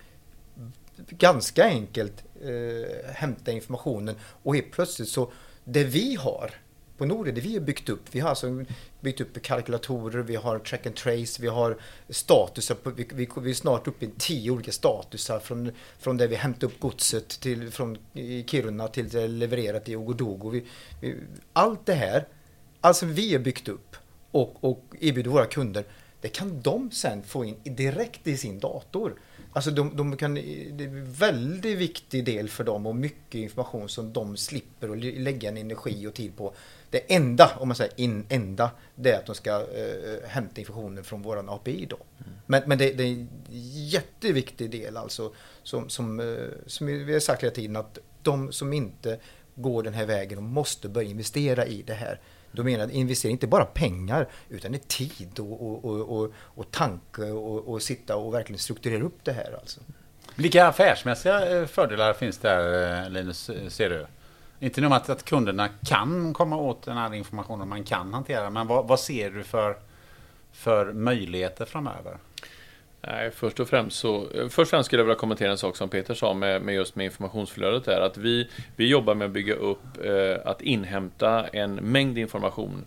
ganska 1.10 1.64
enkelt 1.64 2.24
eh, 2.42 3.12
hämta 3.14 3.52
informationen 3.52 4.16
och 4.44 4.56
helt 4.56 4.72
plötsligt 4.72 5.10
så 5.10 5.32
det 5.64 5.84
vi 5.84 6.16
har 6.16 6.52
på 6.98 7.06
Norden, 7.06 7.36
det 7.36 7.42
vi 7.42 7.54
har 7.54 7.62
byggt 7.62 7.90
upp, 7.90 8.02
vi 8.12 8.20
har 8.20 8.30
alltså 8.30 8.66
byggt 9.02 9.22
upp 9.22 9.42
kalkylatorer, 9.42 10.20
vi 10.22 10.36
har 10.36 10.60
track 10.60 10.86
and 10.86 10.96
trace, 10.96 11.42
vi 11.42 11.48
har 11.48 11.78
statusar, 12.10 12.76
på, 12.76 12.90
vi, 12.90 13.08
vi, 13.14 13.30
vi 13.42 13.50
är 13.50 13.54
snart 13.54 13.88
uppe 13.88 14.06
i 14.06 14.10
tio 14.18 14.52
olika 14.52 14.72
statusar 14.72 15.40
från, 15.40 15.72
från 16.00 16.18
där 16.18 16.28
vi 16.28 16.36
hämtar 16.36 16.68
upp 16.68 16.80
godset 16.80 17.30
till, 17.30 17.72
från 17.72 17.98
Kiruna 18.48 18.88
till 18.88 19.10
det 19.10 19.28
levererat 19.28 19.90
i 19.90 19.96
Ogodogo. 19.96 20.50
Vi, 20.50 20.66
vi, 21.02 21.16
allt 21.54 21.86
det 21.86 21.94
här, 21.94 22.28
alltså 22.82 23.06
vi 23.06 23.34
har 23.34 23.40
byggt 23.40 23.68
upp 23.68 23.96
och, 24.36 24.64
och 24.64 24.84
erbjuder 25.00 25.32
våra 25.32 25.46
kunder 25.46 25.84
det 26.22 26.30
kan 26.30 26.62
de 26.62 26.92
sen 26.92 27.24
få 27.24 27.46
in 27.46 27.56
direkt 27.64 28.28
i 28.28 28.38
sin 28.38 28.60
dator. 28.60 29.20
Alltså 29.54 29.72
de, 29.72 29.98
de 29.98 30.18
kan, 30.18 30.36
det 30.36 30.84
är 30.84 30.88
en 30.88 31.12
väldigt 31.12 31.78
viktig 31.78 32.26
del 32.26 32.50
för 32.50 32.64
dem 32.64 32.86
och 32.86 32.96
mycket 32.96 33.36
information 33.36 33.90
som 33.90 34.14
de 34.14 34.38
slipper 34.38 34.90
att 34.90 34.98
lägga 34.98 35.50
en 35.50 35.58
energi 35.58 36.08
och 36.08 36.14
tid 36.14 36.38
på. 36.38 36.54
Det 36.90 37.14
enda, 37.14 37.52
om 37.60 37.68
man 37.68 37.76
säger 37.76 37.94
in, 38.00 38.26
enda, 38.30 38.72
det 38.96 39.12
är 39.12 39.20
att 39.20 39.26
de 39.26 39.36
ska 39.36 39.52
eh, 39.52 40.28
hämta 40.28 40.62
informationen 40.62 41.04
från 41.04 41.22
våran 41.22 41.50
API 41.50 41.86
då. 41.86 41.96
Mm. 41.96 42.32
Men, 42.46 42.64
men 42.66 42.78
det, 42.78 42.94
det, 42.94 43.04
är 43.04 43.12
en 43.12 43.30
jätteviktig 43.90 44.72
del 44.72 44.98
alltså, 44.98 45.34
som, 45.64 45.90
som, 45.90 46.20
eh, 46.20 46.26
som 46.66 46.88
vi 46.88 47.14
har 47.14 47.20
sagt 47.20 47.44
hela 47.44 47.54
tiden, 47.54 47.76
att 47.76 48.00
de 48.22 48.52
som 48.52 48.74
inte 48.74 49.20
går 49.56 49.84
den 49.84 49.94
här 49.94 50.06
vägen, 50.06 50.36
de 50.36 50.46
måste 50.46 50.90
börja 50.90 51.10
investera 51.10 51.66
i 51.66 51.82
det 51.82 51.94
här. 51.94 52.20
Då 52.56 52.64
menar 52.64 52.80
jag 52.80 52.92
investering 52.92 53.32
inte 53.34 53.48
bara 53.48 53.66
pengar 53.66 54.28
utan 54.50 54.72
det 54.72 54.78
är 54.78 54.88
tid 54.88 55.40
och, 55.40 55.68
och, 55.68 55.86
och, 55.86 56.20
och, 56.20 56.32
och 56.38 56.72
tanke 56.72 57.22
och, 57.22 57.68
och 57.68 57.82
sitta 57.82 58.16
och 58.16 58.34
verkligen 58.34 58.60
strukturera 58.60 59.04
upp 59.04 59.20
det 59.24 59.32
här. 59.32 59.58
Alltså. 59.60 59.82
Vilka 60.36 60.68
affärsmässiga 60.68 61.60
eh, 61.60 61.66
fördelar 61.66 62.14
finns 62.14 62.38
där 62.38 63.04
eh, 63.04 63.10
Linus, 63.10 63.50
eh, 63.50 63.68
ser 63.70 63.90
du? 63.90 64.06
Inte 64.60 64.82
nog 64.82 64.94
att, 64.94 65.10
att 65.10 65.26
kunderna 65.26 65.70
kan 65.86 66.34
komma 66.34 66.58
åt 66.58 66.84
den 66.84 66.98
här 66.98 67.14
informationen 67.14 67.68
man 67.68 67.84
kan 67.84 68.14
hantera, 68.14 68.50
men 68.50 68.68
vad, 68.68 68.88
vad 68.88 69.00
ser 69.00 69.30
du 69.30 69.44
för, 69.44 69.78
för 70.52 70.94
möjligheter 70.94 71.66
framöver? 71.66 72.18
Nej, 73.08 73.32
först 73.32 73.60
och 73.60 73.70
främst 73.70 74.00
så, 74.00 74.28
först 74.34 74.60
och 74.60 74.68
främst 74.68 74.88
skulle 74.88 75.00
jag 75.00 75.06
vilja 75.06 75.20
kommentera 75.20 75.52
en 75.52 75.58
sak 75.58 75.78
som 75.78 75.90
Peter 75.90 76.14
sa 76.14 76.34
med, 76.34 76.62
med 76.62 76.76
just 76.76 76.96
med 76.96 77.06
informationsflödet 77.06 77.86
där, 77.86 78.02
att 78.02 78.18
vi, 78.18 78.50
vi 78.76 78.88
jobbar 78.88 79.16
med 79.16 79.26
att 79.26 79.32
bygga 79.32 79.54
upp, 79.54 80.06
eh, 80.06 80.38
att 80.46 80.62
inhämta 80.62 81.48
en 81.48 81.76
mängd 81.76 82.18
information. 82.18 82.86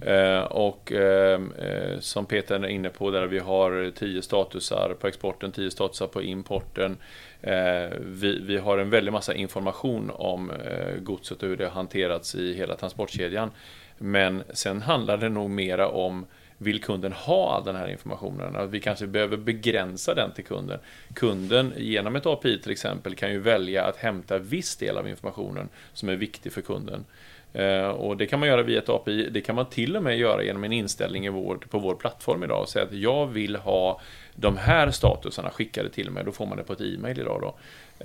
Eh, 0.00 0.42
och 0.42 0.92
ehm, 0.92 1.52
eh, 1.52 1.98
som 1.98 2.26
Peter 2.26 2.54
är 2.54 2.66
inne 2.66 2.88
på, 2.88 3.10
där 3.10 3.26
vi 3.26 3.38
har 3.38 3.90
10 3.90 4.22
statusar 4.22 4.94
på 5.00 5.06
exporten, 5.06 5.52
10 5.52 5.70
statusar 5.70 6.06
på 6.06 6.22
importen. 6.22 6.96
Eh, 7.42 7.90
vi, 8.00 8.40
vi 8.42 8.58
har 8.58 8.78
en 8.78 8.90
väldig 8.90 9.12
massa 9.12 9.34
information 9.34 10.10
om 10.14 10.50
eh, 10.50 10.96
godset 11.00 11.42
och 11.42 11.48
hur 11.48 11.56
det 11.56 11.64
har 11.64 11.70
hanterats 11.70 12.34
i 12.34 12.54
hela 12.54 12.76
transportkedjan. 12.76 13.50
Men 13.98 14.42
sen 14.50 14.82
handlar 14.82 15.16
det 15.16 15.28
nog 15.28 15.50
mera 15.50 15.88
om 15.88 16.26
vill 16.62 16.80
kunden 16.80 17.12
ha 17.12 17.54
all 17.54 17.64
den 17.64 17.76
här 17.76 17.88
informationen? 17.88 18.56
Att 18.56 18.70
vi 18.70 18.80
kanske 18.80 19.06
behöver 19.06 19.36
begränsa 19.36 20.14
den 20.14 20.32
till 20.32 20.44
kunden. 20.44 20.78
Kunden 21.14 21.72
genom 21.76 22.16
ett 22.16 22.26
API 22.26 22.60
till 22.60 22.72
exempel 22.72 23.14
kan 23.14 23.30
ju 23.30 23.38
välja 23.38 23.84
att 23.84 23.96
hämta 23.96 24.38
viss 24.38 24.76
del 24.76 24.98
av 24.98 25.08
informationen 25.08 25.68
som 25.92 26.08
är 26.08 26.16
viktig 26.16 26.52
för 26.52 26.60
kunden. 26.60 27.04
Eh, 27.52 27.88
och 27.88 28.16
det 28.16 28.26
kan 28.26 28.40
man 28.40 28.48
göra 28.48 28.62
via 28.62 28.78
ett 28.78 28.88
API. 28.88 29.28
Det 29.30 29.40
kan 29.40 29.54
man 29.54 29.66
till 29.66 29.96
och 29.96 30.02
med 30.02 30.18
göra 30.18 30.42
genom 30.42 30.64
en 30.64 30.72
inställning 30.72 31.26
i 31.26 31.28
vår, 31.28 31.56
på 31.56 31.78
vår 31.78 31.94
plattform 31.94 32.42
idag 32.42 32.60
och 32.60 32.68
säga 32.68 32.84
att 32.84 32.92
jag 32.92 33.26
vill 33.26 33.56
ha 33.56 34.00
de 34.34 34.56
här 34.56 34.90
statusarna 34.90 35.50
skickade 35.50 35.90
till 35.90 36.10
mig. 36.10 36.24
Då 36.24 36.32
får 36.32 36.46
man 36.46 36.56
det 36.56 36.64
på 36.64 36.72
ett 36.72 36.80
e-mail 36.80 37.20
idag. 37.20 37.40
Då. 37.40 37.54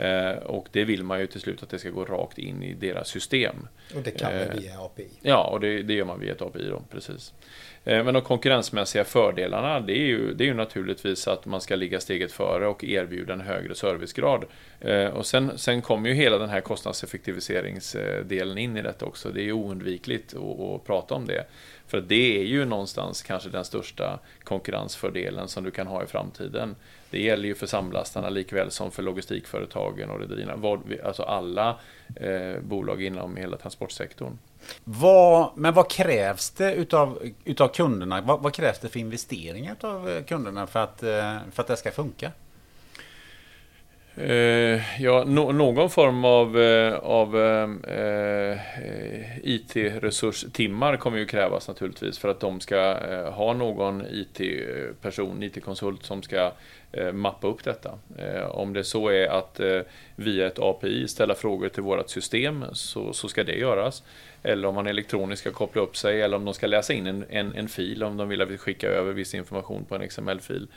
Eh, 0.04 0.38
och 0.38 0.68
det 0.72 0.84
vill 0.84 1.04
man 1.04 1.20
ju 1.20 1.28
till 1.28 1.42
slut 1.42 1.64
att 1.64 1.70
det 1.70 1.80
ska 1.80 1.90
gå 1.90 2.06
rakt 2.06 2.38
in 2.38 2.64
i 2.64 2.74
deras 2.74 3.08
system. 3.08 3.68
Och 3.96 4.02
det 4.02 4.12
kan 4.12 4.34
man 4.34 4.42
eh, 4.42 4.54
via 4.54 4.80
API? 4.80 5.10
Ja, 5.22 5.44
och 5.44 5.60
det, 5.60 5.84
det 5.84 5.94
gör 5.94 6.06
man 6.06 6.20
via 6.20 6.32
ett 6.32 6.42
API 6.42 6.70
då, 6.70 6.82
precis. 6.92 7.34
Eh, 7.88 8.04
men 8.04 8.14
de 8.14 8.22
konkurrensmässiga 8.22 9.04
fördelarna 9.04 9.80
det 9.80 9.94
är, 9.94 10.06
ju, 10.06 10.34
det 10.34 10.44
är 10.44 10.46
ju 10.46 10.54
naturligtvis 10.54 11.28
att 11.28 11.46
man 11.46 11.62
ska 11.62 11.76
ligga 11.76 12.00
steget 12.00 12.32
före 12.32 12.68
och 12.68 12.84
erbjuda 12.84 13.34
en 13.34 13.42
högre 13.42 13.76
servicegrad. 13.76 14.46
Eh, 14.80 15.08
och 15.08 15.26
sen, 15.26 15.58
sen 15.58 15.82
kommer 15.82 16.10
ju 16.10 16.16
hela 16.16 16.38
den 16.38 16.50
här 16.50 16.62
kostnadseffektiviseringsdelen 16.62 18.58
in 18.58 18.78
i 18.78 18.82
detta 18.82 19.06
också. 19.06 19.30
Det 19.30 19.42
är 19.42 19.44
ju 19.44 19.54
oundvikligt 19.54 20.34
att, 20.34 20.60
att 20.60 20.86
prata 20.86 21.16
om 21.16 21.28
det. 21.28 21.46
För 21.88 22.02
det 22.02 22.40
är 22.40 22.44
ju 22.44 22.66
någonstans 22.66 23.22
kanske 23.22 23.50
den 23.50 23.66
största 23.66 24.20
konkurrensfördelen 24.44 25.48
som 25.48 25.64
du 25.64 25.72
kan 25.72 25.88
ha 25.88 26.04
i 26.04 26.08
framtiden. 26.08 26.76
Det 27.10 27.22
gäller 27.22 27.48
ju 27.48 27.56
för 27.56 27.68
samlastarna 27.68 28.30
likväl 28.30 28.72
som 28.72 28.92
för 28.92 29.04
logistikföretagen 29.04 30.10
och 30.10 30.20
rederierna. 30.20 30.80
Alltså 31.06 31.24
alla 31.24 31.80
eh, 32.16 32.62
bolag 32.62 33.04
inom 33.04 33.36
hela 33.36 33.58
transportsektorn. 33.58 34.38
Vad, 34.84 35.52
men 35.56 35.74
vad 35.74 35.90
krävs 35.90 36.50
det 36.50 36.74
utav, 36.74 37.32
utav 37.44 37.68
kunderna? 37.68 38.22
Vad, 38.22 38.42
vad 38.42 38.54
krävs 38.54 38.80
det 38.80 38.90
för 38.90 39.00
investeringar 39.00 39.76
av 39.82 40.10
eh, 40.10 40.24
kunderna 40.24 40.68
för 40.68 40.80
att, 40.80 41.04
eh, 41.04 41.38
för 41.52 41.62
att 41.62 41.68
det 41.68 41.78
ska 41.78 41.92
funka? 41.92 42.32
Eh, 44.20 45.02
ja, 45.02 45.24
no 45.24 45.52
någon 45.52 45.90
form 45.90 46.26
av, 46.26 46.60
eh, 46.60 46.94
av 46.94 47.38
eh, 47.38 47.70
eh 47.98 48.58
IT-resurstimmar 49.44 50.98
kommer 50.98 51.18
ju 51.18 51.26
krävas 51.26 51.68
naturligtvis 51.68 52.18
för 52.18 52.30
att 52.30 52.40
de 52.40 52.60
ska 52.60 52.98
eh, 52.98 53.34
ha 53.34 53.54
någon 53.54 54.04
IT-person, 54.12 55.44
IT-konsult 55.44 56.04
som 56.04 56.24
ska 56.24 56.52
eh, 56.92 57.12
mappa 57.12 57.48
upp 57.48 57.64
detta. 57.64 58.00
Eh, 58.18 58.46
om 58.48 58.74
det 58.74 58.84
så 58.84 59.10
är 59.10 59.28
att 59.28 59.60
eh, 59.60 59.80
via 60.16 60.48
ett 60.48 60.60
API 60.60 61.08
ställa 61.08 61.36
frågor 61.36 61.70
till 61.70 61.84
vårt 61.84 62.10
system 62.10 62.66
så, 62.74 63.14
så 63.14 63.28
ska 63.28 63.44
det 63.44 63.56
göras. 63.56 64.04
Eller 64.44 64.68
om 64.68 64.76
man 64.76 64.88
elektroniskt 64.88 65.42
ska 65.42 65.52
koppla 65.52 65.82
upp 65.82 65.98
sig 65.98 66.22
eller 66.22 66.38
om 66.38 66.46
de 66.46 66.54
ska 66.54 66.68
läsa 66.68 66.94
in 66.94 67.08
en, 67.08 67.26
en, 67.30 67.56
en 67.56 67.68
fil 67.68 68.04
om 68.04 68.18
de 68.18 68.30
vill 68.30 68.42
att 68.42 68.50
vi 68.50 68.58
skickar 68.58 68.90
över 68.90 69.14
viss 69.14 69.34
information 69.34 69.86
på 69.86 69.96
en 69.96 70.10
XML-fil. 70.10 70.68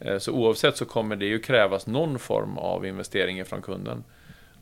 Eh, 0.00 0.18
så 0.18 0.32
oavsett 0.32 0.76
så 0.76 0.84
kommer 0.84 1.16
det 1.16 1.26
ju 1.26 1.38
krävas 1.38 1.86
någon 1.86 2.18
form 2.18 2.58
av 2.58 2.86
investering 2.86 3.44
från 3.44 3.62
kunden. 3.62 4.04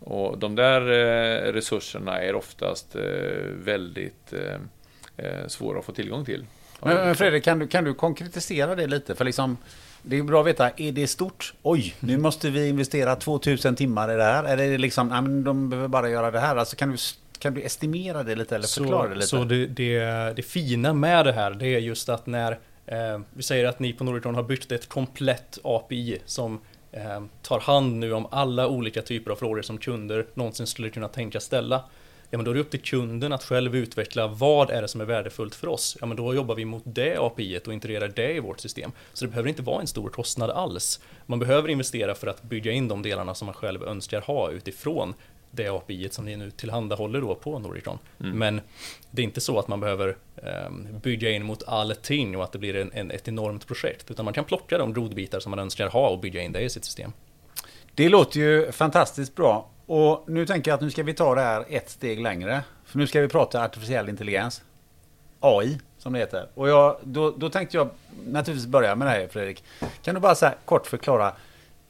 Och 0.01 0.39
de 0.39 0.55
där 0.55 0.81
eh, 0.81 1.53
resurserna 1.53 2.23
är 2.23 2.35
oftast 2.35 2.97
eh, 2.97 3.03
väldigt 3.65 4.35
svåra 5.47 5.79
att 5.79 5.85
få 5.85 5.93
tillgång 5.93 6.25
till. 6.25 6.47
Men 6.81 7.15
Fredrik, 7.15 7.45
kan 7.45 7.59
du, 7.59 7.67
kan 7.67 7.85
du 7.85 7.95
konkretisera 7.95 8.75
det 8.75 8.87
lite? 8.87 9.15
För 9.15 9.25
liksom, 9.25 9.57
det 10.03 10.19
är 10.19 10.23
bra 10.23 10.41
att 10.41 10.47
veta, 10.47 10.71
är 10.77 10.93
det 10.93 11.07
stort? 11.07 11.55
Oj, 11.63 11.95
nu 12.01 12.19
måste 12.19 12.51
vi 12.51 12.69
investera 12.69 13.17
2000 13.17 13.77
timmar 13.77 14.13
i 14.13 14.17
det 14.17 14.23
här. 14.23 14.45
Eller 14.45 14.65
är 14.65 14.71
det 14.71 14.79
liksom, 14.79 15.09
nej, 15.09 15.23
men 15.23 15.45
de 15.45 15.71
behöver 15.71 15.89
bara 15.89 16.09
göra 16.09 16.31
det 16.31 16.41
här. 16.41 16.57
Alltså 16.57 16.77
kan 16.77 16.91
du, 16.91 16.97
kan 17.39 17.55
du 17.55 17.63
estimera 17.63 18.23
det 18.23 18.35
lite 18.35 18.55
eller 18.55 18.67
förklara 18.67 19.03
så, 19.03 19.09
det 19.09 19.15
lite? 19.15 19.27
Så 19.27 19.45
det, 19.45 19.67
det, 19.67 20.37
det 20.37 20.43
fina 20.43 20.93
med 20.93 21.27
det 21.27 21.33
här, 21.33 21.51
det 21.51 21.67
är 21.67 21.79
just 21.79 22.09
att 22.09 22.27
när 22.27 22.59
Eh, 22.87 23.21
vi 23.35 23.43
säger 23.43 23.65
att 23.65 23.79
ni 23.79 23.93
på 23.93 24.05
Nordicron 24.05 24.35
har 24.35 24.43
byggt 24.43 24.73
ett 24.73 24.89
komplett 24.89 25.59
API 25.65 26.19
som 26.25 26.61
eh, 26.93 27.23
tar 27.43 27.61
hand 27.61 27.97
nu 27.97 28.13
om 28.13 28.27
alla 28.31 28.69
olika 28.69 29.03
typer 29.03 29.31
av 29.31 29.37
frågor 29.37 29.63
som 29.63 29.79
kunder 29.79 30.27
någonsin 30.35 30.67
skulle 30.67 30.91
kunna 30.91 31.09
tänka 31.09 31.41
ställa. 31.41 31.85
Ja, 32.31 32.39
men 32.39 32.45
då 32.45 32.51
är 32.51 32.55
det 32.55 32.61
upp 32.61 32.71
till 32.71 32.83
kunden 32.83 33.33
att 33.33 33.45
själv 33.45 33.77
utveckla 33.77 34.27
vad 34.27 34.71
är 34.71 34.83
det 34.83 34.89
som 34.89 35.01
är 35.01 35.05
värdefullt 35.05 35.55
för 35.55 35.69
oss. 35.69 35.97
Ja, 36.01 36.07
men 36.07 36.17
då 36.17 36.35
jobbar 36.35 36.55
vi 36.55 36.65
mot 36.65 36.83
det 36.87 37.17
API 37.17 37.61
och 37.67 37.73
integrerar 37.73 38.09
det 38.09 38.33
i 38.33 38.41
vårt 38.41 38.61
system. 38.61 38.93
Så 39.13 39.25
det 39.25 39.29
behöver 39.29 39.49
inte 39.49 39.63
vara 39.63 39.81
en 39.81 39.87
stor 39.87 40.09
kostnad 40.09 40.51
alls. 40.51 41.01
Man 41.27 41.39
behöver 41.39 41.69
investera 41.69 42.15
för 42.15 42.27
att 42.27 42.43
bygga 42.43 42.73
in 42.73 42.89
de 42.89 43.03
delarna 43.03 43.35
som 43.35 43.47
man 43.47 43.55
själv 43.55 43.83
önskar 43.83 44.21
ha 44.21 44.51
utifrån 44.51 45.15
det 45.55 45.69
API 45.69 46.09
som 46.11 46.25
ni 46.25 46.37
nu 46.37 46.51
tillhandahåller 46.51 47.21
då 47.21 47.35
på 47.35 47.59
Nordicron. 47.59 47.99
Mm. 48.21 48.39
Men 48.39 48.61
det 49.11 49.23
är 49.23 49.25
inte 49.25 49.41
så 49.41 49.59
att 49.59 49.69
man 49.69 49.81
behöver 49.81 50.17
um, 50.67 50.87
bygga 51.03 51.31
in 51.31 51.45
mot 51.45 51.63
allting 51.67 52.37
och 52.37 52.45
att 52.45 52.53
det 52.53 52.59
blir 52.59 52.77
en, 52.77 52.93
en, 52.93 53.11
ett 53.11 53.29
enormt 53.29 53.67
projekt, 53.67 54.11
utan 54.11 54.25
man 54.25 54.35
kan 54.35 54.45
plocka 54.45 54.79
de 54.79 54.93
godbitar 54.93 55.41
som 55.41 55.51
man 55.51 55.59
önskar 55.59 55.89
ha 55.89 56.09
och 56.09 56.19
bygga 56.19 56.43
in 56.43 56.53
det 56.53 56.61
i 56.61 56.71
sitt 56.71 56.85
system. 56.85 57.13
Det 57.95 58.09
låter 58.09 58.41
ju 58.41 58.73
fantastiskt 58.73 59.35
bra. 59.35 59.71
Och 59.87 60.25
nu 60.27 60.47
tänker 60.47 60.71
jag 60.71 60.77
att 60.77 60.81
nu 60.81 60.91
ska 60.91 61.03
vi 61.03 61.15
ta 61.15 61.35
det 61.35 61.41
här 61.41 61.65
ett 61.69 61.91
steg 61.91 62.21
längre. 62.21 62.63
För 62.85 62.99
nu 62.99 63.07
ska 63.07 63.21
vi 63.21 63.29
prata 63.29 63.65
artificiell 63.65 64.09
intelligens. 64.09 64.63
AI, 65.41 65.79
som 65.99 66.13
det 66.13 66.19
heter. 66.19 66.49
Och 66.55 66.69
jag, 66.69 66.97
då, 67.03 67.31
då 67.31 67.51
tänkte 67.51 67.77
jag 67.77 67.89
naturligtvis 68.27 68.67
börja 68.67 68.95
med 68.95 69.09
dig 69.09 69.29
Fredrik. 69.29 69.65
Kan 70.03 70.15
du 70.15 70.21
bara 70.21 70.35
så 70.35 70.51
kort 70.65 70.87
förklara 70.87 71.33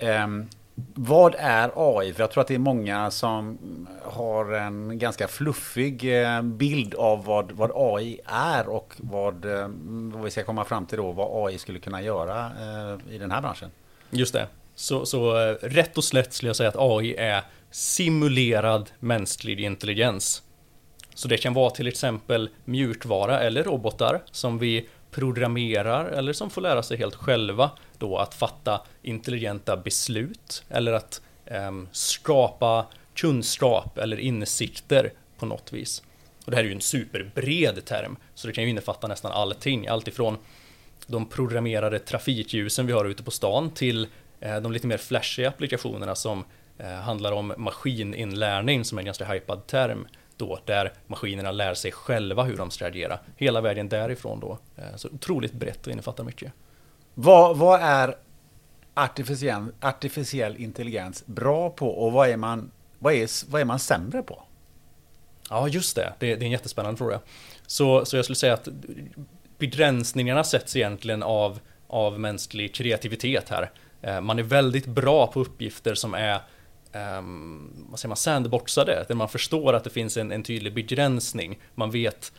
um, 0.00 0.48
vad 0.94 1.34
är 1.38 1.72
AI? 1.76 2.12
För 2.12 2.22
jag 2.22 2.30
tror 2.30 2.40
att 2.40 2.48
det 2.48 2.54
är 2.54 2.58
många 2.58 3.10
som 3.10 3.58
har 4.02 4.52
en 4.52 4.98
ganska 4.98 5.28
fluffig 5.28 6.22
eh, 6.22 6.42
bild 6.42 6.94
av 6.94 7.24
vad, 7.24 7.52
vad 7.52 7.70
AI 7.74 8.20
är 8.24 8.68
och 8.68 8.94
vad, 8.96 9.44
eh, 9.44 9.68
vad 10.12 10.24
vi 10.24 10.30
ska 10.30 10.44
komma 10.44 10.64
fram 10.64 10.86
till 10.86 10.98
då, 10.98 11.12
vad 11.12 11.46
AI 11.46 11.58
skulle 11.58 11.78
kunna 11.78 12.02
göra 12.02 12.46
eh, 12.46 13.14
i 13.14 13.18
den 13.18 13.30
här 13.30 13.40
branschen. 13.40 13.70
Just 14.10 14.32
det. 14.32 14.46
Så, 14.74 15.06
så 15.06 15.34
rätt 15.62 15.98
och 15.98 16.04
slätt 16.04 16.32
skulle 16.32 16.48
jag 16.48 16.56
säga 16.56 16.68
att 16.68 16.78
AI 16.78 17.14
är 17.14 17.42
simulerad 17.70 18.90
mänsklig 18.98 19.60
intelligens. 19.60 20.42
Så 21.14 21.28
det 21.28 21.36
kan 21.36 21.54
vara 21.54 21.70
till 21.70 21.86
exempel 21.86 22.50
mjukvara 22.64 23.40
eller 23.40 23.64
robotar 23.64 24.22
som 24.30 24.58
vi 24.58 24.88
programmerar 25.10 26.06
eller 26.06 26.32
som 26.32 26.50
får 26.50 26.60
lära 26.60 26.82
sig 26.82 26.96
helt 26.96 27.14
själva 27.14 27.70
då 27.98 28.18
att 28.18 28.34
fatta 28.34 28.80
intelligenta 29.02 29.76
beslut 29.76 30.64
eller 30.68 30.92
att 30.92 31.22
eh, 31.46 31.72
skapa 31.92 32.86
kunskap 33.14 33.98
eller 33.98 34.16
insikter 34.16 35.12
på 35.38 35.46
något 35.46 35.72
vis. 35.72 36.02
Och 36.44 36.50
det 36.50 36.56
här 36.56 36.64
är 36.64 36.68
ju 36.68 36.74
en 36.74 36.80
superbred 36.80 37.84
term, 37.84 38.16
så 38.34 38.46
det 38.46 38.52
kan 38.52 38.64
ju 38.64 38.70
innefatta 38.70 39.06
nästan 39.06 39.32
allting, 39.32 39.86
alltifrån 39.86 40.38
de 41.06 41.26
programmerade 41.26 41.98
trafikljusen 41.98 42.86
vi 42.86 42.92
har 42.92 43.04
ute 43.04 43.22
på 43.22 43.30
stan 43.30 43.70
till 43.70 44.08
eh, 44.40 44.56
de 44.56 44.72
lite 44.72 44.86
mer 44.86 44.96
flashiga 44.96 45.48
applikationerna 45.48 46.14
som 46.14 46.44
eh, 46.78 46.86
handlar 46.86 47.32
om 47.32 47.54
maskininlärning 47.56 48.84
som 48.84 48.98
är 48.98 49.02
en 49.02 49.06
ganska 49.06 49.24
hypad 49.24 49.66
term 49.66 50.06
då, 50.36 50.58
där 50.64 50.92
maskinerna 51.06 51.52
lär 51.52 51.74
sig 51.74 51.92
själva 51.92 52.42
hur 52.42 52.56
de 52.56 52.70
ska 52.70 52.86
agera. 52.86 53.18
Hela 53.36 53.60
vägen 53.60 53.88
därifrån 53.88 54.40
då. 54.40 54.58
Eh, 54.76 54.96
så 54.96 55.08
otroligt 55.08 55.52
brett 55.52 55.86
och 55.86 55.92
innefattar 55.92 56.24
mycket. 56.24 56.52
Vad, 57.14 57.56
vad 57.56 57.80
är 57.80 58.16
artificiell, 58.94 59.72
artificiell 59.80 60.56
intelligens 60.56 61.26
bra 61.26 61.70
på 61.70 61.88
och 61.88 62.12
vad 62.12 62.28
är, 62.28 62.36
man, 62.36 62.70
vad, 62.98 63.14
är, 63.14 63.50
vad 63.50 63.60
är 63.60 63.64
man 63.64 63.78
sämre 63.78 64.22
på? 64.22 64.42
Ja, 65.50 65.68
just 65.68 65.96
det. 65.96 66.12
det. 66.18 66.26
Det 66.26 66.32
är 66.32 66.42
en 66.42 66.50
jättespännande 66.50 66.98
fråga. 66.98 67.20
Så, 67.66 68.04
så 68.04 68.16
jag 68.16 68.24
skulle 68.24 68.36
säga 68.36 68.54
att 68.54 68.68
begränsningarna 69.58 70.44
sätts 70.44 70.76
egentligen 70.76 71.22
av, 71.22 71.60
av 71.86 72.20
mänsklig 72.20 72.74
kreativitet 72.74 73.48
här. 73.48 73.70
Eh, 74.02 74.20
man 74.20 74.38
är 74.38 74.42
väldigt 74.42 74.86
bra 74.86 75.26
på 75.26 75.40
uppgifter 75.40 75.94
som 75.94 76.14
är 76.14 76.40
um, 76.92 77.86
vad 77.90 77.98
säger 77.98 78.08
man, 78.08 78.16
sandboxade, 78.16 79.04
där 79.08 79.14
man 79.14 79.28
förstår 79.28 79.72
att 79.72 79.84
det 79.84 79.90
finns 79.90 80.16
en, 80.16 80.32
en 80.32 80.42
tydlig 80.42 80.74
begränsning. 80.74 81.58
Man 81.74 81.90
vet 81.90 82.32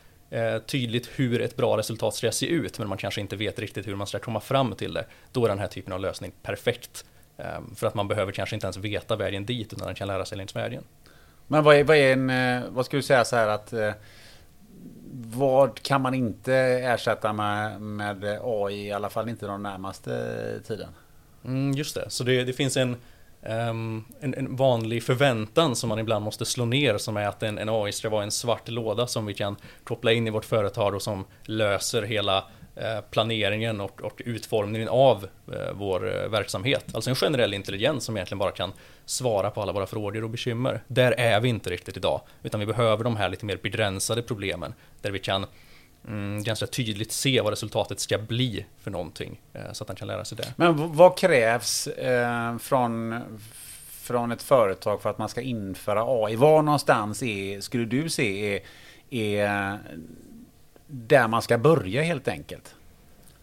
tydligt 0.65 1.09
hur 1.15 1.41
ett 1.41 1.55
bra 1.55 1.77
resultat 1.77 2.15
ska 2.15 2.31
se 2.31 2.47
ut, 2.47 2.79
men 2.79 2.87
man 2.87 2.97
kanske 2.97 3.21
inte 3.21 3.35
vet 3.35 3.59
riktigt 3.59 3.87
hur 3.87 3.95
man 3.95 4.07
ska 4.07 4.19
komma 4.19 4.39
fram 4.39 4.75
till 4.75 4.93
det. 4.93 5.05
Då 5.31 5.45
är 5.45 5.49
den 5.49 5.59
här 5.59 5.67
typen 5.67 5.93
av 5.93 5.99
lösning 5.99 6.31
perfekt. 6.41 7.05
Eh, 7.37 7.61
för 7.75 7.87
att 7.87 7.95
man 7.95 8.07
behöver 8.07 8.31
kanske 8.31 8.55
inte 8.55 8.65
ens 8.65 8.77
veta 8.77 9.15
vägen 9.15 9.45
dit, 9.45 9.73
utan 9.73 9.85
man 9.85 9.95
kan 9.95 10.07
lära 10.07 10.25
sig 10.25 10.37
längs 10.37 10.55
vägen. 10.55 10.83
Men 11.47 11.63
vad 11.63 11.75
är, 11.75 11.83
vad 11.83 11.97
är 11.97 12.13
en, 12.13 12.29
eh, 12.29 12.69
vad 12.69 12.85
skulle 12.85 12.97
du 12.97 13.03
säga 13.03 13.25
så 13.25 13.35
här 13.35 13.47
att 13.47 13.73
eh, 13.73 13.91
vad 15.11 15.81
kan 15.81 16.01
man 16.01 16.13
inte 16.13 16.53
ersätta 16.53 17.33
med, 17.33 17.81
med 17.81 18.39
AI, 18.43 18.87
i 18.87 18.91
alla 18.91 19.09
fall 19.09 19.29
inte 19.29 19.45
de 19.45 19.63
närmaste 19.63 20.59
tiden? 20.67 20.89
Mm, 21.45 21.71
just 21.71 21.95
det, 21.95 22.09
så 22.09 22.23
det, 22.23 22.43
det 22.43 22.53
finns 22.53 22.77
en 22.77 22.97
Um, 23.49 24.05
en, 24.19 24.33
en, 24.33 24.55
vanlig 24.55 25.03
förväntan 25.03 25.75
som 25.75 25.89
man 25.89 25.99
ibland 25.99 26.25
måste 26.25 26.45
slå 26.45 26.65
ner 26.65 26.97
som 26.97 27.17
är 27.17 27.27
att 27.27 27.43
en, 27.43 27.57
en 27.57 27.69
AI 27.69 27.91
ska 27.91 28.09
vara 28.09 28.23
en 28.23 28.31
svart 28.31 28.69
låda 28.69 29.07
som 29.07 29.25
vi 29.25 29.33
kan 29.33 29.55
koppla 29.83 30.13
in 30.13 30.27
i 30.27 30.29
vårt 30.29 30.45
företag 30.45 30.95
och 30.95 31.01
som 31.01 31.25
löser 31.43 32.01
hela 32.01 32.37
eh, 32.75 33.01
planeringen 33.11 33.81
och, 33.81 34.01
och, 34.01 34.21
utformningen 34.25 34.89
av 34.89 35.27
eh, 35.53 35.73
vår 35.73 36.23
eh, 36.23 36.29
verksamhet. 36.29 36.85
Alltså 36.93 37.09
en 37.09 37.15
generell 37.15 37.53
intelligens 37.53 38.03
som 38.03 38.17
egentligen 38.17 38.39
bara 38.39 38.51
kan 38.51 38.73
svara 39.05 39.51
på 39.51 39.61
alla 39.61 39.71
våra 39.71 39.87
frågor 39.87 40.23
och 40.23 40.29
bekymmer. 40.29 40.83
Där 40.87 41.11
är 41.11 41.39
vi 41.39 41.49
inte 41.49 41.69
riktigt 41.69 41.97
idag, 41.97 42.21
utan 42.43 42.59
vi 42.59 42.65
behöver 42.65 43.03
de 43.03 43.15
här 43.15 43.29
lite 43.29 43.45
mer 43.45 43.59
begränsade 43.63 44.21
problemen 44.21 44.73
där 45.01 45.11
vi 45.11 45.19
kan 45.19 45.45
mm, 46.07 46.43
ganska 46.43 46.67
tydligt 46.67 47.11
se 47.11 47.41
vad 47.41 47.49
resultatet 47.49 47.99
ska 47.99 48.17
bli 48.17 48.65
för 48.81 48.91
någonting. 48.91 49.41
Eh, 49.53 49.71
så 49.73 49.83
att 49.83 49.87
han 49.87 49.95
kan 49.95 50.07
lära 50.07 50.25
sig 50.25 50.37
det. 50.37 50.53
Men 50.55 50.95
vad 50.95 51.17
krävs 51.17 51.87
eh, 51.87 52.57
från, 52.57 53.21
från 53.89 54.31
ett 54.31 54.41
företag 54.41 55.01
för 55.01 55.09
att 55.09 55.17
man 55.17 55.29
ska 55.29 55.41
införa 55.41 56.03
AI? 56.07 56.35
Var 56.35 56.61
någonstans 56.61 57.23
är, 57.23 57.61
skulle 57.61 57.85
du 57.85 58.09
se 58.09 58.55
är, 58.55 58.61
är 59.09 59.79
där 60.87 61.27
man 61.27 61.41
ska 61.41 61.57
börja 61.57 62.03
helt 62.03 62.27
enkelt? 62.27 62.75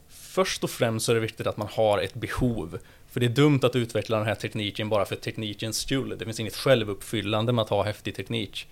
Först 0.08 0.64
och 0.64 0.70
främst 0.70 1.06
så 1.06 1.12
är 1.12 1.14
det 1.14 1.20
viktigt 1.20 1.46
att 1.46 1.56
man 1.56 1.68
har 1.72 1.98
ett 1.98 2.14
behov. 2.14 2.78
För 3.10 3.20
det 3.20 3.26
är 3.26 3.30
dumt 3.30 3.60
att 3.62 3.76
utveckla 3.76 4.18
den 4.18 4.26
här 4.26 4.34
tekniken 4.34 4.88
bara 4.88 5.04
för 5.04 5.16
teknikens 5.16 5.76
skull. 5.76 6.16
Det 6.18 6.24
finns 6.24 6.40
inget 6.40 6.56
självuppfyllande 6.56 7.52
med 7.52 7.62
att 7.62 7.68
ha 7.68 7.82
häftig 7.82 8.14
teknik. 8.14 8.68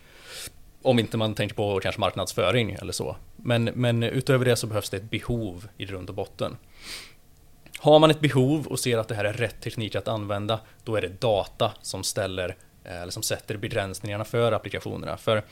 Om 0.82 0.98
inte 0.98 1.16
man 1.16 1.34
tänker 1.34 1.54
på 1.54 1.80
kanske 1.80 2.00
marknadsföring 2.00 2.72
eller 2.72 2.92
så. 2.92 3.16
Men, 3.36 3.64
men 3.64 4.02
utöver 4.02 4.44
det 4.44 4.56
så 4.56 4.66
behövs 4.66 4.90
det 4.90 4.96
ett 4.96 5.10
behov 5.10 5.68
i 5.76 5.84
grund 5.84 6.08
och 6.08 6.14
botten. 6.14 6.56
Har 7.78 7.98
man 7.98 8.10
ett 8.10 8.20
behov 8.20 8.66
och 8.66 8.80
ser 8.80 8.98
att 8.98 9.08
det 9.08 9.14
här 9.14 9.24
är 9.24 9.32
rätt 9.32 9.60
teknik 9.60 9.94
att 9.94 10.08
använda, 10.08 10.60
då 10.84 10.96
är 10.96 11.00
det 11.00 11.20
data 11.20 11.72
som 11.82 12.04
ställer 12.04 12.56
eh, 12.84 13.02
eller 13.02 13.12
som 13.12 13.22
sätter 13.22 13.56
begränsningarna 13.56 14.24
för 14.24 14.52
applikationerna. 14.52 15.16
För 15.16 15.42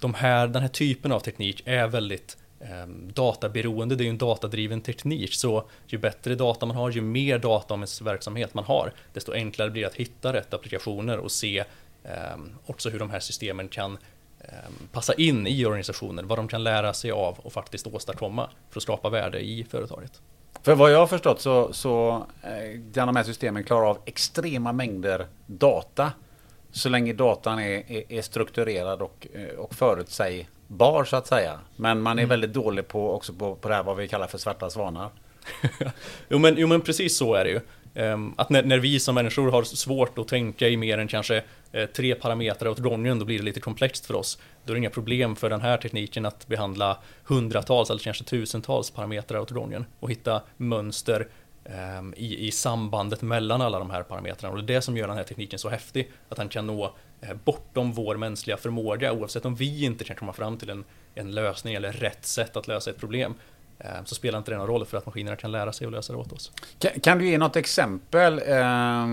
de 0.00 0.14
här, 0.14 0.46
den 0.46 0.62
här 0.62 0.68
typen 0.68 1.12
av 1.12 1.20
teknik 1.20 1.62
är 1.64 1.86
väldigt 1.86 2.36
eh, 2.60 2.86
databeroende, 3.14 3.96
det 3.96 4.02
är 4.02 4.04
ju 4.04 4.10
en 4.10 4.18
datadriven 4.18 4.80
teknik. 4.80 5.34
Så 5.34 5.68
ju 5.86 5.98
bättre 5.98 6.34
data 6.34 6.66
man 6.66 6.76
har, 6.76 6.90
ju 6.90 7.00
mer 7.00 7.38
data 7.38 7.74
om 7.74 7.80
ens 7.80 8.00
verksamhet 8.00 8.54
man 8.54 8.64
har, 8.64 8.92
desto 9.12 9.32
enklare 9.32 9.70
blir 9.70 9.82
det 9.82 9.88
att 9.88 9.94
hitta 9.94 10.32
rätt 10.32 10.54
applikationer 10.54 11.18
och 11.18 11.32
se 11.32 11.64
eh, 12.04 12.36
också 12.66 12.90
hur 12.90 12.98
de 12.98 13.10
här 13.10 13.20
systemen 13.20 13.68
kan 13.68 13.98
passa 14.92 15.14
in 15.14 15.46
i 15.46 15.66
organisationen, 15.66 16.28
vad 16.28 16.38
de 16.38 16.48
kan 16.48 16.64
lära 16.64 16.92
sig 16.92 17.10
av 17.10 17.38
och 17.38 17.52
faktiskt 17.52 17.86
åstadkomma 17.86 18.50
för 18.70 18.78
att 18.78 18.82
skapa 18.82 19.08
värde 19.08 19.40
i 19.40 19.66
företaget. 19.70 20.20
För 20.62 20.74
vad 20.74 20.92
jag 20.92 20.98
har 20.98 21.06
förstått 21.06 21.40
så, 21.40 21.72
så 21.72 22.26
eh, 22.42 22.92
kan 22.94 23.06
de 23.06 23.16
här 23.16 23.22
systemen 23.22 23.64
klara 23.64 23.88
av 23.88 23.98
extrema 24.04 24.72
mängder 24.72 25.26
data. 25.46 26.12
Så 26.72 26.88
länge 26.88 27.12
datan 27.12 27.58
är, 27.58 27.92
är, 27.92 28.12
är 28.12 28.22
strukturerad 28.22 29.02
och, 29.02 29.26
eh, 29.32 29.58
och 29.58 29.74
förutsägbar 29.74 31.04
så 31.04 31.16
att 31.16 31.26
säga. 31.26 31.58
Men 31.76 32.00
man 32.00 32.18
är 32.18 32.26
väldigt 32.26 32.52
dålig 32.52 32.88
på 32.88 33.14
också 33.14 33.32
på, 33.32 33.54
på 33.54 33.68
det 33.68 33.74
här 33.74 33.82
vad 33.82 33.96
vi 33.96 34.08
kallar 34.08 34.26
för 34.26 34.38
svarta 34.38 34.70
svanar. 34.70 35.10
Jo 36.28 36.38
men, 36.38 36.54
jo 36.58 36.66
men 36.66 36.80
precis 36.80 37.16
så 37.16 37.34
är 37.34 37.44
det 37.44 37.50
ju. 37.50 37.60
Ehm, 37.94 38.34
att 38.36 38.50
när, 38.50 38.62
när 38.62 38.78
vi 38.78 39.00
som 39.00 39.14
människor 39.14 39.50
har 39.50 39.62
svårt 39.62 40.18
att 40.18 40.28
tänka 40.28 40.68
i 40.68 40.76
mer 40.76 40.98
än 40.98 41.08
kanske 41.08 41.42
eh, 41.72 41.86
tre 41.86 42.14
parametrar 42.14 42.70
åt 42.70 42.78
gången, 42.78 43.18
då 43.18 43.24
blir 43.24 43.38
det 43.38 43.44
lite 43.44 43.60
komplext 43.60 44.06
för 44.06 44.14
oss. 44.14 44.38
Då 44.64 44.72
är 44.72 44.74
det 44.74 44.78
inga 44.78 44.90
problem 44.90 45.36
för 45.36 45.50
den 45.50 45.60
här 45.60 45.76
tekniken 45.76 46.26
att 46.26 46.46
behandla 46.46 46.98
hundratals 47.24 47.90
eller 47.90 48.00
kanske 48.00 48.24
tusentals 48.24 48.90
parametrar 48.90 49.38
åt 49.38 49.50
gången 49.50 49.86
och 50.00 50.10
hitta 50.10 50.42
mönster 50.56 51.28
ehm, 51.64 52.14
i, 52.16 52.46
i 52.46 52.50
sambandet 52.50 53.22
mellan 53.22 53.60
alla 53.60 53.78
de 53.78 53.90
här 53.90 54.02
parametrarna. 54.02 54.52
Och 54.52 54.64
det 54.64 54.72
är 54.72 54.76
det 54.76 54.82
som 54.82 54.96
gör 54.96 55.08
den 55.08 55.16
här 55.16 55.24
tekniken 55.24 55.58
så 55.58 55.68
häftig, 55.68 56.10
att 56.28 56.38
han 56.38 56.48
kan 56.48 56.66
nå 56.66 56.94
eh, 57.20 57.34
bortom 57.44 57.92
vår 57.92 58.16
mänskliga 58.16 58.56
förmåga, 58.56 59.12
oavsett 59.12 59.44
om 59.44 59.54
vi 59.54 59.84
inte 59.84 60.04
kan 60.04 60.16
komma 60.16 60.32
fram 60.32 60.56
till 60.56 60.70
en, 60.70 60.84
en 61.14 61.32
lösning 61.32 61.74
eller 61.74 61.92
rätt 61.92 62.26
sätt 62.26 62.56
att 62.56 62.68
lösa 62.68 62.90
ett 62.90 62.98
problem 62.98 63.34
eh, 63.80 64.04
Så 64.04 64.14
spelar 64.14 64.38
inte 64.38 64.50
det 64.50 64.56
någon 64.56 64.66
roll 64.66 64.86
för 64.86 64.98
att 64.98 65.06
maskinerna 65.06 65.36
kan 65.36 65.52
lära 65.52 65.72
sig 65.72 65.86
att 65.86 65.92
lösa 65.92 66.12
det 66.12 66.18
åt 66.18 66.32
oss. 66.32 66.52
Kan, 66.78 67.00
kan 67.00 67.18
du 67.18 67.28
ge 67.28 67.38
något 67.38 67.56
exempel 67.56 68.38
eh, 68.46 69.06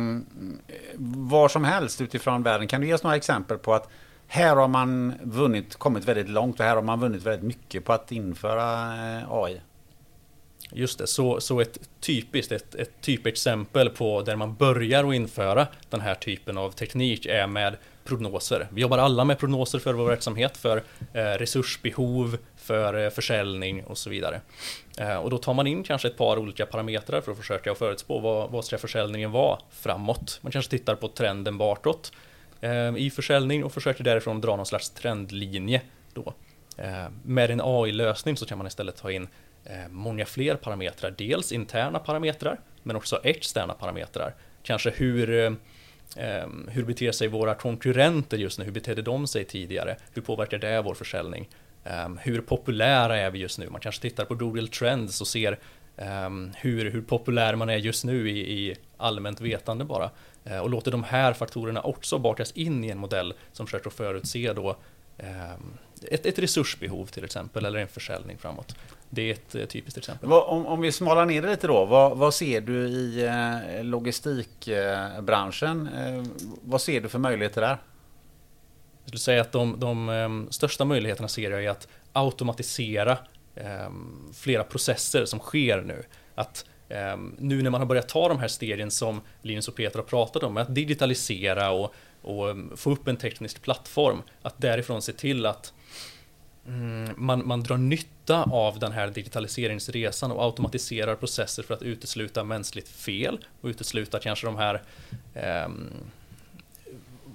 var 1.28 1.50
som 1.50 1.64
helst 1.64 2.02
utifrån 2.02 2.44
världen? 2.44 2.68
Kan 2.68 2.82
du 2.82 2.88
ge 2.88 2.94
oss 2.94 3.04
några 3.04 3.16
exempel 3.16 3.58
på 3.58 3.74
att 3.74 3.90
här 4.28 4.56
har 4.56 4.68
man 4.68 5.14
vunnit, 5.24 5.76
kommit 5.76 6.06
väldigt 6.06 6.30
långt 6.30 6.60
och 6.60 6.66
här 6.66 6.76
har 6.76 6.82
man 6.82 7.00
vunnit 7.00 7.24
väldigt 7.24 7.46
mycket 7.46 7.86
på 7.86 7.94
att 7.94 8.12
införa 8.12 8.94
eh, 9.18 9.32
AI? 9.32 9.62
Just 10.72 11.00
det, 11.00 11.08
så, 11.08 11.40
så 11.42 11.60
ett 11.62 11.90
typiskt, 12.00 12.52
ett, 12.52 12.76
ett 12.76 13.02
typexempel 13.02 13.90
på 13.90 14.22
där 14.22 14.36
man 14.36 14.56
börjar 14.56 15.04
att 15.04 15.16
införa 15.16 15.68
den 15.90 16.02
här 16.02 16.16
typen 16.16 16.58
av 16.58 16.72
teknik 16.72 17.26
är 17.26 17.48
med 17.48 17.78
prognoser. 18.08 18.68
Vi 18.72 18.82
jobbar 18.82 18.98
alla 18.98 19.24
med 19.24 19.40
prognoser 19.40 19.80
för 19.80 19.94
vår 19.94 20.06
verksamhet, 20.06 20.58
för 20.58 20.84
eh, 21.14 21.24
resursbehov, 21.24 22.38
för 22.56 23.06
eh, 23.06 23.10
försäljning 23.10 23.84
och 23.84 23.98
så 23.98 24.10
vidare. 24.10 24.42
Eh, 24.98 25.16
och 25.16 25.30
då 25.30 25.38
tar 25.38 25.54
man 25.54 25.68
in 25.68 25.84
kanske 25.84 26.08
ett 26.08 26.18
par 26.18 26.38
olika 26.38 26.66
parametrar 26.66 27.22
för 27.22 27.32
att 27.32 27.38
försöka 27.38 27.76
förutspå 27.76 28.20
vad, 28.20 28.52
vad 28.52 28.66
ska 28.66 28.78
försäljningen 28.78 29.32
vara 29.32 29.60
framåt. 29.72 30.40
Man 30.42 30.52
kanske 30.52 30.72
tittar 30.72 30.96
på 30.96 31.08
trenden 31.08 31.58
bakåt 31.58 32.12
i 32.98 33.10
försäljning 33.10 33.64
och 33.64 33.74
försöker 33.74 34.04
därifrån 34.04 34.42
dra 34.42 34.56
någon 34.56 34.66
slags 34.66 34.90
trendlinje 34.90 35.82
då. 36.14 36.34
Med 37.24 37.52
en 37.52 37.62
AI-lösning 37.64 38.38
så 38.38 38.46
kan 38.46 38.58
man 38.58 38.68
istället 38.68 38.96
ta 38.96 39.12
in 39.12 39.28
många 39.90 40.26
fler 40.26 40.56
parametrar. 40.56 41.14
Dels 41.18 41.52
interna 41.52 42.00
parametrar, 42.00 42.60
men 42.84 42.96
också 42.96 43.20
externa 43.24 43.74
parametrar. 43.74 44.36
Kanske 44.64 44.90
hur, 44.90 45.56
Ehm, 46.16 46.70
hur 46.72 46.84
beter 46.84 47.12
sig 47.12 47.28
våra 47.28 47.56
konkurrenter 47.56 48.38
just 48.38 48.60
nu? 48.60 48.66
Hur 48.66 48.72
betedde 48.72 49.02
de 49.02 49.28
sig 49.28 49.46
tidigare? 49.46 49.98
Hur 50.14 50.22
påverkar 50.22 50.58
det 50.58 50.82
vår 50.82 50.94
försäljning? 50.94 51.50
Eh, 51.84 52.10
hur 52.20 52.42
populära 52.42 53.18
är 53.18 53.32
vi 53.32 53.40
just 53.40 53.60
nu? 53.60 53.70
Man 53.70 53.82
kanske 53.82 54.02
tittar 54.02 54.26
på 54.26 54.36
Google 54.36 54.68
Trends 54.68 55.22
och 55.22 55.28
ser 55.28 55.60
eh, 55.98 56.30
hur, 56.56 56.92
hur 56.92 57.02
populär 57.02 57.56
man 57.56 57.70
är 57.70 57.78
just 57.78 58.06
nu 58.06 58.30
i, 58.30 58.70
i 58.70 58.76
allmänt 58.98 59.42
vetande 59.42 59.86
bara. 59.86 60.10
Eh, 60.46 60.60
och 60.60 60.70
låter 60.70 60.92
de 60.92 61.04
här 61.04 61.34
faktorerna 61.34 61.82
också 61.82 62.18
bakas 62.18 62.52
in 62.52 62.84
i 62.84 62.90
en 62.90 62.98
modell 62.98 63.34
som 63.52 63.68
försöker 63.68 63.90
förutse 63.90 64.54
då 64.54 64.78
eh, 65.18 65.54
ett, 66.12 66.26
ett 66.26 66.40
resursbehov 66.40 67.06
till 67.06 67.24
exempel, 67.24 67.66
eller 67.66 67.80
en 67.80 67.88
försäljning 67.88 68.38
framåt. 68.38 68.76
Det 69.10 69.22
är 69.22 69.34
ett 69.34 69.56
eh, 69.56 69.66
typiskt 69.66 69.98
exempel. 69.98 70.32
Om, 70.32 70.66
om 70.66 70.82
vi 70.82 70.92
smalar 70.92 71.26
ner 71.26 71.42
det 71.42 71.50
lite 71.50 71.68
då, 71.68 71.86
vad, 71.86 72.18
vad 72.18 72.34
ser 72.34 72.62
du 72.62 72.88
i 72.88 73.26
eh, 73.26 73.84
logistikbranschen? 73.84 75.90
Eh, 75.98 76.24
vad 76.64 76.82
ser 76.82 77.02
du 77.02 77.10
för 77.10 77.20
möjligheter 77.20 77.62
där? 77.62 77.78
Jag 79.04 79.10
skulle 79.10 79.20
säga 79.20 79.42
att 79.42 79.52
de, 79.52 79.80
de 79.80 80.10
em, 80.10 80.48
största 80.52 80.86
möjligheterna 80.86 81.28
ser 81.28 81.52
jag 81.52 81.64
i 81.64 81.68
att 81.68 81.88
automatisera 82.14 83.18
em, 83.56 84.32
flera 84.34 84.64
processer 84.64 85.26
som 85.26 85.40
sker 85.40 85.82
nu. 85.82 86.04
Att 86.36 86.66
em, 86.90 87.36
nu 87.40 87.62
när 87.62 87.70
man 87.70 87.82
har 87.82 87.86
börjat 87.86 88.10
ta 88.10 88.28
de 88.28 88.40
här 88.40 88.48
stegen 88.48 88.92
som 88.92 89.22
Linus 89.42 89.68
och 89.68 89.76
Peter 89.76 90.00
har 90.00 90.06
pratat 90.06 90.44
om, 90.44 90.58
att 90.58 90.76
digitalisera 90.76 91.72
och, 91.72 91.94
och 92.22 92.56
få 92.76 92.92
upp 92.92 93.08
en 93.08 93.18
teknisk 93.18 93.62
plattform, 93.62 94.22
att 94.42 94.62
därifrån 94.62 95.02
se 95.02 95.14
till 95.14 95.46
att 95.46 95.74
Mm, 96.68 97.14
man, 97.18 97.48
man 97.48 97.64
drar 97.64 97.78
nytta 97.78 98.44
av 98.44 98.80
den 98.80 98.92
här 98.92 99.08
digitaliseringsresan 99.08 100.32
och 100.32 100.44
automatiserar 100.44 101.16
processer 101.16 101.64
för 101.64 101.74
att 101.74 101.82
utesluta 101.82 102.44
mänskligt 102.44 102.90
fel 102.90 103.46
och 103.62 103.68
utesluta 103.68 104.20
kanske 104.20 104.48
de 104.48 104.56
här 104.56 104.82
eh, 105.34 105.70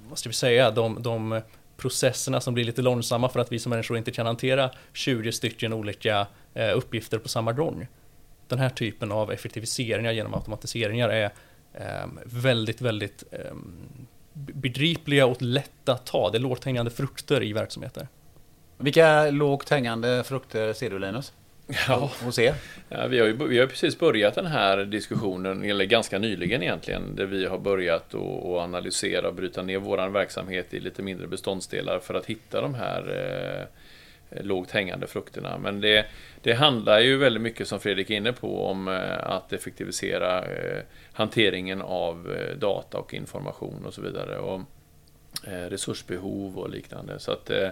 vad 0.09 0.19
ska 0.19 0.29
vi 0.29 0.35
säga, 0.35 0.71
de, 0.71 1.03
de 1.03 1.41
processerna 1.77 2.41
som 2.41 2.55
blir 2.55 2.65
lite 2.65 2.83
långsamma 2.83 3.29
för 3.29 3.41
att 3.41 3.53
vi 3.53 3.59
som 3.59 3.71
människor 3.71 3.99
inte 3.99 4.11
kan 4.11 4.27
hantera 4.27 4.71
20 4.93 5.33
stycken 5.33 5.73
olika 5.73 6.27
eh, 6.55 6.77
uppgifter 6.77 7.19
på 7.19 7.29
samma 7.29 7.53
gång. 7.53 7.87
Den 8.49 8.59
här 8.59 8.69
typen 8.69 9.13
av 9.13 9.33
effektiviseringar 9.33 10.13
genom 10.13 10.35
automatiseringar 10.35 11.09
är 11.09 11.31
eh, 11.73 12.07
väldigt, 12.25 12.81
väldigt 12.81 13.25
eh, 13.31 13.55
begripliga 14.33 15.27
och 15.27 15.43
lätta 15.43 15.93
att 15.93 16.07
ta. 16.07 16.31
Det 16.31 16.39
är 16.39 16.41
lågt 16.41 16.65
hängande 16.65 16.91
frukter 16.91 17.43
i 17.43 17.53
verksamheter. 17.53 18.09
Vilka 18.83 19.31
lågt 19.31 19.71
hängande 19.71 20.25
frukter 20.25 20.73
ser 20.73 20.91
du 20.91 20.99
Linus? 20.99 21.33
Ja, 21.89 22.11
Och 22.27 22.35
ser? 22.35 22.55
Ja, 22.89 23.07
vi, 23.07 23.19
har 23.19 23.27
ju, 23.27 23.33
vi 23.49 23.59
har 23.59 23.67
precis 23.67 23.99
börjat 23.99 24.35
den 24.35 24.47
här 24.47 24.85
diskussionen, 24.85 25.65
eller 25.65 25.85
ganska 25.85 26.19
nyligen 26.19 26.63
egentligen, 26.63 27.17
där 27.17 27.27
vi 27.27 27.47
har 27.47 27.59
börjat 27.59 28.15
att 28.15 28.45
analysera 28.45 29.29
och 29.29 29.35
bryta 29.35 29.63
ner 29.63 29.79
vår 29.79 30.09
verksamhet 30.09 30.75
i 30.75 30.81
lite 30.81 31.03
mindre 31.03 31.27
beståndsdelar 31.27 31.99
för 31.99 32.15
att 32.15 32.27
hitta 32.27 32.61
de 32.61 32.75
här 32.75 33.01
eh, 34.31 34.45
lågt 34.45 34.71
hängande 34.71 35.07
frukterna. 35.07 35.59
Men 35.59 35.81
det, 35.81 36.07
det 36.43 36.53
handlar 36.53 37.01
ju 37.01 37.17
väldigt 37.17 37.43
mycket, 37.43 37.69
som 37.69 37.81
Fredrik 37.81 38.11
är 38.11 38.15
inne 38.15 38.33
på, 38.33 38.67
om 38.67 38.89
eh, 38.89 39.27
att 39.27 39.53
effektivisera 39.53 40.45
eh, 40.45 40.83
hanteringen 41.13 41.83
av 41.83 42.33
eh, 42.33 42.57
data 42.57 42.99
och 42.99 43.15
information 43.15 43.87
och 43.87 43.95
så 43.95 44.03
vidare. 44.03 44.39
Och 44.39 44.61
eh, 45.47 45.71
resursbehov 45.71 46.59
och 46.59 46.71
liknande. 46.71 47.19
Så 47.19 47.33
att 47.33 47.51
eh, 47.51 47.69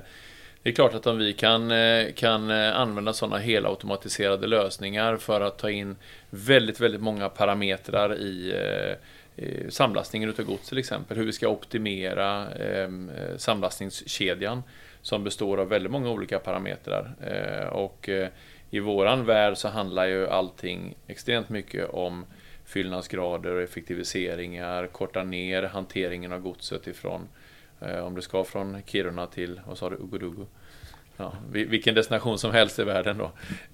det 0.63 0.71
är 0.71 0.75
klart 0.75 0.95
att 0.95 1.07
om 1.07 1.19
vi 1.19 1.33
kan, 1.33 1.71
eh, 1.71 2.13
kan 2.13 2.51
eh, 2.51 2.77
använda 2.77 3.13
sådana 3.13 3.39
helautomatiserade 3.39 4.47
lösningar 4.47 5.17
för 5.17 5.41
att 5.41 5.59
ta 5.59 5.71
in 5.71 5.97
väldigt, 6.31 6.81
väldigt 6.81 7.01
många 7.01 7.29
parametrar 7.29 8.17
i, 8.19 8.55
eh, 9.37 9.69
samlastningen 9.69 10.29
utav 10.29 10.45
gods 10.45 10.69
till 10.69 10.79
exempel. 10.79 11.17
Hur 11.17 11.25
vi 11.25 11.33
ska 11.33 11.49
optimera 11.49 12.51
ehm, 12.51 13.11
samlastningskedjan 13.37 14.63
som 15.03 15.25
består 15.25 15.59
av 15.61 15.69
väldigt 15.69 15.93
många 15.93 16.11
olika 16.11 16.39
parametrar. 16.39 17.15
Och 17.73 18.09
i 18.71 18.81
våran 18.81 19.27
värld 19.27 19.57
så 19.57 19.69
handlar 19.69 20.07
ju 20.07 20.29
allting 20.29 20.95
extremt 21.07 21.49
mycket 21.49 21.91
om 21.91 22.27
fyllnadsgrader 22.65 23.53
och 23.53 23.63
effektiviseringar, 23.63 24.87
korta 24.87 25.23
ner 25.23 25.63
hanteringen 25.63 26.33
av 26.33 26.41
godset 26.41 26.87
ifrån 26.87 27.29
Eh, 27.31 27.40
Eh, 27.81 28.07
om 28.07 28.15
du 28.15 28.23
ska 28.23 28.45
från 28.45 28.83
Kiruna 28.87 29.27
till, 29.27 29.61
vad 29.67 29.79
sa 29.79 29.91
du, 29.91 29.97
Ugodugu? 29.97 30.45
Ja, 31.17 31.33
vilken 31.51 31.95
destination 31.95 32.39
som 32.39 32.53
helst 32.53 32.79
i 32.79 32.85
världen 32.85 33.19
då. 33.19 33.31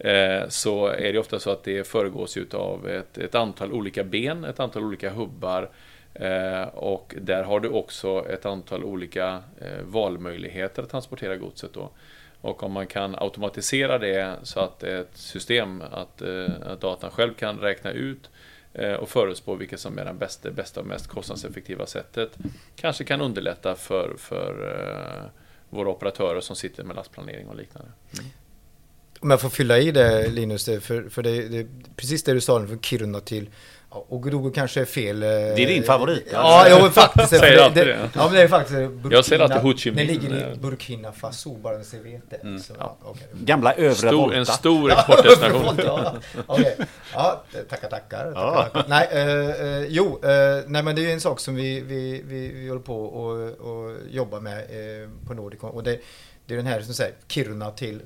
Eh, 0.08 0.48
så 0.48 0.86
är 0.86 1.12
det 1.12 1.18
ofta 1.18 1.38
så 1.38 1.50
att 1.50 1.64
det 1.64 1.86
föregås 1.86 2.38
av 2.54 2.88
ett, 2.88 3.18
ett 3.18 3.34
antal 3.34 3.72
olika 3.72 4.04
ben, 4.04 4.44
ett 4.44 4.60
antal 4.60 4.84
olika 4.84 5.10
hubbar. 5.10 5.70
Eh, 6.14 6.62
och 6.62 7.14
där 7.20 7.42
har 7.42 7.60
du 7.60 7.68
också 7.68 8.26
ett 8.28 8.46
antal 8.46 8.84
olika 8.84 9.42
valmöjligheter 9.82 10.82
att 10.82 10.90
transportera 10.90 11.36
godset 11.36 11.72
då. 11.72 11.90
Och 12.40 12.62
om 12.62 12.72
man 12.72 12.86
kan 12.86 13.14
automatisera 13.18 13.98
det 13.98 14.36
så 14.42 14.60
att 14.60 14.82
ett 14.82 15.16
system, 15.16 15.82
att, 15.90 16.22
att 16.62 16.80
datan 16.80 17.10
själv 17.10 17.34
kan 17.34 17.58
räkna 17.58 17.90
ut 17.90 18.30
Eh, 18.78 18.92
och 18.92 19.08
förutspå 19.08 19.54
vilket 19.54 19.80
som 19.80 19.98
är 19.98 20.04
det 20.04 20.12
bästa, 20.12 20.50
bästa 20.50 20.80
och 20.80 20.86
mest 20.86 21.06
kostnadseffektiva 21.06 21.86
sättet. 21.86 22.30
Kanske 22.76 23.04
kan 23.04 23.20
underlätta 23.20 23.74
för, 23.74 24.14
för 24.18 24.52
eh, 24.70 25.30
våra 25.70 25.88
operatörer 25.88 26.40
som 26.40 26.56
sitter 26.56 26.84
med 26.84 26.96
lastplanering 26.96 27.48
och 27.48 27.56
liknande. 27.56 27.90
Mm. 28.18 28.30
Om 29.20 29.30
jag 29.30 29.40
får 29.40 29.48
fylla 29.48 29.78
i 29.78 29.90
det 29.90 30.28
Linus, 30.28 30.64
för, 30.64 31.08
för 31.08 31.22
det, 31.22 31.48
det 31.48 31.66
precis 31.96 32.22
det 32.22 32.32
du 32.32 32.40
sa 32.40 32.66
från 32.66 32.80
Kiruna 32.80 33.20
till 33.20 33.50
ja, 33.90 34.04
Ogodogo 34.08 34.50
kanske 34.50 34.80
är 34.80 34.84
fel. 34.84 35.20
Det 35.20 35.28
är 35.62 35.66
din 35.66 35.82
favorit, 35.82 36.28
Ja, 36.32 36.66
jo, 36.70 36.90
faktiskt. 36.90 37.28
för 37.30 37.36
Säger 37.38 37.56
det, 37.56 37.64
alltid 37.64 37.86
det, 37.86 37.92
det. 37.92 38.10
Ja, 38.14 38.24
men 38.24 38.32
det 38.34 38.42
är 38.42 38.48
faktiskt 38.48 38.76
Burkina, 38.78 39.14
Jag 39.14 39.24
säger 39.24 39.42
alltid 39.42 39.58
Ho 39.58 39.72
Chi 39.76 39.90
Det 39.90 39.96
Minh. 39.96 40.06
ligger 40.06 40.52
i 40.52 40.56
Burkina 40.56 41.12
Faso, 41.12 41.54
bara 41.56 41.82
så 41.84 41.96
ni 41.96 42.02
vet 42.12 42.30
det. 42.30 42.58
Så, 42.62 42.74
ja. 42.78 42.96
okej. 43.04 43.26
Gamla 43.32 43.72
övre 43.74 43.94
Stor, 43.94 44.12
Volta. 44.12 44.36
en 44.36 44.46
stor 44.46 44.92
exportdestination. 44.92 45.78
ja, 45.84 46.14
okej. 46.46 46.76
ja, 47.14 47.42
tackar, 47.68 47.88
tackar. 47.88 48.32
Ja. 48.34 48.68
tackar. 48.72 48.84
Nej, 48.88 49.08
eh, 49.12 49.66
eh, 49.66 49.84
jo, 49.88 50.20
eh, 50.22 50.30
nej 50.66 50.82
men 50.82 50.96
det 50.96 51.00
är 51.02 51.06
ju 51.06 51.12
en 51.12 51.20
sak 51.20 51.40
som 51.40 51.54
vi, 51.54 51.80
vi, 51.80 52.22
vi, 52.26 52.52
vi 52.54 52.68
håller 52.68 52.82
på 52.82 53.04
och, 53.04 53.48
och 53.70 53.92
jobbar 54.10 54.40
med 54.40 54.58
eh, 54.58 55.08
på 55.26 55.34
Nordicon. 55.34 55.70
Och 55.70 55.82
det, 55.82 55.98
det 56.46 56.54
är 56.54 56.56
den 56.58 56.66
här 56.66 56.80
som 56.80 56.94
säger 56.94 57.14
Kiruna 57.28 57.70
till, 57.70 58.00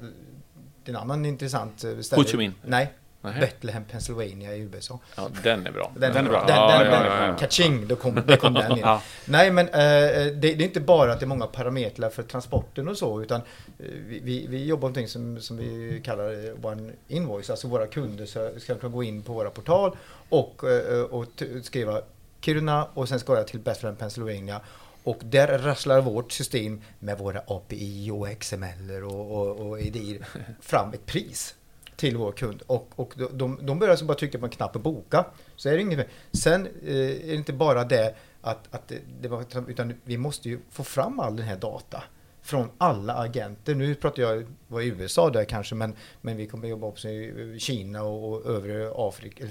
det 0.85 0.91
är 0.93 0.95
en 0.97 1.03
annan 1.03 1.27
intressant 1.27 1.85
eh, 1.85 1.99
ställe. 2.01 2.23
Ho 2.23 2.29
Chi 2.29 2.37
Minh. 2.37 2.53
Nej, 2.63 2.93
Nej. 3.23 3.41
Bethlehem, 3.41 3.85
Pennsylvania 3.85 4.57
i 4.57 4.61
USA. 4.61 4.99
Ja, 5.17 5.29
den 5.43 5.67
är 5.67 5.73
bra. 5.73 5.93
Den, 5.97 6.13
Den 6.13 6.27
är 6.27 6.31
bra. 6.31 6.45
Den, 6.47 6.57
Ja, 6.57 6.79
den, 6.79 6.87
ja, 6.87 6.99
den, 6.99 7.07
ja, 7.07 7.27
ja. 7.27 7.37
Kaching, 7.37 7.89
då 7.89 7.97
kom, 7.97 8.23
då 8.27 8.37
kom 8.37 8.55
den 8.55 8.73
in. 8.73 8.79
Ja. 8.83 9.03
Nej 9.25 9.51
men 9.51 9.69
eh, 9.69 9.73
det, 9.73 10.33
det 10.35 10.53
är 10.53 10.63
inte 10.63 10.81
bara 10.81 11.13
att 11.13 11.21
det 11.21 11.25
är 11.25 11.29
många 11.29 11.47
parametrar 11.47 12.11
för 12.11 12.23
transporten 12.23 12.89
och 12.89 12.99
så 12.99 13.23
utan 13.23 13.41
eh, 13.79 13.87
vi, 14.07 14.21
vi, 14.21 14.47
vi 14.47 14.65
jobbar 14.67 14.89
med 14.89 14.97
någonting 14.97 15.09
som, 15.09 15.41
som 15.41 15.57
vi 15.57 16.01
kallar 16.05 16.49
eh, 16.49 16.67
One 16.67 16.93
Invoice. 17.09 17.51
Alltså 17.51 17.69
våra 17.69 17.87
kunder 17.87 18.27
ska, 18.27 18.51
ska 18.59 18.75
kunna 18.75 18.93
gå 18.93 19.03
in 19.03 19.23
på 19.23 19.33
våra 19.33 19.51
portal 19.51 19.97
och, 20.29 20.65
eh, 20.65 21.03
och 21.03 21.27
skriva 21.63 22.01
Kiruna 22.41 22.85
och 22.95 23.09
sen 23.09 23.21
ska 23.21 23.37
jag 23.37 23.47
till 23.47 23.61
Bethlehem, 23.61 23.97
Pennsylvania. 23.97 24.61
Och 25.05 25.19
där 25.25 25.59
rasslar 25.59 26.01
vårt 26.01 26.33
system 26.33 26.83
med 26.99 27.19
våra 27.19 27.41
API 27.47 28.11
och 28.11 28.41
XML 28.41 29.05
och, 29.05 29.31
och, 29.31 29.69
och 29.69 29.81
EDI 29.81 30.21
fram 30.61 30.93
ett 30.93 31.07
pris 31.07 31.55
till 32.01 32.17
vår 32.17 32.33
kund. 32.33 32.63
Och, 32.67 32.89
och 32.97 33.15
de- 33.33 33.59
de, 33.67 33.79
börjar 33.79 33.91
alltså 33.91 34.05
bara 34.05 34.19
trycka 34.19 34.39
på 34.39 34.45
en 34.45 34.51
knapp 34.51 34.77
och 34.77 34.83
boka. 34.83 35.25
Så 35.57 35.69
är 35.69 35.73
det 35.73 35.81
inget 35.81 35.99
mer. 35.99 36.09
Sen 36.33 36.67
eh, 36.67 36.95
är 36.95 37.27
det 37.27 37.35
inte 37.35 37.53
bara 37.53 37.85
det 37.85 38.15
att, 38.41 38.75
att 38.75 38.89
det, 38.89 38.99
det 39.21 39.29
var, 39.29 39.45
utan 39.69 39.95
vi 40.05 40.17
måste 40.19 40.49
ju 40.49 40.59
få 40.71 40.85
fram 40.85 41.21
all 41.21 41.37
den 41.37 41.47
här 41.47 41.57
data 41.57 42.03
från 42.43 42.71
alla 42.79 43.15
agenter. 43.15 43.75
Nu 43.75 43.95
pratar 43.95 44.23
jag 44.23 44.47
var 44.69 44.81
i 44.81 44.87
USA 44.87 45.31
där 45.31 45.45
kanske, 45.45 45.75
men, 45.75 45.97
men 46.21 46.37
vi 46.37 46.47
kommer 46.47 46.69
jobba 46.69 46.87
också 46.87 47.09
i 47.09 47.57
Kina 47.59 48.03
och, 48.03 48.33
och 48.33 48.47
övre 48.47 48.93
Afrika, 48.95 49.45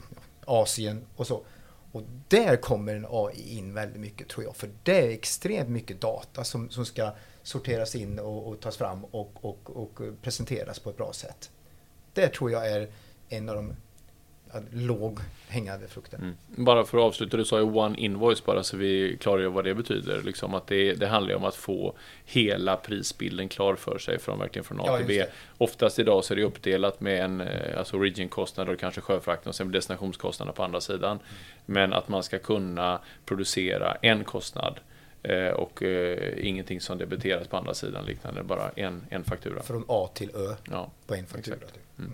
Asien 0.45 1.05
och 1.15 1.27
så. 1.27 1.41
Och 1.91 2.03
där 2.27 2.55
kommer 2.55 2.95
en 2.95 3.05
AI 3.09 3.57
in 3.57 3.73
väldigt 3.73 4.01
mycket 4.01 4.29
tror 4.29 4.43
jag, 4.45 4.55
för 4.55 4.69
det 4.83 5.05
är 5.05 5.09
extremt 5.09 5.69
mycket 5.69 6.01
data 6.01 6.43
som, 6.43 6.69
som 6.69 6.85
ska 6.85 7.11
sorteras 7.43 7.95
in 7.95 8.19
och, 8.19 8.47
och 8.47 8.59
tas 8.59 8.77
fram 8.77 9.05
och, 9.05 9.31
och, 9.41 9.69
och 9.77 9.99
presenteras 10.21 10.79
på 10.79 10.89
ett 10.89 10.97
bra 10.97 11.13
sätt. 11.13 11.51
Det 12.13 12.27
tror 12.27 12.51
jag 12.51 12.71
är 12.71 12.87
en 13.29 13.49
av 13.49 13.55
de 13.55 13.75
låg 14.71 15.19
hängande 15.47 15.87
frukterna. 15.87 16.23
Mm. 16.23 16.35
Bara 16.65 16.83
för 16.83 16.97
att 16.97 17.03
avsluta, 17.03 17.37
du 17.37 17.45
sa 17.45 17.57
ju 17.57 17.63
one 17.63 17.97
invoice 17.97 18.45
bara 18.45 18.63
så 18.63 18.77
vi 18.77 19.17
klargör 19.21 19.49
vad 19.49 19.63
det 19.63 19.75
betyder. 19.75 20.21
Liksom 20.21 20.53
att 20.53 20.67
det, 20.67 20.93
det 20.93 21.07
handlar 21.07 21.29
ju 21.31 21.35
om 21.35 21.43
att 21.45 21.55
få 21.55 21.95
hela 22.25 22.75
prisbilden 22.77 23.49
klar 23.49 23.75
för 23.75 23.97
sig 23.97 24.19
från 24.19 24.39
verkligen 24.39 24.63
från 24.63 24.79
A 24.81 24.83
Ja, 24.87 24.97
till 24.97 25.05
B. 25.07 25.25
Oftast 25.57 25.99
idag 25.99 26.23
så 26.23 26.33
är 26.33 26.35
det 26.35 26.43
uppdelat 26.43 27.01
med 27.01 27.23
en 27.23 27.41
eh, 27.41 27.77
alltså 27.77 27.97
origin-kostnad 27.97 28.69
och 28.69 28.79
kanske 28.79 29.01
sjöfrakten 29.01 29.49
och 29.49 29.55
sen 29.55 29.71
destinationskostnaderna 29.71 30.53
på 30.55 30.63
andra 30.63 30.81
sidan. 30.81 31.19
Men 31.65 31.93
att 31.93 32.07
man 32.07 32.23
ska 32.23 32.39
kunna 32.39 32.99
producera 33.25 33.97
en 34.01 34.23
kostnad 34.23 34.79
eh, 35.23 35.47
och 35.47 35.83
eh, 35.83 36.47
ingenting 36.47 36.81
som 36.81 36.97
debiteras 36.97 37.47
på 37.47 37.57
andra 37.57 37.73
sidan 37.73 38.05
liknande, 38.05 38.43
bara 38.43 38.69
en, 38.75 39.05
en 39.09 39.23
faktura. 39.23 39.61
Från 39.63 39.85
A 39.87 40.09
till 40.13 40.31
Ö 40.35 40.55
Ja. 40.71 40.91
på 41.07 41.15
en 41.15 41.25
faktura. 41.25 41.55
Exakt. 41.55 41.79
Mm. 41.99 42.11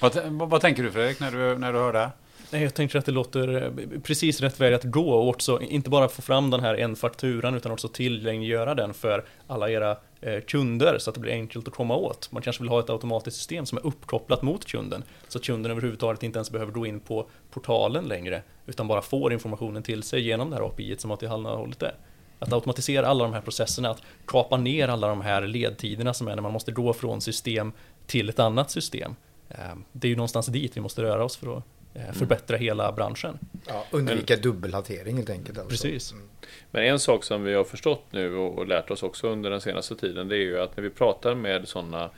Vad, 0.00 0.16
vad, 0.24 0.50
vad 0.50 0.60
tänker 0.60 0.82
du 0.82 0.92
Fredrik 0.92 1.20
när 1.20 1.30
du, 1.30 1.58
när 1.58 1.72
du 1.72 1.78
hör 1.78 1.92
det? 1.92 2.10
Nej, 2.52 2.62
jag 2.62 2.74
tänker 2.74 2.98
att 2.98 3.04
det 3.04 3.12
låter 3.12 3.62
eh, 3.62 4.00
precis 4.00 4.40
rätt 4.40 4.60
väg 4.60 4.74
att 4.74 4.84
gå 4.84 5.10
och 5.10 5.28
också 5.28 5.60
inte 5.60 5.90
bara 5.90 6.08
få 6.08 6.22
fram 6.22 6.50
den 6.50 6.60
här 6.60 6.74
en 6.74 6.96
fakturan 6.96 7.54
utan 7.54 7.72
också 7.72 7.88
tillgängliggöra 7.88 8.74
den 8.74 8.94
för 8.94 9.24
alla 9.46 9.70
era 9.70 9.96
eh, 10.20 10.40
kunder 10.40 10.98
så 10.98 11.10
att 11.10 11.14
det 11.14 11.20
blir 11.20 11.32
enkelt 11.32 11.68
att 11.68 11.74
komma 11.74 11.96
åt. 11.96 12.32
Man 12.32 12.42
kanske 12.42 12.62
vill 12.62 12.70
ha 12.70 12.80
ett 12.80 12.90
automatiskt 12.90 13.36
system 13.36 13.66
som 13.66 13.78
är 13.78 13.86
uppkopplat 13.86 14.42
mot 14.42 14.64
kunden 14.64 15.02
så 15.28 15.38
att 15.38 15.44
kunden 15.44 15.72
överhuvudtaget 15.72 16.22
inte 16.22 16.38
ens 16.38 16.50
behöver 16.50 16.72
gå 16.72 16.86
in 16.86 17.00
på 17.00 17.26
portalen 17.50 18.04
längre 18.04 18.42
utan 18.66 18.88
bara 18.88 19.02
får 19.02 19.32
informationen 19.32 19.82
till 19.82 20.02
sig 20.02 20.20
genom 20.20 20.50
det 20.50 20.56
här 20.56 20.66
API 20.66 20.96
som 20.98 21.10
har 21.10 21.16
tillhandahållit 21.16 21.78
det. 21.78 21.94
Att 22.42 22.52
automatisera 22.52 23.06
alla 23.06 23.24
de 23.24 23.32
här 23.32 23.40
processerna, 23.40 23.90
att 23.90 24.02
kapa 24.26 24.56
ner 24.56 24.88
alla 24.88 25.08
de 25.08 25.20
här 25.20 25.46
ledtiderna 25.46 26.14
som 26.14 26.28
är 26.28 26.34
när 26.34 26.42
man 26.42 26.52
måste 26.52 26.72
gå 26.72 26.92
från 26.92 27.20
system 27.20 27.72
till 28.06 28.28
ett 28.28 28.38
annat 28.38 28.70
system. 28.70 29.16
Eh, 29.48 29.56
Det 29.92 30.06
är 30.06 30.10
ju 30.10 30.16
någonstans 30.16 30.46
dit 30.46 30.76
vi 30.76 30.80
måste 30.80 31.02
röra 31.02 31.24
oss 31.24 31.36
för 31.36 31.56
att 31.56 31.64
eh, 31.94 32.12
förbättra 32.12 32.56
hela 32.56 32.92
branschen. 32.92 33.38
Ja, 33.66 33.84
undvika 33.90 34.36
dubbelhantering 34.36 35.16
helt 35.16 35.30
enkelt. 35.30 35.58
Alltså. 35.58 35.70
Precis. 35.70 36.12
Mm. 36.12 36.28
Men 36.70 36.84
en 36.84 36.98
sak 36.98 37.24
som 37.24 37.42
vi 37.44 37.54
har 37.54 37.64
förstått 37.64 38.04
nu 38.10 38.36
och 38.36 38.58
och 38.58 38.66
lärt 38.66 38.90
oss 38.90 39.02
också 39.02 39.28
under 39.28 39.50
den 39.50 39.60
senaste 39.60 39.96
tiden 39.96 40.28
det 40.28 40.36
är 40.36 40.40
ju 40.40 40.60
att 40.60 40.76
när 40.76 40.84
vi 40.84 40.90
pratar 40.90 41.34
med 41.34 41.68
sådana 41.68 42.10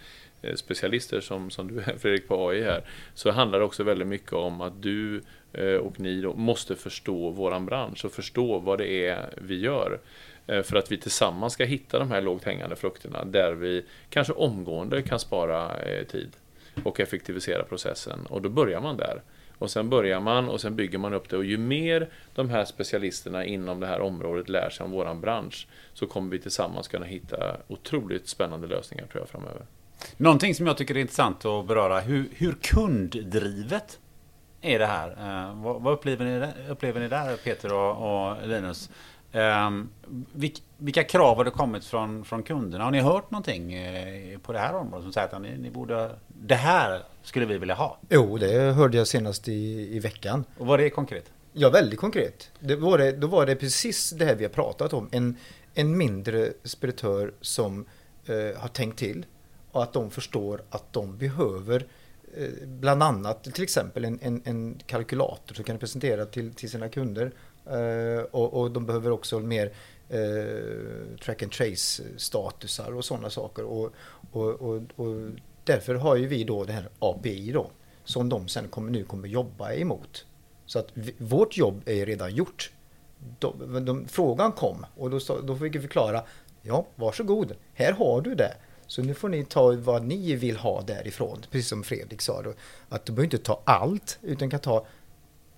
Eh, 0.44 0.54
specialister 0.54 1.20
som, 1.20 1.50
som 1.50 1.68
du 1.68 1.80
är 1.80 1.98
Fredrik 1.98 2.28
på 2.28 2.48
AI 2.48 2.62
här 2.62 2.84
så 3.14 3.30
handlar 3.30 3.58
det 3.58 3.64
också 3.64 3.82
väldigt 3.82 4.08
mycket 4.08 4.32
om 4.32 4.60
att 4.60 4.82
du 4.82 5.22
eh, 5.52 5.74
och 5.74 6.00
ni 6.00 6.20
då 6.20 6.34
måste 6.34 6.76
förstå 6.76 7.30
våran 7.30 7.66
bransch 7.66 8.04
och 8.04 8.12
förstå 8.12 8.58
vad 8.58 8.78
det 8.78 9.06
är 9.06 9.34
vi 9.36 9.60
gör. 9.60 10.00
Eh, 10.46 10.62
för 10.62 10.76
att 10.76 10.92
vi 10.92 10.98
tillsammans 10.98 11.52
ska 11.52 11.64
hitta 11.64 11.98
de 11.98 12.10
här 12.10 12.22
lågt 12.22 12.44
hängande 12.44 12.76
frukterna 12.76 13.24
där 13.24 13.52
vi 13.52 13.84
kanske 14.10 14.32
omgående 14.32 15.02
kan 15.02 15.18
spara 15.18 15.76
tid 16.08 16.36
och 16.82 17.00
effektivisera 17.00 17.62
processen. 17.62 18.26
Och 18.26 18.42
då 18.42 18.48
börjar 18.48 18.80
man 18.80 18.96
där. 18.96 19.22
Och 19.58 19.70
sen 19.70 19.90
börjar 19.90 20.20
man 20.20 20.48
och 20.48 20.60
sen 20.60 20.76
bygger 20.76 20.98
man 20.98 21.14
upp 21.14 21.28
det. 21.28 21.36
Och 21.36 21.44
ju 21.44 21.58
mer 21.58 22.08
de 22.34 22.50
här 22.50 22.64
specialisterna 22.64 23.44
inom 23.44 23.80
det 23.80 23.86
här 23.86 24.00
området 24.00 24.48
lär 24.48 24.70
sig 24.70 24.84
om 24.84 24.90
våran 24.90 25.20
bransch 25.20 25.66
så 25.92 26.06
kommer 26.06 26.30
vi 26.30 26.38
tillsammans 26.38 26.88
kunna 26.88 27.06
hitta 27.06 27.56
otroligt 27.68 28.28
spännande 28.28 28.66
lösningar 28.66 29.06
tror 29.06 29.20
jag 29.20 29.28
framöver. 29.28 29.66
Någonting 30.16 30.54
som 30.54 30.66
jag 30.66 30.76
tycker 30.76 30.96
är 30.96 31.00
intressant 31.00 31.44
att 31.44 31.66
beröra. 31.66 32.00
Hur, 32.00 32.28
hur 32.32 32.52
kunddrivet 32.52 33.98
är 34.60 34.78
det 34.78 34.86
här? 34.86 35.08
Eh, 35.10 35.62
vad, 35.62 35.82
vad 35.82 35.92
upplever, 35.92 36.24
ni, 36.24 36.38
där- 36.38 36.54
upplever 36.70 37.00
ni 37.00 37.08
där 37.08 37.36
Peter 37.36 37.72
och, 37.72 38.26
och 38.30 38.48
Linus? 38.48 38.90
Eh, 39.32 39.70
vilk, 40.32 40.62
vilka 40.78 41.04
krav 41.04 41.36
har 41.36 41.44
det 41.44 41.50
kommit 41.50 41.84
från, 41.84 42.24
från 42.24 42.42
kunderna? 42.42 42.84
Har 42.84 42.90
ni 42.90 43.00
hört 43.00 43.30
någonting 43.30 43.74
eh, 43.74 44.38
på 44.38 44.52
det 44.52 44.58
här 44.58 44.74
området 44.74 45.02
som 45.02 45.12
säger 45.12 45.34
att 45.36 45.42
ni, 45.42 45.58
ni 45.58 45.70
borde... 45.70 46.10
Det 46.28 46.54
här 46.54 47.02
skulle 47.22 47.46
vi 47.46 47.58
vilja 47.58 47.74
ha. 47.74 47.98
Jo, 48.08 48.38
det 48.38 48.72
hörde 48.72 48.96
jag 48.96 49.06
senast 49.06 49.48
i, 49.48 49.52
i 49.96 49.98
veckan. 49.98 50.44
Och 50.58 50.66
vad 50.66 50.80
är 50.80 50.84
det 50.84 50.90
konkret? 50.90 51.24
Ja, 51.52 51.70
väldigt 51.70 51.98
konkret. 52.00 52.50
Det 52.60 52.76
var 52.76 52.98
det, 52.98 53.12
då 53.12 53.26
var 53.26 53.46
det 53.46 53.56
precis 53.56 54.10
det 54.10 54.24
här 54.24 54.34
vi 54.34 54.44
har 54.44 54.50
pratat 54.50 54.92
om. 54.92 55.08
En, 55.12 55.36
en 55.74 55.96
mindre 55.96 56.52
speditör 56.64 57.32
som 57.40 57.86
eh, 58.26 58.60
har 58.60 58.68
tänkt 58.68 58.98
till 58.98 59.26
och 59.74 59.82
att 59.82 59.92
de 59.92 60.10
förstår 60.10 60.62
att 60.70 60.92
de 60.92 61.16
behöver 61.16 61.86
eh, 62.36 62.48
bland 62.66 63.02
annat 63.02 63.44
till 63.44 63.62
exempel 63.62 64.04
en, 64.04 64.18
en, 64.22 64.42
en 64.44 64.78
kalkylator 64.86 65.54
som 65.54 65.64
kan 65.64 65.78
presentera 65.78 66.26
till, 66.26 66.54
till 66.54 66.70
sina 66.70 66.88
kunder. 66.88 67.32
Eh, 67.66 68.24
och, 68.30 68.54
och 68.54 68.70
de 68.70 68.86
behöver 68.86 69.10
också 69.10 69.40
mer 69.40 69.72
eh, 70.08 71.16
track 71.24 71.42
and 71.42 71.52
trace 71.52 72.02
statusar 72.16 72.94
och 72.94 73.04
sådana 73.04 73.30
saker. 73.30 73.64
Och, 73.64 73.92
och, 74.30 74.50
och, 74.50 74.82
och 74.96 75.30
därför 75.64 75.94
har 75.94 76.16
ju 76.16 76.26
vi 76.26 76.44
då 76.44 76.64
det 76.64 76.72
här 76.72 76.88
API 76.98 77.52
då 77.52 77.70
som 78.04 78.28
de 78.28 78.48
sen 78.48 78.68
kommer, 78.68 78.90
nu 78.90 79.04
kommer 79.04 79.28
jobba 79.28 79.72
emot. 79.72 80.26
Så 80.66 80.78
att 80.78 80.88
vi, 80.94 81.14
vårt 81.18 81.56
jobb 81.56 81.82
är 81.86 82.06
redan 82.06 82.34
gjort. 82.34 82.72
De, 83.38 83.84
de, 83.84 84.08
frågan 84.08 84.52
kom 84.52 84.86
och 84.96 85.10
då, 85.10 85.18
då 85.42 85.56
fick 85.56 85.74
vi 85.74 85.80
förklara. 85.80 86.22
Ja, 86.62 86.86
varsågod. 86.94 87.52
Här 87.74 87.92
har 87.92 88.20
du 88.20 88.34
det. 88.34 88.54
Så 88.86 89.02
nu 89.02 89.14
får 89.14 89.28
ni 89.28 89.44
ta 89.44 89.72
vad 89.72 90.04
ni 90.04 90.34
vill 90.34 90.56
ha 90.56 90.82
därifrån. 90.82 91.38
Precis 91.50 91.68
som 91.68 91.82
Fredrik 91.82 92.22
sa. 92.22 92.42
Då, 92.42 92.54
att 92.88 93.06
du 93.06 93.12
behöver 93.12 93.24
inte 93.24 93.38
ta 93.38 93.62
allt 93.64 94.18
utan 94.22 94.50
kan 94.50 94.60
ta 94.60 94.86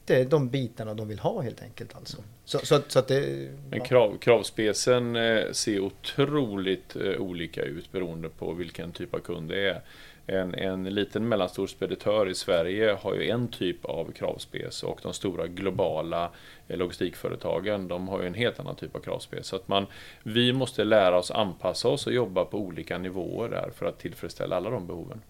det, 0.06 0.24
de 0.24 0.48
bitarna 0.48 0.94
de 0.94 1.08
vill 1.08 1.18
ha 1.18 1.40
helt 1.40 1.62
enkelt. 1.62 1.96
Alltså. 1.96 2.16
Så, 2.44 2.58
så, 2.58 2.80
så 2.88 2.98
att 2.98 3.08
det... 3.08 3.50
Men 3.70 3.80
krav, 3.80 4.18
kravspecen 4.18 5.16
eh, 5.16 5.52
ser 5.52 5.80
otroligt 5.80 6.96
eh, 6.96 7.20
olika 7.20 7.62
ut 7.62 7.92
beroende 7.92 8.28
på 8.28 8.52
vilken 8.52 8.92
typ 8.92 9.14
av 9.14 9.18
kund 9.18 9.48
det 9.48 9.70
är. 9.70 9.82
En, 10.26 10.54
en 10.54 10.84
liten 10.84 11.28
mellanstor 11.28 11.66
speditör 11.66 12.28
i 12.28 12.34
Sverige 12.34 12.98
har 13.00 13.14
ju 13.14 13.30
en 13.30 13.48
typ 13.48 13.84
av 13.84 14.12
kravspec 14.12 14.82
och 14.82 15.00
de 15.02 15.12
stora 15.12 15.46
globala 15.46 16.30
eh, 16.68 16.76
logistikföretagen 16.76 17.88
de 17.88 18.08
har 18.08 18.20
ju 18.20 18.26
en 18.26 18.34
helt 18.34 18.60
annan 18.60 18.76
typ 18.76 18.96
av 18.96 19.00
kravspec. 19.00 19.46
Så 19.46 19.56
att 19.56 19.68
man, 19.68 19.86
vi 20.22 20.52
måste 20.52 20.84
lära 20.84 21.18
oss 21.18 21.30
anpassa 21.30 21.88
oss 21.88 22.06
och 22.06 22.12
jobba 22.12 22.44
på 22.44 22.58
olika 22.58 22.98
nivåer 22.98 23.48
där 23.48 23.70
för 23.74 23.86
att 23.86 23.98
tillfredsställa 23.98 24.56
alla 24.56 24.70
de 24.70 24.86
behoven. 24.86 25.20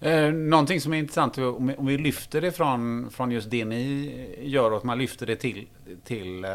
Eh, 0.00 0.32
någonting 0.32 0.80
som 0.80 0.94
är 0.94 0.98
intressant 0.98 1.38
om 1.38 1.74
vi, 1.78 1.98
lyfter 1.98 2.40
det 2.40 2.52
från, 2.52 3.10
från 3.10 3.30
just 3.30 3.50
det 3.50 3.64
ni 3.64 4.36
gör 4.42 4.70
och 4.70 4.76
att 4.76 4.84
man 4.84 4.98
lyfter 4.98 5.26
det 5.26 5.36
till, 5.36 5.66
till 6.04 6.44
eh, 6.44 6.50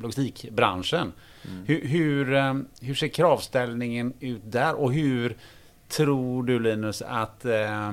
logistikbranschen. 0.00 1.12
Hur, 1.66 1.80
hur, 1.80 2.34
eh, 2.34 2.54
hur 2.80 2.94
ser 2.94 3.08
kravställningen 3.08 4.12
ut 4.20 4.42
där 4.44 4.74
och 4.74 4.92
hur 4.92 5.36
tror 5.88 6.42
du 6.42 6.58
Linus 6.58 7.02
att 7.02 7.44
eh, 7.44 7.92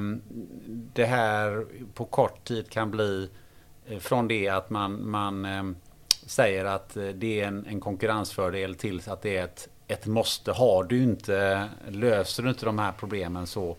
det 0.94 1.06
här 1.06 1.66
på 1.94 2.06
kort 2.06 2.44
tid 2.44 2.70
kan 2.70 2.92
bli 2.92 3.30
eh, 3.86 4.00
från 4.00 4.28
det 4.28 4.50
att 4.50 4.70
man, 4.70 5.10
man 5.10 5.46
eh, 5.46 5.64
säger 6.26 6.66
att 6.66 6.98
eh, 6.98 7.08
det 7.08 7.42
är 7.42 7.48
en, 7.48 7.66
en 7.66 7.80
konkurrensfördel 7.80 8.76
till 8.76 9.02
att 9.08 9.22
det 9.22 9.38
är 9.38 9.44
ett, 9.44 9.70
ett 9.88 10.06
måste. 10.06 10.52
Har 10.52 10.84
du 10.84 11.04
inte, 11.04 11.70
löser 11.88 12.44
du 12.44 12.50
inte 12.50 12.66
de 12.66 12.80
här 12.80 12.92
problemen 12.92 13.48
så 13.48 13.78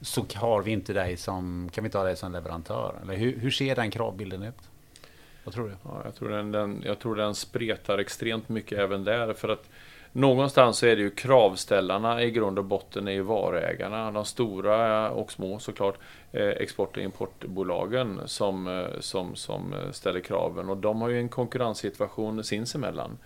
så 0.00 0.26
har 0.34 0.62
vi 0.62 0.70
inte 0.70 0.92
dig 0.92 1.16
som, 1.16 1.70
kan 1.72 1.84
vi 1.84 1.86
inte 1.86 1.98
ha 1.98 2.04
dig 2.04 2.16
som 2.16 2.32
leverantör? 2.32 2.94
Eller 3.02 3.16
hur, 3.16 3.38
hur 3.38 3.50
ser 3.50 3.74
den 3.74 3.90
kravbilden 3.90 4.42
ut? 4.42 4.54
Vad 5.44 5.54
tror 5.54 5.68
du? 5.68 5.74
Ja, 5.82 6.00
jag, 6.04 6.14
tror 6.14 6.28
den, 6.28 6.52
den, 6.52 6.82
jag 6.84 6.98
tror 6.98 7.16
den 7.16 7.34
spretar 7.34 7.98
extremt 7.98 8.48
mycket 8.48 8.78
även 8.78 9.04
där. 9.04 9.32
För 9.32 9.48
att 9.48 9.68
någonstans 10.14 10.78
så 10.78 10.86
är 10.86 10.96
det 10.96 11.02
ju 11.02 11.10
kravställarna 11.10 12.22
i 12.22 12.30
grund 12.30 12.58
och 12.58 12.64
botten 12.64 13.08
är 13.08 13.12
ju 13.12 13.22
varuägarna. 13.22 14.10
De 14.10 14.24
stora 14.24 15.10
och 15.10 15.32
små 15.32 15.58
såklart 15.58 15.98
eh, 16.32 16.48
export 16.48 16.96
och 16.96 17.02
importbolagen 17.02 18.20
som, 18.26 18.66
eh, 18.66 19.00
som, 19.00 19.36
som 19.36 19.74
ställer 19.92 20.20
kraven. 20.20 20.68
Och 20.68 20.76
de 20.76 21.02
har 21.02 21.08
ju 21.08 21.18
en 21.18 21.28
konkurrenssituation 21.28 22.44
sinsemellan. 22.44 23.18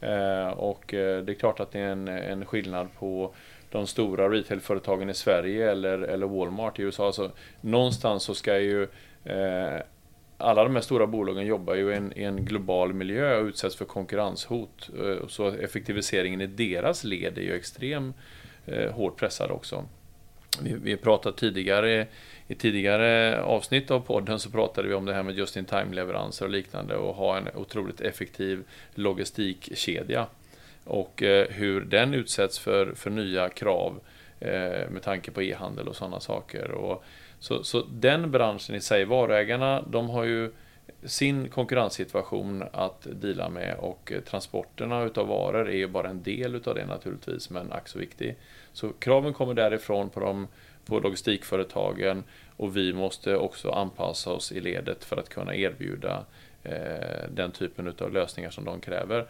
Eh, 0.00 0.48
och 0.48 0.84
det 0.88 1.28
är 1.28 1.34
klart 1.34 1.60
att 1.60 1.72
det 1.72 1.80
är 1.80 1.90
en, 1.90 2.08
en 2.08 2.46
skillnad 2.46 2.88
på 2.98 3.34
de 3.70 3.86
stora 3.86 4.28
retailföretagen 4.28 5.10
i 5.10 5.14
Sverige 5.14 5.70
eller, 5.70 5.98
eller 5.98 6.26
Walmart 6.26 6.78
i 6.78 6.82
USA. 6.82 7.06
Alltså, 7.06 7.30
någonstans 7.60 8.22
så 8.22 8.34
ska 8.34 8.58
ju 8.58 8.88
alla 10.38 10.64
de 10.64 10.74
här 10.74 10.82
stora 10.82 11.06
bolagen 11.06 11.46
jobbar 11.46 11.74
ju 11.74 11.92
i 11.92 11.96
en, 11.96 12.12
i 12.18 12.22
en 12.22 12.44
global 12.44 12.92
miljö 12.92 13.38
och 13.38 13.46
utsätts 13.46 13.76
för 13.76 13.84
konkurrenshot. 13.84 14.90
Eh, 14.98 15.26
så 15.28 15.48
effektiviseringen 15.48 16.40
i 16.40 16.46
deras 16.46 17.04
led 17.04 17.38
är 17.38 17.42
ju 17.42 17.54
extremt 17.54 18.16
eh, 18.66 18.90
hårt 18.92 19.16
pressad 19.16 19.50
också. 19.50 19.84
Vi, 20.62 20.74
vi 20.82 20.96
pratade 20.96 21.36
tidigare 21.36 22.06
i 22.50 22.54
tidigare 22.54 23.42
avsnitt 23.42 23.90
av 23.90 24.00
podden 24.00 24.38
så 24.38 24.50
pratade 24.50 24.88
vi 24.88 24.94
om 24.94 25.04
det 25.04 25.14
här 25.14 25.22
med 25.22 25.38
just 25.38 25.56
in 25.56 25.64
time-leveranser 25.64 26.44
och 26.44 26.50
liknande 26.50 26.96
och 26.96 27.14
ha 27.14 27.36
en 27.36 27.48
otroligt 27.54 28.00
effektiv 28.00 28.64
logistikkedja. 28.94 30.26
Och 30.84 31.22
eh, 31.22 31.48
hur 31.50 31.80
den 31.80 32.14
utsätts 32.14 32.58
för, 32.58 32.92
för 32.94 33.10
nya 33.10 33.48
krav 33.48 34.00
eh, 34.40 34.90
med 34.90 35.02
tanke 35.02 35.30
på 35.30 35.42
e-handel 35.42 35.88
och 35.88 35.96
sådana 35.96 36.20
saker. 36.20 36.70
Och 36.70 37.04
så, 37.40 37.64
så 37.64 37.82
den 37.92 38.30
branschen 38.30 38.74
i 38.74 38.80
sig, 38.80 39.04
varuägarna, 39.04 39.82
de 39.82 40.10
har 40.10 40.24
ju 40.24 40.50
sin 41.02 41.48
konkurrenssituation 41.48 42.64
att 42.72 43.06
dela 43.12 43.48
med 43.48 43.76
och 43.78 44.12
eh, 44.12 44.20
transporterna 44.20 45.02
utav 45.02 45.26
varor 45.26 45.68
är 45.68 45.76
ju 45.76 45.88
bara 45.88 46.08
en 46.08 46.22
del 46.22 46.54
utav 46.54 46.74
det 46.74 46.86
naturligtvis, 46.86 47.50
men 47.50 47.72
ack 47.72 47.88
så 47.88 47.98
viktig. 47.98 48.36
Så 48.72 48.92
kraven 48.98 49.34
kommer 49.34 49.54
därifrån 49.54 50.10
på, 50.10 50.20
de, 50.20 50.48
på 50.86 51.00
logistikföretagen 51.00 52.24
och 52.56 52.76
vi 52.76 52.92
måste 52.92 53.36
också 53.36 53.70
anpassa 53.70 54.32
oss 54.32 54.52
i 54.52 54.60
ledet 54.60 55.04
för 55.04 55.16
att 55.16 55.28
kunna 55.28 55.54
erbjuda 55.54 56.24
eh, 56.62 57.28
den 57.34 57.52
typen 57.52 57.86
utav 57.86 58.12
lösningar 58.12 58.50
som 58.50 58.64
de 58.64 58.80
kräver. 58.80 59.26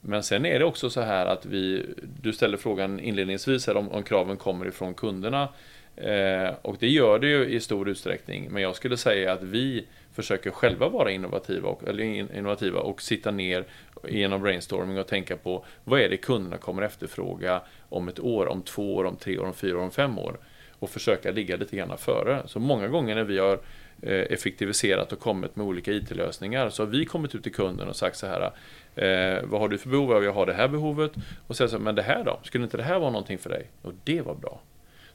Men 0.00 0.22
sen 0.22 0.46
är 0.46 0.58
det 0.58 0.64
också 0.64 0.90
så 0.90 1.00
här 1.00 1.26
att 1.26 1.46
vi, 1.46 1.86
du 2.22 2.32
ställde 2.32 2.58
frågan 2.58 3.00
inledningsvis 3.00 3.66
här 3.66 3.76
om, 3.76 3.88
om 3.88 4.02
kraven 4.02 4.36
kommer 4.36 4.66
ifrån 4.66 4.94
kunderna. 4.94 5.48
Eh, 5.96 6.54
och 6.62 6.76
det 6.80 6.88
gör 6.88 7.18
det 7.18 7.26
ju 7.26 7.44
i 7.44 7.60
stor 7.60 7.88
utsträckning. 7.88 8.48
Men 8.50 8.62
jag 8.62 8.76
skulle 8.76 8.96
säga 8.96 9.32
att 9.32 9.42
vi 9.42 9.86
försöker 10.12 10.50
själva 10.50 10.88
vara 10.88 11.10
innovativa 11.10 11.68
och, 11.68 11.88
eller 11.88 12.04
innovativa 12.04 12.80
och 12.80 13.02
sitta 13.02 13.30
ner 13.30 13.64
genom 14.08 14.42
brainstorming 14.42 14.98
och 14.98 15.06
tänka 15.06 15.36
på 15.36 15.64
vad 15.84 16.00
är 16.00 16.08
det 16.08 16.16
kunderna 16.16 16.56
kommer 16.56 16.82
efterfråga 16.82 17.60
om 17.88 18.08
ett 18.08 18.20
år, 18.20 18.46
om 18.46 18.62
två 18.62 18.94
år, 18.94 19.04
om 19.04 19.16
tre 19.16 19.38
år, 19.38 19.46
om 19.46 19.54
fyra 19.54 19.78
år, 19.78 19.82
om 19.82 19.90
fem 19.90 20.18
år. 20.18 20.36
Och 20.78 20.90
försöka 20.90 21.30
ligga 21.30 21.56
lite 21.56 21.76
grann 21.76 21.98
före. 21.98 22.42
Så 22.46 22.60
många 22.60 22.88
gånger 22.88 23.14
när 23.14 23.24
vi 23.24 23.38
har 23.38 23.60
eh, 24.02 24.12
effektiviserat 24.12 25.12
och 25.12 25.18
kommit 25.18 25.56
med 25.56 25.66
olika 25.66 25.92
IT-lösningar 25.92 26.70
så 26.70 26.82
har 26.82 26.90
vi 26.90 27.04
kommit 27.04 27.34
ut 27.34 27.42
till 27.42 27.54
kunden 27.54 27.88
och 27.88 27.96
sagt 27.96 28.16
så 28.16 28.26
här 28.26 28.52
Eh, 28.94 29.42
vad 29.44 29.60
har 29.60 29.68
du 29.68 29.78
för 29.78 29.88
behov? 29.88 30.24
Jag 30.24 30.32
har 30.32 30.46
det 30.46 30.52
här 30.52 30.68
behovet. 30.68 31.12
Och 31.46 31.56
sen 31.56 31.68
så 31.68 31.78
men 31.78 31.94
det 31.94 32.02
här 32.02 32.24
då? 32.24 32.40
Skulle 32.42 32.64
inte 32.64 32.76
det 32.76 32.82
här 32.82 32.98
vara 32.98 33.10
någonting 33.10 33.38
för 33.38 33.50
dig? 33.50 33.66
Och 33.82 33.92
det 34.04 34.20
var 34.20 34.34
bra. 34.34 34.60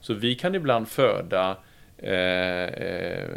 Så 0.08 0.14
vi 0.14 0.36
kan 0.36 0.56
ibland 0.56 0.88
föda 0.88 1.58
eh, 1.98 2.12
eh, 2.14 3.30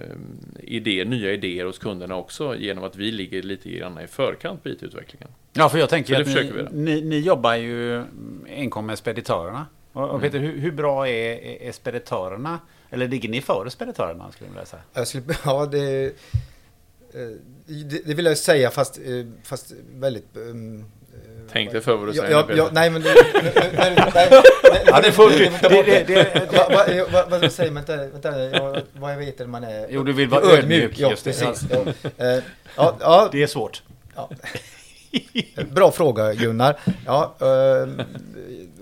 idéer, 0.59 1.05
nya 1.05 1.33
idéer 1.33 1.64
hos 1.64 1.79
kunderna 1.79 2.16
också 2.16 2.57
genom 2.57 2.85
att 2.85 2.97
vi 2.97 3.12
ligger 3.12 3.43
lite 3.43 3.71
grann 3.71 4.01
i 4.01 4.07
förkant 4.07 4.62
på 4.62 4.68
IT-utvecklingen. 4.68 5.29
Ja, 5.53 5.68
för 5.68 5.79
jag 5.79 5.89
tänker 5.89 6.21
att 6.21 6.27
ni, 6.27 6.66
ni, 6.73 7.03
ni, 7.03 7.18
jobbar 7.18 7.55
ju 7.55 8.05
enkom 8.49 8.87
med 8.87 8.99
speditörerna. 8.99 9.66
Och, 9.93 10.03
och 10.03 10.09
mm. 10.11 10.21
Peter, 10.21 10.39
hur, 10.39 10.59
hur, 10.59 10.73
bra 10.73 11.09
är, 11.09 11.62
är 11.62 11.73
speditörerna? 11.73 12.59
Eller 12.91 13.09
ligger 13.09 13.29
ni 13.29 13.41
före 13.41 13.71
speditörerna 13.71 14.33
skulle 14.33 14.49
jag 14.49 14.53
vilja 14.53 14.66
säga? 14.66 14.83
Jag 14.93 15.09
skulle, 15.09 15.25
ja, 15.45 15.66
det 15.66 16.14
Eh, 17.14 17.37
det, 17.66 18.07
det 18.07 18.14
vill 18.14 18.25
jag 18.25 18.39
säga 18.39 18.71
fast, 18.71 18.99
eh, 18.99 19.27
fast 19.43 19.73
väldigt... 19.95 20.37
Um, 21.51 21.53
Tänk 21.53 21.72
dig 21.72 21.80
för 21.80 21.96
vad 21.96 22.09
du 22.09 22.12
säger. 22.14 22.30
Ja, 22.30 22.44
ja, 22.57 22.68
nej 22.72 22.90
men... 22.90 23.05
Ja, 24.86 25.01
det 25.01 25.12
får 25.12 25.30
du. 25.30 25.51
Vad 27.40 27.53
säger 27.53 27.70
man? 27.70 27.84
Vänta, 27.86 28.30
vad 28.92 29.12
jag 29.12 29.18
vet 29.18 29.48
man 29.48 29.64
är... 29.64 29.86
Jo, 29.90 30.03
du 30.03 30.12
vill 30.12 30.28
vara 30.28 30.42
ödmjuk. 30.42 30.98
Ja, 30.98 31.09
precis. 31.24 31.64
Eh, 32.18 32.38
ja, 32.76 32.96
ja. 33.01 33.28
Det 33.32 33.42
är 33.42 33.46
svårt. 33.46 33.82
Ja. 34.14 34.30
Bra 35.70 35.90
fråga 35.90 36.34
Gunnar. 36.34 36.78
Ja, 37.07 37.34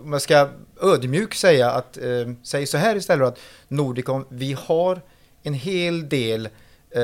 om 0.01 0.13
jag 0.13 0.23
ska 0.23 0.49
ödmjuk 0.83 1.35
säga 1.35 1.71
att, 1.71 1.99
säg 2.43 2.67
så 2.67 2.79
här 2.79 2.97
istället 2.97 3.29
att 3.29 3.39
Nordicom, 3.69 4.27
vi 4.29 4.57
har 4.67 5.01
en 5.43 5.55
hel 5.55 6.09
del 6.09 6.49
eh, 6.91 7.03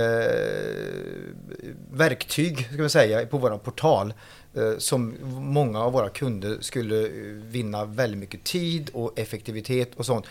verktyg 1.92 2.68
ska 2.72 2.76
man 2.76 2.90
säga, 2.90 3.26
på 3.26 3.38
vår 3.38 3.58
portal 3.58 4.08
eh, 4.10 4.14
Eh, 4.56 4.78
som 4.78 5.16
många 5.32 5.80
av 5.80 5.92
våra 5.92 6.08
kunder 6.08 6.58
skulle 6.60 7.06
eh, 7.06 7.10
vinna 7.46 7.84
väldigt 7.84 8.18
mycket 8.18 8.44
tid 8.44 8.90
och 8.92 9.18
effektivitet 9.18 9.94
och 9.94 10.06
sånt. 10.06 10.26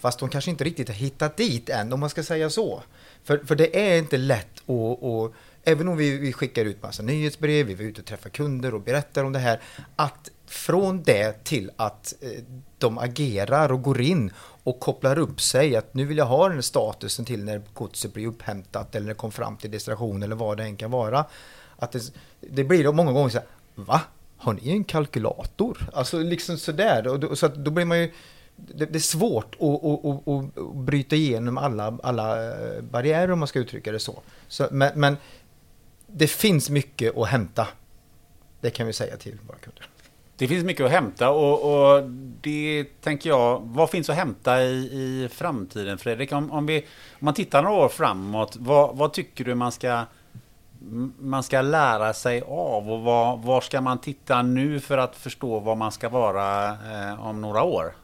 Fast 0.00 0.18
de 0.18 0.28
kanske 0.28 0.50
inte 0.50 0.64
riktigt 0.64 0.88
har 0.88 0.94
hittat 0.94 1.36
dit 1.36 1.68
än, 1.68 1.92
om 1.92 2.00
man 2.00 2.10
ska 2.10 2.22
säga 2.22 2.50
så. 2.50 2.82
För, 3.24 3.38
för 3.38 3.54
det 3.54 3.92
är 3.92 3.98
inte 3.98 4.16
lätt 4.16 4.58
att, 4.60 4.68
och, 5.02 5.34
även 5.64 5.88
om 5.88 5.96
vi, 5.96 6.18
vi 6.18 6.32
skickar 6.32 6.64
ut 6.64 6.82
massa 6.82 7.02
nyhetsbrev, 7.02 7.66
vi 7.66 7.84
är 7.84 7.88
ute 7.88 8.00
och 8.00 8.06
träffar 8.06 8.30
kunder 8.30 8.74
och 8.74 8.80
berättar 8.80 9.24
om 9.24 9.32
det 9.32 9.38
här, 9.38 9.60
att 9.96 10.30
från 10.46 11.02
det 11.02 11.44
till 11.44 11.70
att 11.76 12.14
eh, 12.20 12.30
de 12.78 12.98
agerar 12.98 13.72
och 13.72 13.82
går 13.82 14.00
in 14.00 14.32
och 14.38 14.80
kopplar 14.80 15.18
upp 15.18 15.40
sig 15.40 15.76
att 15.76 15.94
nu 15.94 16.04
vill 16.04 16.18
jag 16.18 16.26
ha 16.26 16.48
den 16.48 16.62
statusen 16.62 17.24
till 17.24 17.44
när 17.44 17.62
godset 17.74 18.14
blir 18.14 18.26
upphämtat 18.26 18.94
eller 18.94 19.06
när 19.06 19.14
det 19.14 19.18
kom 19.18 19.32
fram 19.32 19.56
till 19.56 19.70
destination 19.70 20.22
eller 20.22 20.36
vad 20.36 20.56
det 20.56 20.62
än 20.62 20.76
kan 20.76 20.90
vara. 20.90 21.24
Att 21.76 21.92
det, 21.92 22.12
det 22.40 22.64
blir 22.64 22.84
då 22.84 22.92
många 22.92 23.12
gånger 23.12 23.28
så 23.28 23.38
här, 23.38 23.46
va? 23.74 24.00
Har 24.36 24.52
ni 24.52 24.70
en 24.70 24.84
kalkylator? 24.84 25.90
Alltså 25.92 26.18
liksom 26.18 26.58
sådär. 26.58 27.06
Och 27.06 27.20
då, 27.20 27.36
så 27.36 27.46
att 27.46 27.54
då 27.54 27.70
blir 27.70 27.84
man 27.84 27.98
ju 27.98 28.12
det, 28.56 28.86
det 28.86 28.98
är 28.98 29.00
svårt 29.00 29.54
att, 29.54 29.84
att, 29.84 30.04
att, 30.04 30.58
att, 30.58 30.74
bryta 30.74 31.16
igenom 31.16 31.58
alla, 31.58 31.98
alla 32.02 32.54
eh, 32.54 32.82
barriärer 32.82 33.30
om 33.30 33.38
man 33.38 33.48
ska 33.48 33.58
uttrycka 33.58 33.92
det 33.92 33.98
så. 33.98 34.22
så 34.48 34.68
men, 34.70 34.92
men 34.94 35.16
det 36.06 36.26
finns 36.26 36.70
mycket 36.70 37.16
att 37.16 37.28
hämta. 37.28 37.68
Det 38.60 38.70
kan 38.70 38.86
vi 38.86 38.92
säga 38.92 39.16
till 39.16 39.38
våra 39.46 39.58
kunder. 39.58 39.88
Det 40.36 40.48
finns 40.48 40.64
mycket 40.64 40.86
att 40.86 40.92
hämta 40.92 41.30
och, 41.30 41.94
och, 41.94 42.10
det 42.40 42.84
tänker 43.00 43.30
jag, 43.30 43.60
vad 43.64 43.90
finns 43.90 44.10
att 44.10 44.16
hämta 44.16 44.62
i, 44.62 44.74
i 44.74 45.28
framtiden 45.32 45.98
Fredrik? 45.98 46.32
Om, 46.32 46.50
om, 46.50 46.66
vi, 46.66 46.78
om 46.78 46.84
man 47.18 47.34
tittar 47.34 47.62
några 47.62 47.76
år 47.84 47.88
framåt, 47.88 48.56
vad, 48.56 48.96
vad, 48.96 49.12
tycker 49.12 49.44
du 49.44 49.54
man 49.54 49.72
ska, 49.72 50.04
man 51.18 51.42
ska 51.42 51.60
lära 51.60 52.12
sig 52.12 52.42
av 52.46 52.90
och 52.90 53.00
var, 53.00 53.36
var 53.36 53.60
ska 53.60 53.80
man 53.80 53.98
titta 53.98 54.42
nu 54.42 54.80
för 54.80 54.98
att 54.98 55.16
förstå 55.16 55.60
vad 55.60 55.76
man 55.76 55.92
ska 55.92 56.08
vara 56.08 56.66
eh, 56.68 57.26
om 57.26 57.40
några 57.40 57.62
år? 57.62 57.94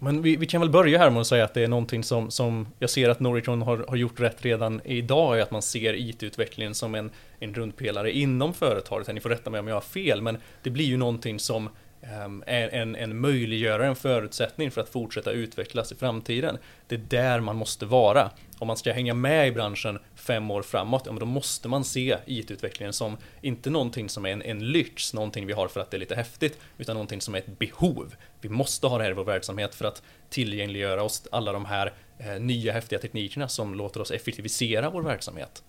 Men 0.00 0.22
vi, 0.22 0.36
vi, 0.36 0.46
kan 0.46 0.60
väl 0.60 0.70
börja 0.70 0.98
här 0.98 1.10
med 1.10 1.20
att 1.20 1.26
säga 1.26 1.44
att 1.44 1.54
det 1.54 1.62
är 1.62 1.68
någonting 1.68 2.04
som, 2.04 2.30
som 2.30 2.68
jag 2.78 2.90
ser 2.90 3.08
att 3.08 3.20
Noricron 3.20 3.62
har, 3.62 3.84
har 3.88 3.96
gjort 3.96 4.20
rätt 4.20 4.44
redan 4.44 4.80
idag, 4.84 5.38
är 5.38 5.42
att 5.42 5.50
man 5.50 5.62
ser 5.62 5.94
IT-utvecklingen 5.94 6.74
som 6.74 6.94
en, 6.94 7.10
en 7.40 7.54
rundpelare 7.54 8.12
inom 8.12 8.54
företaget. 8.54 9.14
Ni 9.14 9.20
får 9.20 9.28
rätta 9.28 9.50
mig 9.50 9.60
om 9.60 9.68
jag 9.68 9.76
har 9.76 9.80
fel, 9.80 10.22
men 10.22 10.38
det 10.62 10.70
blir 10.70 10.84
ju 10.84 10.96
någonting 10.96 11.38
som 11.38 11.68
ehm, 12.02 12.42
är 12.46 12.68
en, 12.68 12.96
en 12.96 13.20
möjliggörare, 13.20 13.86
en 13.86 13.96
förutsättning 13.96 14.70
för 14.70 14.80
att 14.80 14.88
fortsätta 14.88 15.30
utvecklas 15.30 15.92
i 15.92 15.94
framtiden. 15.94 16.58
Det 16.86 16.94
är 16.94 16.98
där 17.08 17.40
man 17.40 17.56
måste 17.56 17.86
vara. 17.86 18.30
Om 18.58 18.66
man 18.66 18.76
ska 18.76 18.92
hänga 18.92 19.14
med 19.14 19.48
i 19.48 19.52
branschen 19.52 19.98
fem 20.14 20.50
år 20.50 20.62
framåt, 20.62 21.02
ja, 21.06 21.12
men 21.12 21.20
då 21.20 21.26
måste 21.26 21.68
man 21.68 21.84
se 21.84 22.18
IT-utvecklingen 22.26 22.92
som 22.92 23.16
inte 23.40 23.70
någonting 23.70 24.08
som 24.08 24.26
är 24.26 24.30
en, 24.30 24.42
en 24.42 24.66
lyx, 24.72 25.14
någonting 25.14 25.46
vi 25.46 25.52
har 25.52 25.68
för 25.68 25.80
att 25.80 25.90
det 25.90 25.96
är 25.96 25.98
lite 25.98 26.14
häftigt, 26.14 26.58
utan 26.78 26.94
någonting 26.94 27.20
som 27.20 27.34
är 27.34 27.38
ett 27.38 27.58
behov. 27.58 28.14
Vi 28.40 28.48
måste 28.48 28.86
ha 28.86 28.98
det 28.98 29.04
här 29.04 29.10
i 29.10 29.14
vår 29.14 29.24
verksamhet 29.24 29.74
för 29.74 29.84
att 29.84 30.02
tillgängliggöra 30.30 31.02
oss 31.02 31.22
alla 31.30 31.52
de 31.52 31.64
här 31.64 31.92
eh, 32.18 32.40
nya 32.40 32.72
häftiga 32.72 32.98
teknikerna 32.98 33.48
som 33.48 33.74
låter 33.74 34.00
oss 34.00 34.10
effektivisera 34.10 34.90
vår 34.90 35.02
verksamhet. 35.02 35.62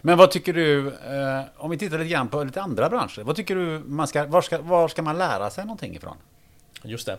Men 0.00 0.18
vad 0.18 0.30
tycker 0.30 0.52
du, 0.52 0.88
eh, 0.88 1.42
om 1.56 1.70
vi 1.70 1.78
tittar 1.78 1.98
lite 1.98 2.10
grann 2.10 2.28
på 2.28 2.44
lite 2.44 2.62
andra 2.62 2.88
branscher, 2.88 3.22
vad 3.22 3.36
tycker 3.36 3.56
du 3.56 3.82
man 3.86 4.08
ska, 4.08 4.26
var 4.26 4.42
ska, 4.42 4.58
var 4.58 4.88
ska 4.88 5.02
man 5.02 5.18
lära 5.18 5.50
sig 5.50 5.64
någonting 5.64 5.96
ifrån? 5.96 6.16
Just 6.82 7.06
det. 7.06 7.18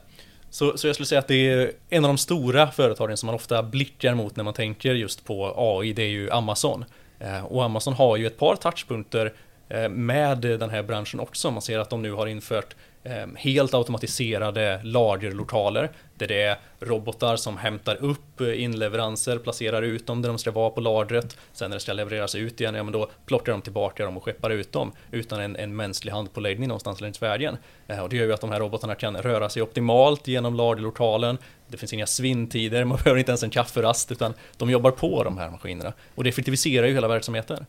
Så, 0.54 0.78
så 0.78 0.88
jag 0.88 0.96
skulle 0.96 1.08
säga 1.08 1.20
att 1.20 1.28
det 1.28 1.50
är 1.50 1.72
en 1.90 2.06
av 2.06 2.10
de 2.10 2.18
stora 2.18 2.72
företagen 2.72 3.18
som 3.18 3.28
man 3.28 3.36
ofta 3.36 3.64
blickar 3.64 4.14
mot 4.14 4.36
när 4.36 4.44
man 4.44 4.54
tänker 4.54 4.94
just 4.94 5.26
på 5.26 5.54
AI, 5.58 5.94
det 5.94 6.04
är 6.04 6.08
ju 6.08 6.32
Amazon. 6.32 6.86
Eh, 7.20 7.46
och 7.46 7.64
Amazon 7.64 7.94
har 7.94 8.18
ju 8.18 8.28
ett 8.28 8.38
par 8.38 8.56
touchpunkter 8.56 9.34
eh, 9.70 9.90
med 9.90 10.38
den 10.38 10.70
här 10.70 10.84
branschen 10.84 11.20
också. 11.20 11.52
Man 11.52 11.62
ser 11.62 11.80
att 11.80 11.90
de 11.90 12.02
nu 12.02 12.12
har 12.12 12.28
infört 12.28 12.76
Ehm, 13.06 13.36
helt 13.36 13.74
automatiserade 13.74 14.80
lagerlokaler 14.84 15.92
där 16.16 16.28
det 16.28 16.42
är 16.42 16.58
robotar 16.80 17.36
som 17.36 17.58
hämtar 17.58 17.96
upp 18.04 18.42
eh, 18.42 18.64
inleveranser, 18.64 19.38
placerar 19.38 19.82
ut 19.82 20.08
dem 20.08 20.22
där 20.22 20.30
de 20.30 20.38
ska 20.38 20.52
vara 20.52 20.70
på 20.70 20.82
lagret. 20.82 21.38
Sen 21.54 21.70
när 21.70 21.76
det 21.76 21.82
ska 21.82 21.94
levereras 21.94 22.36
ut 22.36 22.62
igen, 22.62 22.76
ja 22.76 22.84
men 22.84 22.94
då 22.94 23.10
plockar 23.26 23.52
de 23.52 23.62
tillbaka 23.62 24.06
dem 24.06 24.18
och 24.18 24.24
skeppar 24.24 24.50
ut 24.50 24.72
dem 24.72 24.92
utan 25.12 25.40
en, 25.40 25.56
en 25.56 25.76
mänsklig 25.76 26.12
handpåläggning 26.12 26.68
någonstans 26.68 27.02
längs 27.02 27.22
vägen. 27.22 27.58
Ehm, 27.88 28.00
och 28.00 28.10
det 28.10 28.16
gör 28.16 28.26
ju 28.26 28.34
att 28.34 28.42
de 28.42 28.52
här 28.52 28.60
robotarna 28.60 28.96
kan 28.96 29.18
röra 29.18 29.50
sig 29.50 29.62
optimalt 29.62 30.28
genom 30.28 30.56
lagerlokalen. 30.56 31.38
Det 31.68 31.78
finns 31.78 31.94
inga 31.94 32.08
svinntider, 32.08 32.84
man 32.86 32.98
behöver 32.98 33.20
inte 33.20 33.32
ens 33.32 33.44
en 33.44 33.50
kafferast 33.50 34.12
utan 34.12 34.34
de 34.58 34.70
jobbar 34.70 34.92
på 34.92 35.24
de 35.24 35.38
här 35.38 35.50
maskinerna. 35.50 35.94
Och 36.16 36.24
det 36.24 36.30
effektiviserar 36.30 36.88
ju 36.88 36.94
hela 36.94 37.08
verksamheten. 37.08 37.66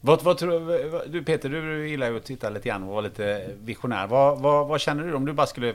Vad, 0.00 0.22
vad 0.22 0.38
tror 0.38 1.08
du 1.08 1.24
Peter, 1.24 1.48
du 1.48 1.88
gillar 1.88 2.10
ju 2.10 2.16
att 2.16 2.24
titta 2.24 2.50
lite 2.50 2.68
grann 2.68 2.82
och 2.82 2.88
vara 2.88 3.00
lite 3.00 3.50
visionär. 3.64 4.06
Vad, 4.06 4.38
vad, 4.38 4.66
vad 4.66 4.80
känner 4.80 5.04
du 5.04 5.14
om 5.14 5.24
du 5.24 5.32
bara 5.32 5.46
skulle 5.46 5.74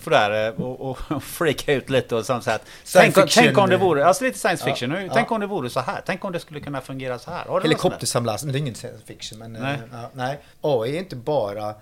få 0.00 0.10
där 0.10 0.60
och, 0.62 0.90
och 0.90 1.22
freaka 1.22 1.72
ut 1.72 1.90
lite 1.90 2.16
och 2.16 2.26
sånt 2.26 2.44
så 2.44 2.50
att 2.50 2.66
tänk, 2.92 3.14
tänk, 3.30 3.58
om 3.58 3.70
det 3.70 3.76
vore, 3.76 4.06
alltså 4.06 4.24
lite 4.24 4.38
science 4.38 4.64
fiction, 4.64 4.90
ja, 4.90 5.10
tänk 5.14 5.30
ja. 5.30 5.34
om 5.34 5.40
det 5.40 5.46
vore 5.46 5.70
så 5.70 5.80
här, 5.80 6.02
tänk 6.06 6.24
om 6.24 6.32
det 6.32 6.40
skulle 6.40 6.60
kunna 6.60 6.80
fungera 6.80 7.18
så 7.18 7.30
här. 7.30 7.60
Helikoptersamlas, 7.62 8.44
men 8.44 8.52
det 8.52 8.58
är 8.58 8.60
ingen 8.60 8.74
science 8.74 9.06
fiction. 9.06 9.38
Men, 9.38 9.52
nej. 9.52 9.78
Uh, 9.92 10.04
nej. 10.12 10.38
AI 10.60 10.96
är 10.96 10.98
inte 10.98 11.16
bara 11.16 11.74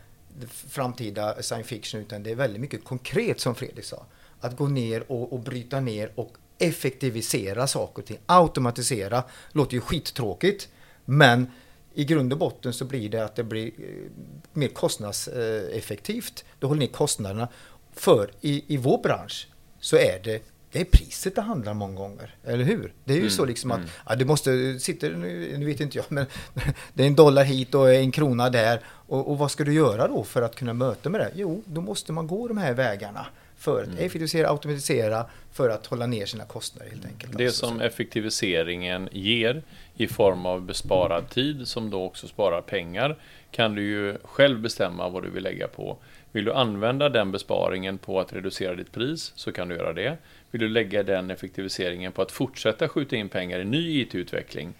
framtida 0.69 1.43
science 1.43 1.69
fiction 1.69 2.01
utan 2.01 2.23
det 2.23 2.31
är 2.31 2.35
väldigt 2.35 2.61
mycket 2.61 2.85
konkret 2.85 3.41
som 3.41 3.55
Fredrik 3.55 3.85
sa. 3.85 4.07
Att 4.41 4.57
gå 4.57 4.67
ner 4.67 5.13
och, 5.13 5.33
och 5.33 5.41
bryta 5.41 5.81
ner 5.81 6.13
och 6.15 6.33
effektivisera 6.59 7.67
saker 7.67 8.03
och 8.03 8.07
ting. 8.07 8.19
Automatisera 8.27 9.23
låter 9.53 9.75
ju 9.75 9.81
skittråkigt 9.81 10.69
men 11.05 11.51
i 11.95 12.05
grund 12.05 12.33
och 12.33 12.39
botten 12.39 12.73
så 12.73 12.85
blir 12.85 13.09
det 13.09 13.25
att 13.25 13.37
det 13.37 13.45
blir 13.45 13.67
eh, 13.67 14.11
mer 14.53 14.69
kostnadseffektivt. 14.69 16.45
Du 16.59 16.67
håller 16.67 16.81
ner 16.81 16.87
kostnaderna. 16.87 17.49
För 17.95 18.31
i, 18.41 18.75
i 18.75 18.77
vår 18.77 18.99
bransch 19.03 19.49
så 19.81 19.97
är 19.97 20.21
det 20.25 20.43
det 20.73 20.81
är 20.81 20.85
priset 20.85 21.35
det 21.35 21.41
handlar 21.41 21.73
om 21.73 21.79
många 21.79 21.95
gånger, 21.95 22.35
eller 22.45 22.65
hur? 22.65 22.93
Det 23.05 23.13
är 23.13 23.17
ju 23.17 23.21
mm, 23.21 23.31
så 23.31 23.45
liksom 23.45 23.71
att, 23.71 23.79
mm. 23.79 23.91
ja, 24.09 24.17
du 24.17 24.25
måste, 24.25 24.79
sitta, 24.79 25.07
nu, 25.07 25.55
nu 25.59 25.67
vet 25.67 25.81
inte 25.81 25.99
jag, 25.99 26.07
men 26.09 26.27
det 26.95 27.03
är 27.03 27.07
en 27.07 27.15
dollar 27.15 27.45
hit 27.45 27.75
och 27.75 27.95
en 27.95 28.13
krona 28.13 28.51
där. 28.51 28.81
Och, 28.87 29.31
och, 29.31 29.39
vad 29.39 29.51
ska 29.51 29.65
du 29.65 29.73
göra 29.73 30.09
då 30.09 30.25
för 30.25 30.43
att 30.43 30.57
kunna 30.57 30.73
möta 30.73 31.09
med 31.09 31.21
det? 31.21 31.31
Jo, 31.35 31.63
då 31.67 31.81
måste 31.81 32.13
man 32.13 32.27
gå 32.27 32.49
de 32.49 32.59
här 32.59 32.75
vägarna 32.75 33.27
för 33.57 33.83
att 33.83 33.89
mm. 33.89 33.99
effektivisera, 33.99 34.49
automatisera, 34.49 35.27
för 35.53 35.69
att 35.69 35.87
hålla 35.87 36.07
ner 36.07 36.27
sina 36.27 36.45
kostnader 36.45 36.91
helt 36.91 37.05
enkelt. 37.05 37.39
Det 37.39 37.47
alltså. 37.47 37.67
som 37.67 37.81
effektiviseringen 37.81 39.09
ger 39.13 39.63
i 40.01 40.07
form 40.07 40.47
av 40.47 40.63
besparad 40.63 41.31
tid 41.31 41.69
som 41.69 41.91
då 41.91 42.05
också 42.05 42.29
sparar 42.29 42.61
pengar 42.61 43.17
kan 43.51 43.75
du 43.75 43.83
ju 43.83 44.19
själv 44.25 44.61
bestämma 44.61 45.09
vad 45.09 45.23
du 45.23 45.31
vill 45.31 45.43
lägga 45.43 45.69
på. 45.69 45.97
Vill 46.33 46.45
du 46.45 46.53
använda 46.53 47.09
den 47.09 47.33
besparingen 47.33 47.99
på 47.99 48.21
att 48.21 48.33
reducera 48.33 48.75
ditt 48.75 48.93
pris 48.93 49.33
så 49.37 49.53
kan 49.53 49.69
du 49.69 49.77
göra 49.77 49.93
det. 49.93 50.17
Vill 50.51 50.61
du 50.61 50.69
lägga 50.69 51.03
den 51.03 51.31
effektiviseringen 51.31 52.13
på 52.13 52.23
att 52.23 52.33
fortsätta 52.33 52.89
skjuta 52.89 53.17
in 53.17 53.29
pengar 53.29 53.59
i 53.61 53.65
ny 53.65 54.01
IT-utveckling 54.01 54.73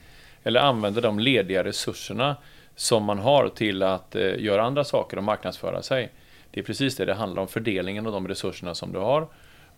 eller 0.43 0.61
använda 0.61 1.01
de 1.01 1.19
lediga 1.19 1.65
resurserna 1.65 2.37
som 2.77 3.05
man 3.05 3.19
har 3.19 3.49
till 3.49 3.83
att 3.83 4.17
eh, 4.17 4.39
göra 4.39 4.63
andra 4.63 4.85
saker 4.85 5.17
och 5.17 5.25
marknadsföra 5.25 5.83
sig. 5.83 6.11
Det 6.51 6.61
är 6.61 6.65
precis 6.65 6.97
det 6.97 7.05
det 7.05 7.15
handlar 7.15 7.43
om, 7.43 7.49
fördelningen 7.49 8.07
av 8.07 8.13
de 8.13 8.29
resurserna 8.29 8.75
som 8.75 8.93
du 8.93 8.99
har. 8.99 9.29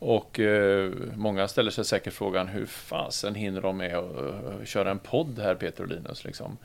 Och 0.04 0.40
eh, 0.40 0.92
många 1.16 1.48
ställer 1.48 1.70
sig 1.70 1.84
säkert 1.84 2.12
frågan 2.12 2.48
hur 2.48 2.66
fasen 2.66 3.34
hinner 3.34 3.60
de 3.60 3.76
med 3.76 3.96
att 3.96 4.16
uh, 4.16 4.64
köra 4.64 4.90
en 4.90 4.98
podd 4.98 5.38
här 5.38 5.54
Peter 5.54 5.82
och 5.82 5.88
Linus? 5.88 6.24
Liksom? 6.24 6.56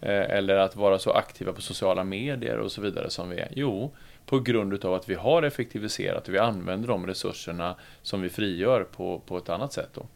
Eh, 0.00 0.30
eller 0.30 0.56
att 0.56 0.76
vara 0.76 0.98
så 0.98 1.12
aktiva 1.12 1.52
på 1.52 1.62
sociala 1.62 2.04
medier 2.04 2.58
och 2.58 2.72
så 2.72 2.80
vidare 2.80 3.10
som 3.10 3.30
vi 3.30 3.38
är. 3.38 3.48
Jo, 3.56 3.90
på 4.26 4.40
grund 4.40 4.84
av 4.84 4.94
att 4.94 5.08
vi 5.08 5.14
har 5.14 5.42
effektiviserat 5.42 6.28
och 6.28 6.34
vi 6.34 6.38
använder 6.38 6.88
de 6.88 7.06
resurserna 7.06 7.76
som 8.02 8.22
vi 8.22 8.28
frigör 8.28 8.84
på, 8.84 9.18
på 9.26 9.38
ett 9.38 9.48
annat 9.48 9.72
sätt. 9.72 9.90
Då. 9.94 10.06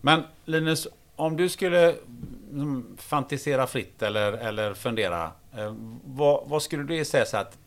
Men 0.00 0.22
Linus, 0.44 0.88
om 1.16 1.36
du 1.36 1.48
skulle 1.48 1.94
liksom, 2.50 2.96
fantisera 2.98 3.66
fritt 3.66 4.02
eller, 4.02 4.32
eller 4.32 4.74
fundera, 4.74 5.30
eh, 5.56 5.74
vad, 6.04 6.48
vad 6.48 6.62
skulle 6.62 6.82
du 6.82 7.04
säga 7.04 7.24
så 7.24 7.36
att 7.36 7.58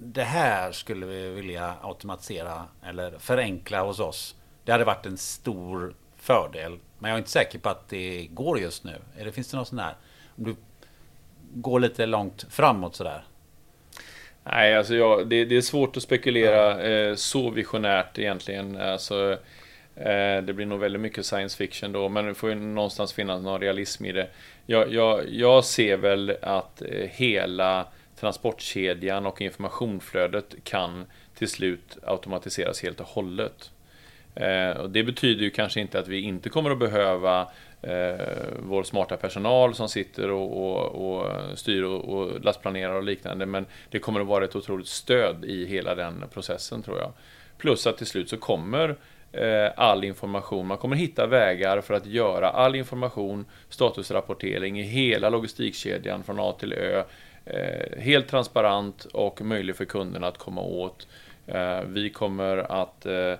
det 0.00 0.22
här 0.22 0.72
skulle 0.72 1.06
vi 1.06 1.28
vilja 1.28 1.74
automatisera 1.82 2.64
eller 2.82 3.18
förenkla 3.18 3.82
hos 3.82 4.00
oss. 4.00 4.34
Det 4.64 4.72
hade 4.72 4.84
varit 4.84 5.06
en 5.06 5.16
stor 5.16 5.94
fördel. 6.16 6.78
Men 6.98 7.08
jag 7.08 7.16
är 7.16 7.18
inte 7.18 7.30
säker 7.30 7.58
på 7.58 7.68
att 7.68 7.88
det 7.88 8.26
går 8.30 8.60
just 8.60 8.84
nu. 8.84 8.94
Eller 9.18 9.30
finns 9.30 9.50
det 9.50 9.56
något 9.56 9.68
sånt 9.68 9.80
där? 9.80 9.94
Om 10.36 10.44
du 10.44 10.56
går 11.54 11.80
lite 11.80 12.06
långt 12.06 12.46
framåt 12.50 12.96
sådär. 12.96 13.24
Nej, 14.44 14.76
alltså 14.76 14.94
jag, 14.94 15.28
det, 15.28 15.44
det, 15.44 15.56
är 15.56 15.60
svårt 15.60 15.96
att 15.96 16.02
spekulera 16.02 16.82
eh, 16.82 17.14
så 17.14 17.50
visionärt 17.50 18.18
egentligen. 18.18 18.76
Alltså, 18.76 19.38
eh, 19.96 20.42
det 20.42 20.52
blir 20.54 20.66
nog 20.66 20.80
väldigt 20.80 21.00
mycket 21.00 21.26
science 21.26 21.56
fiction 21.56 21.92
då, 21.92 22.08
men 22.08 22.26
det 22.26 22.34
får 22.34 22.48
ju 22.48 22.54
någonstans 22.54 23.12
finnas 23.12 23.42
någon 23.42 23.60
realism 23.60 24.04
i 24.04 24.12
det. 24.12 24.28
Jag, 24.66 24.92
jag, 24.92 25.28
jag 25.28 25.64
ser 25.64 25.96
väl 25.96 26.36
att 26.42 26.82
eh, 26.82 27.08
hela 27.10 27.86
transportkedjan 28.20 29.26
och 29.26 29.40
informationsflödet 29.40 30.54
kan 30.64 31.04
till 31.34 31.48
slut 31.48 31.98
automatiseras 32.02 32.82
helt 32.82 33.00
och 33.00 33.06
hållet. 33.06 33.70
Eh, 34.34 34.70
och 34.70 34.90
det 34.90 35.02
betyder 35.02 35.42
ju 35.42 35.50
kanske 35.50 35.80
inte 35.80 35.98
att 35.98 36.08
vi 36.08 36.20
inte 36.20 36.48
kommer 36.48 36.70
att 36.70 36.78
behöva 36.78 37.40
eh, 37.82 38.26
vår 38.58 38.82
smarta 38.82 39.16
personal 39.16 39.74
som 39.74 39.88
sitter 39.88 40.30
och, 40.30 40.56
och, 40.56 41.18
och 41.18 41.58
styr 41.58 41.82
och, 41.82 42.04
och 42.04 42.44
lastplanerar 42.44 42.94
och 42.94 43.02
liknande. 43.02 43.46
Men 43.46 43.66
det 43.90 43.98
kommer 43.98 44.20
att 44.20 44.26
vara 44.26 44.44
ett 44.44 44.56
otroligt 44.56 44.86
stöd 44.88 45.44
i 45.44 45.66
hela 45.66 45.94
den 45.94 46.24
processen 46.32 46.82
tror 46.82 46.98
jag. 46.98 47.12
Plus 47.58 47.86
att 47.86 47.98
till 47.98 48.06
slut 48.06 48.28
så 48.28 48.36
kommer 48.36 48.96
eh, 49.32 49.70
all 49.76 50.04
information, 50.04 50.66
man 50.66 50.78
kommer 50.78 50.96
hitta 50.96 51.26
vägar 51.26 51.80
för 51.80 51.94
att 51.94 52.06
göra 52.06 52.50
all 52.50 52.74
information, 52.74 53.44
statusrapportering 53.68 54.80
i 54.80 54.82
hela 54.82 55.30
logistikkedjan 55.30 56.22
från 56.22 56.40
A 56.40 56.56
till 56.60 56.72
Ö 56.72 57.04
helt 57.98 58.28
transparent 58.28 59.04
och 59.04 59.40
möjlig 59.40 59.76
för 59.76 59.84
kunderna 59.84 60.26
att 60.26 60.38
komma 60.38 60.60
åt. 60.60 61.06
Eh, 61.48 61.80
vi 61.80 62.10
kommer 62.10 62.56
att 62.56 63.06
eh, 63.06 63.34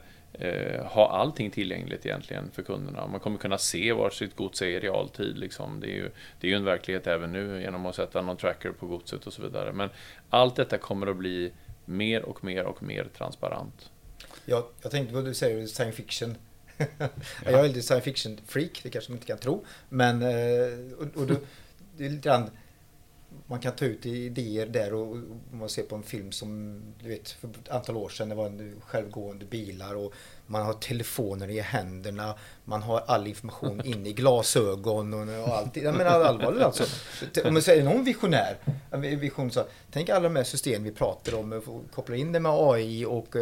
ha 0.85 1.11
allting 1.11 1.51
tillgängligt 1.51 2.07
egentligen 2.07 2.51
för 2.53 2.63
kunderna. 2.63 3.07
Man 3.07 3.21
kommer 3.21 3.39
kunna 3.39 3.59
se 3.59 3.93
var 3.93 4.11
sitt 4.11 4.37
gods 4.37 4.63
är 4.63 4.67
i 4.67 4.81
realtid. 4.81 5.39
Liksom. 5.39 5.81
Det, 5.81 5.87
är 5.87 5.95
ju, 5.95 6.11
det 6.41 6.47
är 6.47 6.51
ju 6.51 6.57
en 6.57 6.65
verklighet 6.65 7.07
även 7.07 7.33
nu 7.33 7.61
genom 7.61 7.87
att 7.87 7.95
sätta 7.95 8.23
någon 8.23 8.37
tracker 8.37 8.71
på 8.71 8.87
godset 8.87 9.27
och 9.27 9.33
så 9.33 9.43
vidare. 9.43 9.73
Men 9.73 9.91
allt 10.31 10.57
detta 10.57 10.79
kommer 10.79 11.07
att 11.07 11.17
bli 11.17 11.53
mer 11.85 12.23
och 12.23 12.45
mer 12.45 12.65
och 12.65 12.83
mer 12.83 13.07
transparent. 13.19 13.91
Ja, 14.45 14.69
jag 14.83 14.91
tänkte 14.91 15.13
på 15.13 15.21
vad 15.21 15.25
du 15.25 15.35
säger, 15.35 15.67
science 15.67 15.97
fiction. 15.97 16.37
ja. 16.99 17.09
Jag 17.45 17.65
är 17.65 17.69
lite 17.69 17.83
science 17.83 18.05
fiction-freak, 18.05 18.81
det 18.83 18.91
kanske 18.91 19.11
man 19.11 19.17
inte 19.17 19.27
kan 19.27 19.39
tro. 19.39 19.65
Men, 19.89 20.23
och, 20.99 21.21
och 21.21 21.27
då, 21.27 21.35
det 21.97 22.07
är 22.07 22.11
lite 22.11 22.29
grann 22.29 22.51
man 23.51 23.61
kan 23.61 23.77
ta 23.77 23.85
ut 23.85 24.07
idéer 24.07 24.67
där 24.67 24.95
och, 24.95 25.17
man 25.51 25.69
ser 25.69 25.83
på 25.83 25.97
en 25.97 26.03
film 26.03 26.33
som 26.33 26.81
du 27.03 27.09
vet 27.09 27.31
för 27.31 27.49
ett 27.49 27.69
antal 27.69 27.97
år 27.97 28.09
sedan 28.09 28.29
det 28.29 28.35
var 28.35 28.47
en 28.47 28.81
självgående 28.81 29.45
bilar 29.45 29.95
och 29.95 30.13
man 30.51 30.63
har 30.63 30.73
telefoner 30.73 31.51
i 31.51 31.61
händerna, 31.61 32.35
man 32.65 32.83
har 32.83 33.03
all 33.07 33.27
information 33.27 33.81
inne 33.85 34.09
i 34.09 34.13
glasögon 34.13 35.15
och, 35.15 35.49
och 35.49 35.57
allt. 35.57 35.77
Jag 35.77 35.95
menar 35.95 36.21
allvarligt 36.21 36.63
alltså. 36.63 36.85
Om 37.45 37.53
man 37.53 37.63
säger 37.63 37.85
någon 37.85 38.05
visionär, 38.05 38.57
vision 39.17 39.51
så, 39.51 39.65
tänk 39.91 40.09
alla 40.09 40.29
de 40.29 40.37
här 40.37 40.45
system 40.45 40.85
vi 40.85 40.91
pratar 40.91 41.35
om, 41.35 41.63
koppla 41.95 42.17
in 42.17 42.33
det 42.33 42.41
med 42.41 42.53
AI 42.53 43.05
och 43.05 43.37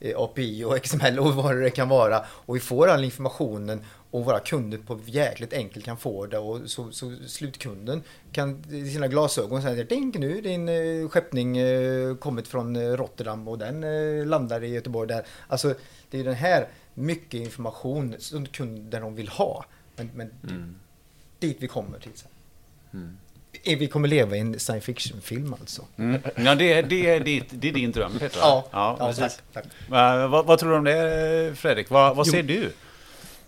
eh, 0.00 0.22
API 0.22 0.64
och 0.64 0.82
XML 0.82 1.18
och 1.18 1.34
vad 1.34 1.56
det 1.56 1.70
kan 1.70 1.88
vara 1.88 2.24
och 2.28 2.56
vi 2.56 2.60
får 2.60 2.88
all 2.88 3.04
informationen 3.04 3.84
och 4.10 4.24
våra 4.24 4.40
kunder 4.40 4.78
på 4.78 5.00
jäkligt 5.04 5.52
enkelt 5.52 5.84
kan 5.84 5.96
få 5.96 6.26
det 6.26 6.38
och 6.38 6.60
så, 6.70 6.90
så 6.90 7.12
slutkunden 7.26 8.02
kan 8.32 8.64
i 8.74 8.90
sina 8.90 9.08
glasögon 9.08 9.62
säga 9.62 9.84
Dink, 9.84 10.18
nu 10.18 10.40
din 10.40 10.68
eh, 10.68 11.08
skeppning 11.08 11.58
eh, 11.58 12.16
kommit 12.16 12.48
från 12.48 12.76
eh, 12.76 12.80
Rotterdam 12.80 13.48
och 13.48 13.58
den 13.58 14.28
landar 14.28 14.64
i 14.64 14.68
Göteborg 14.68 15.08
där. 15.08 15.26
Alltså 15.48 15.74
det 16.10 16.20
är 16.20 16.24
den 16.24 16.34
här 16.34 16.68
mycket 16.94 17.40
information 17.40 18.14
som 18.18 18.46
kunderna 18.46 19.10
vill 19.10 19.28
ha. 19.28 19.64
Men, 19.96 20.10
men 20.14 20.30
mm. 20.42 20.74
dit 21.38 21.56
vi 21.60 21.68
kommer 21.68 21.98
till 21.98 22.12
sen. 22.14 22.30
Mm. 22.92 23.16
Vi 23.64 23.86
kommer 23.86 24.08
leva 24.08 24.36
i 24.36 24.38
en 24.38 24.58
science 24.58 24.86
fiction-film 24.86 25.52
alltså. 25.60 25.84
Mm. 25.96 26.20
Ja, 26.36 26.54
det, 26.54 26.82
det, 26.82 27.18
det, 27.18 27.42
det 27.50 27.68
är 27.68 27.72
din 27.72 27.92
dröm 27.92 28.18
Peter? 28.18 28.38
Ja, 28.40 28.66
ja, 28.72 28.96
ja 28.98 29.12
tack, 29.12 29.32
tack. 29.52 29.64
Vad, 29.88 30.46
vad, 30.46 30.58
tror 30.58 30.70
du 30.70 30.76
om 30.76 30.84
det 30.84 31.58
Fredrik? 31.58 31.90
Vad, 31.90 32.16
vad 32.16 32.26
ser 32.26 32.42
du? 32.42 32.72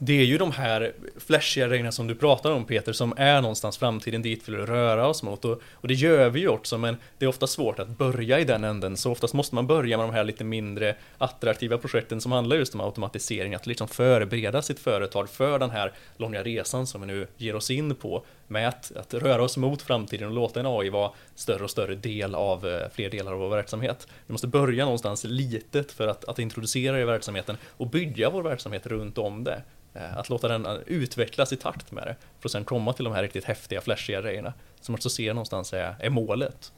Det 0.00 0.20
är 0.20 0.24
ju 0.24 0.38
de 0.38 0.52
här 0.52 0.92
flashiga 1.16 1.68
grejerna 1.68 1.92
som 1.92 2.06
du 2.06 2.14
pratar 2.14 2.50
om 2.50 2.64
Peter, 2.64 2.92
som 2.92 3.14
är 3.16 3.40
någonstans 3.40 3.78
framtiden 3.78 4.22
dit 4.22 4.48
vi 4.48 4.52
vill 4.52 4.66
röra 4.66 5.06
oss 5.06 5.22
mot. 5.22 5.44
Och, 5.44 5.60
och 5.72 5.88
det 5.88 5.94
gör 5.94 6.30
vi 6.30 6.40
ju 6.40 6.48
också, 6.48 6.78
men 6.78 6.96
det 7.18 7.24
är 7.24 7.28
ofta 7.28 7.46
svårt 7.46 7.78
att 7.78 7.88
börja 7.88 8.40
i 8.40 8.44
den 8.44 8.64
änden. 8.64 8.96
Så 8.96 9.12
oftast 9.12 9.34
måste 9.34 9.54
man 9.54 9.66
börja 9.66 9.96
med 9.96 10.08
de 10.08 10.12
här 10.12 10.24
lite 10.24 10.44
mindre 10.44 10.96
attraktiva 11.18 11.78
projekten 11.78 12.20
som 12.20 12.32
handlar 12.32 12.56
just 12.56 12.74
om 12.74 12.80
automatisering, 12.80 13.54
att 13.54 13.66
liksom 13.66 13.88
förbereda 13.88 14.62
sitt 14.62 14.78
företag 14.78 15.28
för 15.28 15.58
den 15.58 15.70
här 15.70 15.92
långa 16.16 16.42
resan 16.42 16.86
som 16.86 17.00
vi 17.00 17.06
nu 17.06 17.26
ger 17.36 17.56
oss 17.56 17.70
in 17.70 17.94
på 17.94 18.24
med 18.48 18.68
att, 18.68 18.92
att 18.96 19.14
röra 19.14 19.42
oss 19.42 19.56
mot 19.56 19.82
framtiden 19.82 20.28
och 20.28 20.34
låta 20.34 20.60
en 20.60 20.66
AI 20.66 20.90
vara 20.90 21.10
större 21.34 21.64
och 21.64 21.70
större 21.70 21.94
del 21.94 22.34
av 22.34 22.66
eh, 22.66 22.88
fler 22.92 23.10
delar 23.10 23.32
av 23.32 23.38
vår 23.38 23.48
verksamhet. 23.48 24.08
Vi 24.26 24.32
måste 24.32 24.46
börja 24.46 24.84
någonstans 24.84 25.24
litet 25.24 25.92
för 25.92 26.08
att, 26.08 26.24
att 26.24 26.38
introducera 26.38 26.96
det 26.96 27.02
i 27.02 27.04
verksamheten 27.04 27.56
och 27.76 27.86
bygga 27.86 28.30
vår 28.30 28.42
verksamhet 28.42 28.86
runt 28.86 29.18
om 29.18 29.44
det. 29.44 29.62
Eh, 29.94 30.18
att 30.18 30.28
låta 30.28 30.48
den 30.48 30.66
eh, 30.66 30.76
utvecklas 30.86 31.52
i 31.52 31.56
takt 31.56 31.92
med 31.92 32.06
det 32.06 32.16
för 32.40 32.48
att 32.48 32.52
sen 32.52 32.64
komma 32.64 32.92
till 32.92 33.04
de 33.04 33.14
här 33.14 33.22
riktigt 33.22 33.44
häftiga, 33.44 33.80
flashiga 33.80 34.20
grejerna 34.20 34.52
som 34.80 34.94
också 34.94 35.10
ser 35.10 35.34
någonstans 35.34 35.72
är, 35.72 35.94
är 35.98 36.10
målet. 36.10 36.72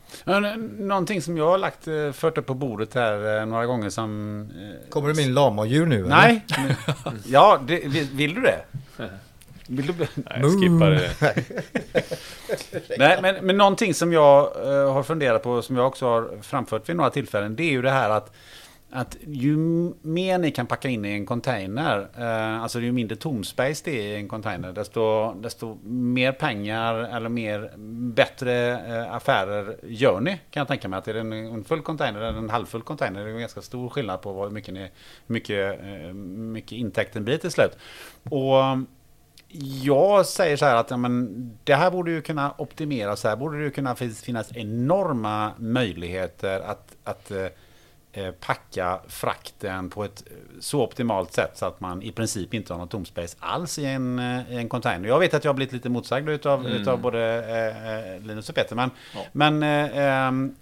Någonting 0.78 1.22
som 1.22 1.36
jag 1.36 1.50
har 1.50 1.58
lagt, 1.58 1.84
fört 2.16 2.38
upp 2.38 2.46
på 2.46 2.54
bordet 2.54 2.94
här 2.94 3.46
några 3.46 3.66
gånger 3.66 3.90
som... 3.90 4.50
Kommer 4.88 5.08
det 5.08 5.14
min 5.14 5.34
lamadjur 5.34 5.86
nu? 5.86 6.06
Nej, 6.06 6.44
ja, 7.26 7.60
det, 7.66 7.78
vill 8.12 8.34
du 8.34 8.40
det? 8.40 8.64
Vill 9.70 9.86
du... 9.86 9.92
Nej, 10.14 10.42
skippa 10.42 10.86
det. 10.86 11.10
Nej, 12.98 13.18
men, 13.22 13.46
men 13.46 13.56
någonting 13.56 13.94
som 13.94 14.12
jag 14.12 14.56
uh, 14.66 14.92
har 14.92 15.02
funderat 15.02 15.42
på, 15.42 15.62
som 15.62 15.76
jag 15.76 15.86
också 15.86 16.06
har 16.06 16.42
framfört 16.42 16.88
vid 16.88 16.96
några 16.96 17.10
tillfällen, 17.10 17.56
det 17.56 17.62
är 17.62 17.70
ju 17.70 17.82
det 17.82 17.90
här 17.90 18.10
att 18.10 18.32
att 18.92 19.16
ju 19.26 19.56
mer 20.02 20.38
ni 20.38 20.50
kan 20.50 20.66
packa 20.66 20.88
in 20.88 21.04
i 21.04 21.08
en 21.08 21.26
container, 21.26 22.08
eh, 22.18 22.62
alltså 22.62 22.80
ju 22.80 22.92
mindre 22.92 23.16
tomspace 23.16 23.82
det 23.84 23.90
är 23.90 24.02
i 24.02 24.16
en 24.16 24.28
container, 24.28 24.72
desto, 24.72 25.34
desto 25.34 25.78
mer 25.84 26.32
pengar 26.32 26.94
eller 26.94 27.28
mer 27.28 27.70
bättre 28.14 28.70
eh, 28.70 29.14
affärer 29.14 29.76
gör 29.82 30.20
ni, 30.20 30.30
kan 30.50 30.60
jag 30.60 30.68
tänka 30.68 30.88
mig. 30.88 30.98
Att 30.98 31.08
är 31.08 31.14
det 31.14 31.20
en, 31.20 31.32
en 31.32 31.64
full 31.64 31.82
container 31.82 32.20
eller 32.20 32.38
en 32.38 32.50
halvfull 32.50 32.82
container, 32.82 33.24
det 33.24 33.30
är 33.30 33.34
en 33.34 33.40
ganska 33.40 33.62
stor 33.62 33.88
skillnad 33.88 34.22
på 34.22 34.44
hur 34.44 34.50
mycket, 34.50 34.74
ni, 34.74 34.90
mycket, 35.26 35.80
eh, 35.80 36.12
mycket 36.12 36.72
intäkten 36.72 37.24
blir 37.24 37.36
till 37.36 37.50
slut. 37.50 37.78
Och 38.22 38.54
jag 39.82 40.26
säger 40.26 40.56
så 40.56 40.64
här 40.64 40.76
att 40.76 40.90
ja, 40.90 40.96
men, 40.96 41.50
det 41.64 41.74
här 41.74 41.90
borde 41.90 42.10
ju 42.10 42.22
kunna 42.22 42.54
optimeras. 42.58 43.24
Här 43.24 43.36
borde 43.36 43.64
det 43.64 43.70
kunna 43.70 43.94
finnas 43.96 44.56
enorma 44.56 45.52
möjligheter 45.58 46.60
att, 46.60 46.96
att 47.04 47.30
eh, 47.30 47.46
eh, 48.12 48.30
packa 48.30 49.00
frakten 49.08 49.90
på 49.90 50.04
ett 50.04 50.24
så 50.60 50.82
optimalt 50.82 51.32
sätt 51.32 51.50
så 51.54 51.66
att 51.66 51.80
man 51.80 52.02
i 52.02 52.12
princip 52.12 52.54
inte 52.54 52.72
har 52.72 52.78
någon 52.78 52.88
tomspace 52.88 53.36
alls 53.40 53.78
i 53.78 53.84
en, 53.84 54.18
eh, 54.18 54.52
i 54.52 54.56
en 54.56 54.68
container. 54.68 55.08
Jag 55.08 55.18
vet 55.18 55.34
att 55.34 55.44
jag 55.44 55.48
har 55.48 55.56
blivit 55.56 55.72
lite 55.72 55.88
motsagd 55.88 56.28
utav, 56.28 56.66
mm. 56.66 56.72
utav 56.72 57.00
både 57.00 57.44
eh, 57.48 58.14
eh, 58.14 58.20
Linus 58.20 58.48
och 58.48 58.54
Peter. 58.54 58.76
Men, 58.76 58.90
ja. 59.14 59.20
men 59.32 59.62
eh, 59.62 59.98
ehm, 59.98 60.54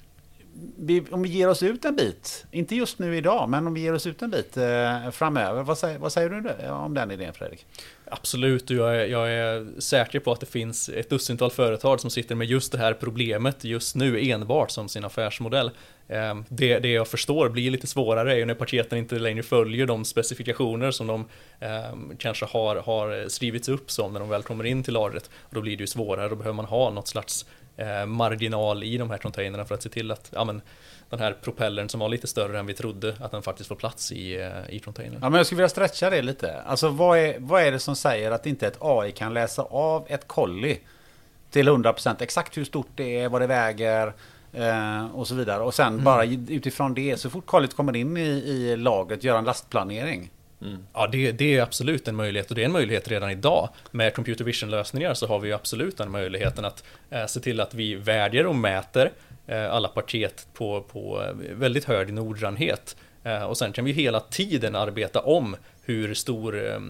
vi, 0.76 1.04
om 1.10 1.22
vi 1.22 1.28
ger 1.28 1.48
oss 1.48 1.62
ut 1.62 1.84
en 1.84 1.96
bit, 1.96 2.46
inte 2.50 2.76
just 2.76 2.98
nu 2.98 3.16
idag, 3.16 3.48
men 3.48 3.66
om 3.66 3.74
vi 3.74 3.80
ger 3.80 3.94
oss 3.94 4.06
ut 4.06 4.22
en 4.22 4.30
bit 4.30 4.56
eh, 4.56 5.10
framöver. 5.10 5.62
Vad 5.62 5.78
säger, 5.78 5.98
vad 5.98 6.12
säger 6.12 6.30
du 6.30 6.68
om 6.68 6.94
den 6.94 7.10
idén 7.10 7.34
Fredrik? 7.34 7.66
Absolut, 8.10 8.70
och 8.70 8.76
jag 8.76 8.96
är, 8.96 9.06
jag 9.06 9.32
är 9.32 9.80
säker 9.80 10.20
på 10.20 10.32
att 10.32 10.40
det 10.40 10.46
finns 10.46 10.88
ett 10.88 11.10
dussintal 11.10 11.50
företag 11.50 12.00
som 12.00 12.10
sitter 12.10 12.34
med 12.34 12.46
just 12.46 12.72
det 12.72 12.78
här 12.78 12.94
problemet 12.94 13.64
just 13.64 13.96
nu 13.96 14.30
enbart 14.30 14.70
som 14.70 14.88
sin 14.88 15.04
affärsmodell. 15.04 15.70
Ehm, 16.08 16.44
det, 16.48 16.78
det 16.78 16.88
jag 16.88 17.08
förstår 17.08 17.48
blir 17.48 17.70
lite 17.70 17.86
svårare 17.86 18.32
är 18.32 18.36
ju 18.36 18.44
när 18.44 18.54
paketen 18.54 18.98
inte 18.98 19.18
längre 19.18 19.42
följer 19.42 19.86
de 19.86 20.04
specifikationer 20.04 20.90
som 20.90 21.06
de 21.06 21.28
ehm, 21.60 22.16
kanske 22.18 22.46
har, 22.46 22.76
har 22.76 23.28
skrivits 23.28 23.68
upp 23.68 23.90
som 23.90 24.12
när 24.12 24.20
de 24.20 24.28
väl 24.28 24.42
kommer 24.42 24.64
in 24.64 24.82
till 24.82 24.94
lagret. 24.94 25.30
Och 25.40 25.54
då 25.54 25.60
blir 25.60 25.76
det 25.76 25.82
ju 25.82 25.86
svårare, 25.86 26.28
då 26.28 26.36
behöver 26.36 26.56
man 26.56 26.64
ha 26.64 26.90
något 26.90 27.08
slags 27.08 27.46
eh, 27.78 28.06
marginal 28.06 28.82
i 28.82 28.98
de 28.98 29.10
här 29.10 29.18
containerna 29.18 29.64
för 29.64 29.74
att 29.74 29.82
se 29.82 29.88
till 29.88 30.10
att 30.10 30.30
ja, 30.34 30.44
men, 30.44 30.62
den 31.10 31.20
här 31.20 31.32
propellern 31.42 31.88
som 31.88 32.00
var 32.00 32.08
lite 32.08 32.26
större 32.26 32.58
än 32.58 32.66
vi 32.66 32.74
trodde, 32.74 33.16
att 33.20 33.30
den 33.30 33.42
faktiskt 33.42 33.68
får 33.68 33.76
plats 33.76 34.12
i, 34.12 34.40
eh, 34.40 34.74
i 34.74 34.78
containern. 34.78 35.18
Ja, 35.22 35.30
men 35.30 35.36
jag 35.36 35.46
skulle 35.46 35.56
vilja 35.56 35.68
stretcha 35.68 36.10
det 36.10 36.22
lite. 36.22 36.62
Alltså 36.62 36.88
vad 36.88 37.18
är, 37.18 37.36
vad 37.38 37.62
är 37.62 37.72
det 37.72 37.78
som 37.78 37.96
säger 37.96 38.30
att 38.30 38.46
inte 38.46 38.66
ett 38.66 38.78
AI 38.80 39.12
kan 39.12 39.34
läsa 39.34 39.62
av 39.62 40.06
ett 40.08 40.28
kolli 40.28 40.80
till 41.50 41.68
100% 41.68 42.16
exakt 42.20 42.56
hur 42.56 42.64
stort 42.64 42.88
det 42.94 43.20
är, 43.20 43.28
vad 43.28 43.40
det 43.40 43.46
väger 43.46 44.12
eh, 44.52 45.06
och 45.06 45.28
så 45.28 45.34
vidare. 45.34 45.62
Och 45.62 45.74
sen 45.74 45.92
mm. 45.92 46.04
bara 46.04 46.24
utifrån 46.24 46.94
det, 46.94 47.20
så 47.20 47.30
fort 47.30 47.46
kollit 47.46 47.76
kommer 47.76 47.96
in 47.96 48.16
i, 48.16 48.20
i 48.20 48.76
lagret, 48.76 49.24
göra 49.24 49.38
en 49.38 49.44
lastplanering. 49.44 50.30
Mm. 50.62 50.78
Ja, 50.94 51.06
det, 51.06 51.32
det, 51.32 51.56
är 51.56 51.62
absolut 51.62 52.08
en 52.08 52.16
möjlighet 52.16 52.50
och 52.50 52.54
det 52.54 52.62
är 52.62 52.66
en 52.66 52.72
möjlighet 52.72 53.08
redan 53.08 53.30
idag. 53.30 53.68
Med 53.90 54.14
computer 54.14 54.44
vision-lösningar 54.44 55.14
så 55.14 55.26
har 55.26 55.38
vi 55.38 55.52
absolut 55.52 55.96
den 55.96 56.10
möjligheten 56.10 56.64
att 56.64 56.84
eh, 57.10 57.26
se 57.26 57.40
till 57.40 57.60
att 57.60 57.74
vi 57.74 57.94
värderar 57.94 58.44
och 58.44 58.56
mäter 58.56 59.12
eh, 59.46 59.74
alla 59.74 59.88
paket 59.88 60.46
på, 60.54 60.80
på 60.80 61.22
eh, 61.22 61.56
väldigt 61.56 61.84
hög 61.84 62.12
noggrannhet. 62.12 62.96
Eh, 63.24 63.42
och 63.42 63.58
sen 63.58 63.72
kan 63.72 63.84
vi 63.84 63.92
hela 63.92 64.20
tiden 64.20 64.74
arbeta 64.74 65.20
om 65.20 65.56
hur 65.82 66.14
stor, 66.14 66.66
eh, 66.66 66.80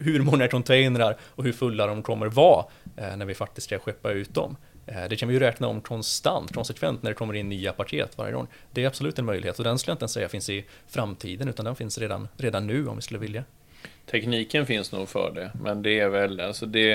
hur 0.00 0.20
många 0.20 0.48
containrar 0.48 1.16
och 1.22 1.44
hur 1.44 1.52
fulla 1.52 1.86
de 1.86 2.02
kommer 2.02 2.26
vara 2.26 2.64
eh, 2.96 3.16
när 3.16 3.26
vi 3.26 3.34
faktiskt 3.34 3.64
ska 3.64 3.78
skeppa 3.78 4.10
ut 4.10 4.34
dem. 4.34 4.56
Eh, 4.90 5.08
det 5.08 5.16
kan 5.16 5.28
vi 5.28 5.34
ju 5.34 5.40
räkna 5.40 5.68
om 5.68 5.80
konstant, 5.80 6.54
konsekvent 6.54 7.02
när 7.02 7.10
det 7.10 7.14
kommer 7.14 7.34
in 7.34 7.48
nya 7.48 7.72
paket 7.72 8.18
varje 8.18 8.32
gång. 8.32 8.46
Det 8.70 8.82
är 8.82 8.86
absolut 8.86 9.18
en 9.18 9.24
möjlighet 9.24 9.58
och 9.58 9.64
den 9.64 9.78
skulle 9.78 9.90
jag 9.90 9.94
inte 9.94 10.02
ens 10.02 10.12
säga 10.12 10.28
finns 10.28 10.50
i 10.50 10.64
framtiden 10.88 11.48
utan 11.48 11.64
den 11.64 11.76
finns 11.76 11.98
redan, 11.98 12.28
redan 12.36 12.66
nu 12.66 12.88
om 12.88 12.96
vi 12.96 13.02
skulle 13.02 13.20
vilja. 13.20 13.44
Tekniken 14.06 14.66
finns 14.66 14.92
nog 14.92 15.08
för 15.08 15.32
det, 15.34 15.50
men 15.62 15.82
det 15.82 16.00
är 16.00 16.08
väl, 16.08 16.40
alltså 16.40 16.66
det 16.66 16.92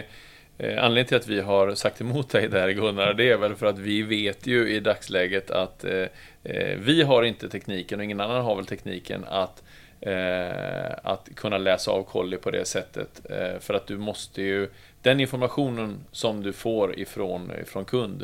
eh, 0.57 0.83
Anledningen 0.83 1.05
till 1.05 1.17
att 1.17 1.27
vi 1.27 1.41
har 1.41 1.75
sagt 1.75 2.01
emot 2.01 2.29
dig 2.29 2.47
där 2.47 2.69
Gunnar, 2.69 3.13
det 3.13 3.29
är 3.29 3.37
väl 3.37 3.55
för 3.55 3.65
att 3.65 3.79
vi 3.79 4.01
vet 4.01 4.47
ju 4.47 4.69
i 4.69 4.79
dagsläget 4.79 5.51
att 5.51 5.83
eh, 5.83 6.07
eh 6.43 6.77
vi 6.77 7.03
har 7.03 7.23
inte 7.23 7.49
tekniken 7.49 7.99
och 7.99 8.05
ingen 8.05 8.21
annan 8.21 8.45
har 8.45 8.55
väl 8.55 8.65
tekniken 8.65 9.23
att 9.27 9.63
eh, 10.01 10.91
att 11.03 11.29
kunna 11.35 11.57
läsa 11.57 11.91
av 11.91 12.03
kolli 12.03 12.37
på 12.37 12.51
det 12.51 12.65
sättet. 12.65 13.21
Eh, 13.29 13.59
för 13.59 13.73
att 13.73 13.87
du 13.87 13.97
måste 13.97 14.41
ju 14.41 14.69
den 15.05 15.19
informationen 15.19 16.05
som 16.11 16.43
du 16.43 16.53
får 16.53 16.99
ifrån, 16.99 17.51
ifrån 17.61 17.85
kund, 17.85 18.21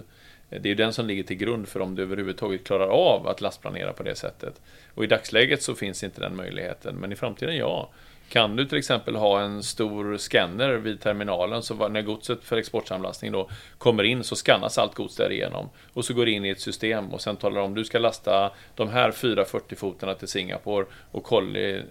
eh, 0.50 0.62
det 0.62 0.68
är 0.68 0.70
ju 0.70 0.76
den 0.76 0.94
som 0.94 1.06
ligger 1.06 1.24
till 1.24 1.38
grund 1.38 1.68
för 1.68 1.80
om 1.80 1.96
du 1.96 2.02
överhuvudtaget 2.02 2.64
klarar 2.64 2.88
av 2.88 3.28
att 3.28 3.42
lastplanera 3.42 3.94
på 3.94 4.04
det 4.04 4.16
sättet. 4.16 4.62
Och 4.94 5.04
i 5.04 5.08
dagsläget 5.08 5.64
så 5.64 5.76
finns 5.76 6.04
inte 6.04 6.22
den 6.22 6.36
möjligheten, 6.36 6.96
men 6.96 7.12
i 7.12 7.16
framtiden 7.16 7.58
ja. 7.58 7.90
Kan 8.32 8.56
du 8.56 8.66
till 8.66 8.78
exempel 8.78 9.16
ha 9.16 9.42
en 9.42 9.64
stor 9.64 10.18
scanner 10.18 10.74
vid 10.74 11.02
terminalen 11.02 11.64
så 11.64 11.88
när 11.88 12.02
godset 12.02 12.44
för 12.44 12.58
exportsamlastning 12.58 13.32
då 13.32 13.50
kommer 13.78 14.04
in 14.04 14.24
så 14.24 14.36
skannas 14.36 14.78
allt 14.78 14.96
gods 14.96 15.16
därigenom 15.16 15.70
och 15.94 16.06
så 16.06 16.14
går 16.14 16.26
det 16.26 16.32
in 16.32 16.46
i 16.46 16.50
ett 16.50 16.60
system 16.60 17.14
och 17.14 17.22
sen 17.22 17.38
talar 17.38 17.62
om 17.62 17.76
du 17.76 17.86
ska 17.86 18.00
lasta 18.00 18.52
de 18.76 18.90
här 18.90 19.12
440 19.12 19.76
fotarna 19.76 20.14
till 20.14 20.28
Singapore 20.28 20.86
och 21.12 21.24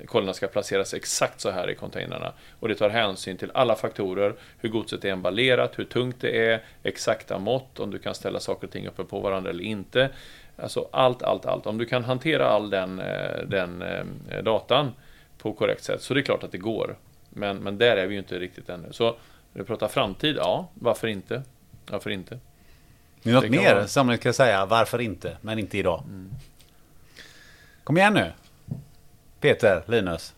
kollorna 0.06 0.32
ska 0.32 0.46
placeras 0.46 0.94
exakt 0.94 1.40
så 1.40 1.50
här 1.50 1.70
i 1.70 1.74
containrarna. 1.74 2.32
Och 2.60 2.68
det 2.68 2.74
tar 2.74 2.90
hänsyn 2.90 3.36
till 3.36 3.50
alla 3.54 3.74
faktorer, 3.74 4.34
hur 4.58 4.68
godset 4.68 5.04
är 5.04 5.12
emballerat, 5.12 5.78
hur 5.78 5.84
tungt 5.84 6.20
det 6.20 6.50
är, 6.50 6.62
exakta 6.82 7.38
mått, 7.38 7.80
om 7.80 7.90
du 7.90 7.98
kan 7.98 8.14
ställa 8.14 8.40
saker 8.40 8.66
och 8.66 8.72
ting 8.72 8.86
uppe 8.86 9.04
på 9.04 9.20
varandra 9.20 9.50
eller 9.50 9.64
inte. 9.64 10.10
Alltså 10.56 10.88
allt, 10.92 11.22
allt, 11.22 11.46
allt. 11.46 11.66
Om 11.66 11.78
du 11.78 11.86
kan 11.86 12.04
hantera 12.04 12.48
all 12.48 12.70
den, 12.70 12.98
eh, 12.98 13.44
den 13.46 13.82
eh, 13.82 14.42
datan 14.42 14.92
på 15.42 15.52
korrekt 15.52 15.84
sätt. 15.84 16.02
Så 16.02 16.14
det 16.14 16.20
är 16.20 16.22
klart 16.22 16.42
att 16.42 16.52
det 16.52 16.58
går. 16.58 16.96
Men, 17.30 17.56
men 17.56 17.78
där 17.78 17.96
är 17.96 18.06
vi 18.06 18.14
ju 18.14 18.18
inte 18.18 18.38
riktigt 18.38 18.68
ännu. 18.68 18.92
Så 18.92 19.04
när 19.52 19.62
vi 19.62 19.64
pratar 19.64 19.88
framtid, 19.88 20.36
ja, 20.36 20.68
varför 20.74 21.08
inte? 21.08 21.42
Varför 21.90 22.10
inte? 22.10 22.38
Det 23.22 23.30
är 23.30 23.34
något 23.34 23.50
mer 23.50 23.74
vara... 23.74 23.86
som 23.86 24.06
ni 24.06 24.16
ska 24.16 24.32
säga, 24.32 24.66
varför 24.66 25.00
inte, 25.00 25.36
men 25.40 25.58
inte 25.58 25.78
idag. 25.78 26.02
Mm. 26.06 26.30
Kom 27.84 27.96
igen 27.96 28.14
nu. 28.14 28.32
Peter, 29.40 29.82
Linus. 29.86 30.34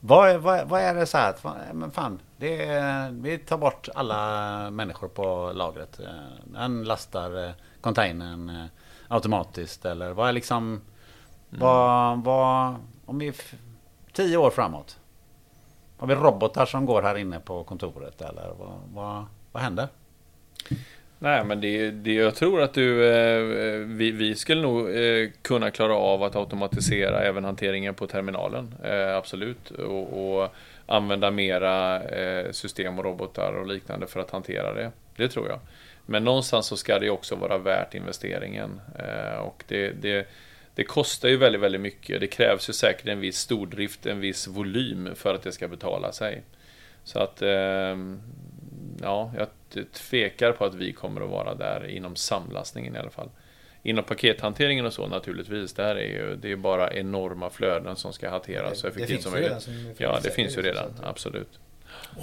Vad, 0.00 0.36
vad, 0.36 0.68
vad 0.68 0.80
är 0.80 0.94
det 0.94 1.06
så 1.06 1.18
här? 1.18 1.34
Men 1.72 1.90
fan, 1.90 2.18
det 2.36 2.64
är, 2.64 3.10
vi 3.10 3.38
tar 3.38 3.58
bort 3.58 3.88
alla 3.94 4.70
människor 4.70 5.08
på 5.08 5.52
lagret. 5.54 6.00
Den 6.44 6.84
lastar 6.84 7.46
eh, 7.46 7.52
containern 7.80 8.48
eh, 8.48 8.64
automatiskt 9.08 9.84
eller 9.84 10.10
vad 10.10 10.28
är 10.28 10.32
liksom... 10.32 10.64
Mm. 10.66 10.80
Vad, 11.60 12.24
vad, 12.24 12.76
om 13.06 13.18
vi 13.18 13.32
tio 14.20 14.36
år 14.36 14.50
framåt? 14.50 14.98
Har 15.96 16.06
vi 16.06 16.14
robotar 16.14 16.66
som 16.66 16.86
går 16.86 17.02
här 17.02 17.18
inne 17.18 17.40
på 17.40 17.64
kontoret 17.64 18.20
eller 18.20 18.54
vad, 18.58 18.80
vad, 18.94 19.24
vad 19.52 19.62
händer? 19.62 19.88
Nej, 21.18 21.44
men 21.44 21.60
det, 21.60 21.90
det, 21.90 22.14
jag 22.14 22.34
tror 22.34 22.62
att 22.62 22.74
du, 22.74 23.04
eh, 23.04 23.66
eh, 23.66 23.78
vi, 23.78 24.10
vi 24.10 24.34
skulle 24.34 24.62
nog 24.62 24.90
eh, 24.96 25.28
kunna 25.42 25.70
klara 25.70 25.94
av 25.94 26.22
att 26.22 26.36
automatisera 26.36 27.22
även 27.22 27.44
hanteringen 27.44 27.94
på 27.94 28.06
terminalen. 28.06 28.74
Eh, 28.84 29.16
absolut. 29.16 29.70
Och, 29.70 30.40
och, 30.42 30.54
använda 30.86 31.30
mera 31.30 32.02
eh, 32.02 32.50
system 32.52 32.98
och 32.98 33.04
robotar 33.04 33.52
och 33.52 33.66
liknande 33.66 34.06
för 34.06 34.20
att 34.20 34.30
hantera 34.30 34.74
det. 34.74 34.92
Det 35.16 35.28
tror 35.28 35.48
jag. 35.48 35.58
Men 36.06 36.24
någonstans 36.24 36.66
så 36.66 36.76
ska 36.76 36.98
det 36.98 37.10
också 37.10 37.36
vara 37.36 37.58
värt 37.58 37.94
investeringen. 37.94 38.80
Eh, 38.98 39.38
och 39.38 39.64
det, 39.68 39.90
det 39.90 40.28
det 40.80 40.84
kostar 40.84 41.28
ju 41.28 41.36
väldigt, 41.36 41.60
väldigt 41.60 41.80
mycket. 41.80 42.20
Det 42.20 42.26
krävs 42.26 42.68
ju 42.68 42.72
säkert 42.72 43.08
en 43.08 43.20
viss 43.20 43.38
stordrift, 43.38 44.06
en 44.06 44.20
viss 44.20 44.46
volym 44.46 45.14
för 45.14 45.34
att 45.34 45.42
det 45.42 45.52
ska 45.52 45.68
betala 45.68 46.12
sig. 46.12 46.42
Så 47.04 47.18
att, 47.18 47.42
ehm, 47.42 48.20
ja, 49.02 49.32
jag 49.36 49.48
tvekar 49.92 50.52
på 50.52 50.64
att 50.64 50.74
vi 50.74 50.92
kommer 50.92 51.20
att 51.20 51.30
vara 51.30 51.54
där 51.54 51.86
inom 51.86 52.16
samlastningen 52.16 52.96
i 52.96 52.98
alla 52.98 53.10
fall. 53.10 53.28
Inom 53.82 54.04
pakethanteringen 54.04 54.86
och 54.86 54.92
så 54.92 55.06
naturligtvis, 55.06 55.72
där 55.72 55.96
är 55.96 56.08
ju, 56.08 56.36
det 56.36 56.52
är 56.52 56.56
bara 56.56 56.92
enorma 56.92 57.50
flöden 57.50 57.96
som 57.96 58.12
ska 58.12 58.30
hanteras 58.30 58.78
så 58.78 58.86
effektivt 58.86 59.22
som 59.22 59.32
möjligt. 59.32 59.68
Ja, 59.96 60.20
det 60.22 60.30
finns 60.30 60.58
ju 60.58 60.62
redan, 60.62 60.92
absolut. 61.02 61.58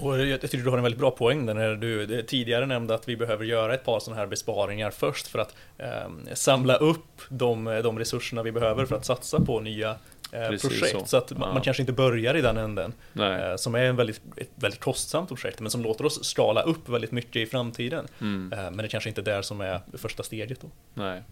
Och 0.01 0.25
jag 0.25 0.41
tycker 0.41 0.57
du 0.57 0.69
har 0.69 0.77
en 0.77 0.83
väldigt 0.83 0.99
bra 0.99 1.11
poäng 1.11 1.45
där 1.45 1.53
när 1.53 1.75
du 1.75 2.21
tidigare 2.21 2.65
nämnde 2.65 2.95
att 2.95 3.09
vi 3.09 3.17
behöver 3.17 3.45
göra 3.45 3.73
ett 3.73 3.85
par 3.85 3.99
sådana 3.99 4.21
här 4.21 4.27
besparingar 4.27 4.91
först 4.91 5.27
för 5.27 5.39
att 5.39 5.55
eh, 5.77 5.87
samla 6.33 6.75
upp 6.75 7.21
de, 7.29 7.65
de 7.83 7.99
resurserna 7.99 8.43
vi 8.43 8.51
behöver 8.51 8.85
för 8.85 8.95
att 8.95 9.05
satsa 9.05 9.39
på 9.39 9.59
nya 9.59 9.95
eh, 10.31 10.49
projekt. 10.49 10.99
Så, 10.99 11.05
så 11.05 11.17
att 11.17 11.31
man, 11.31 11.47
ja. 11.47 11.53
man, 11.53 11.61
kanske 11.61 11.83
inte 11.83 11.93
börjar 11.93 12.35
i 12.35 12.41
den 12.41 12.57
änden. 12.57 12.93
Eh, 13.15 13.55
som 13.55 13.75
är 13.75 13.83
en 13.83 13.95
väldigt, 13.95 14.21
ett 14.37 14.49
väldigt 14.55 14.79
kostsamt 14.79 15.29
projekt 15.29 15.59
men 15.59 15.71
som 15.71 15.83
låter 15.83 16.05
oss 16.05 16.23
skala 16.23 16.61
upp 16.61 16.89
väldigt 16.89 17.11
mycket 17.11 17.35
i 17.35 17.45
framtiden. 17.45 18.07
Mm. 18.21 18.53
Eh, 18.53 18.71
men 18.71 18.77
det 18.77 18.87
kanske 18.87 19.09
inte 19.09 19.21
är 19.21 19.25
där 19.25 19.41
som 19.41 19.61
är 19.61 19.79
första 19.93 20.23
steget 20.23 20.61
då. 20.61 20.67
Nej. 20.93 21.23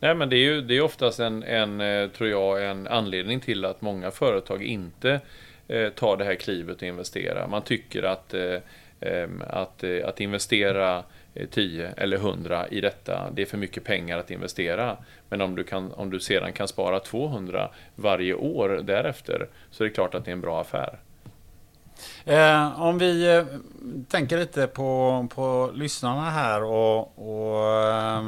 Nej 0.00 0.14
men 0.14 0.28
det 0.28 0.36
är 0.36 0.44
ju 0.44 0.60
det 0.60 0.76
är 0.76 0.80
oftast 0.80 1.20
en, 1.20 1.42
en, 1.42 1.80
eh, 1.80 2.08
tror 2.08 2.30
jag, 2.30 2.70
en 2.70 2.86
anledning 2.86 3.40
till 3.40 3.64
att 3.64 3.80
många 3.80 4.10
företag 4.10 4.62
inte 4.62 5.20
Eh, 5.68 5.88
ta 5.88 6.16
det 6.16 6.24
här 6.24 6.34
klivet 6.34 6.76
och 6.76 6.82
investera. 6.82 7.46
Man 7.46 7.62
tycker 7.62 8.02
att, 8.02 8.34
eh, 8.34 8.58
ehm, 9.00 9.42
att, 9.46 9.84
eh, 9.84 10.08
att 10.08 10.20
investera 10.20 11.04
eh, 11.34 11.48
10 11.48 11.92
eller 11.96 12.16
100 12.16 12.68
i 12.68 12.80
detta, 12.80 13.30
det 13.30 13.42
är 13.42 13.46
för 13.46 13.58
mycket 13.58 13.84
pengar 13.84 14.18
att 14.18 14.30
investera. 14.30 14.96
Men 15.28 15.40
om 15.40 15.56
du, 15.56 15.64
kan, 15.64 15.92
om 15.92 16.10
du 16.10 16.20
sedan 16.20 16.52
kan 16.52 16.68
spara 16.68 17.00
200 17.00 17.70
varje 17.94 18.34
år 18.34 18.80
därefter 18.82 19.48
så 19.70 19.84
är 19.84 19.88
det 19.88 19.94
klart 19.94 20.14
att 20.14 20.24
det 20.24 20.30
är 20.30 20.32
en 20.32 20.40
bra 20.40 20.60
affär. 20.60 20.98
Eh, 22.24 22.80
om 22.80 22.98
vi 22.98 23.36
eh, 23.36 23.44
tänker 24.08 24.38
lite 24.38 24.66
på, 24.66 25.26
på 25.34 25.70
lyssnarna 25.74 26.30
här 26.30 26.62
och, 26.62 26.98
och 27.18 27.88
eh, 27.88 28.22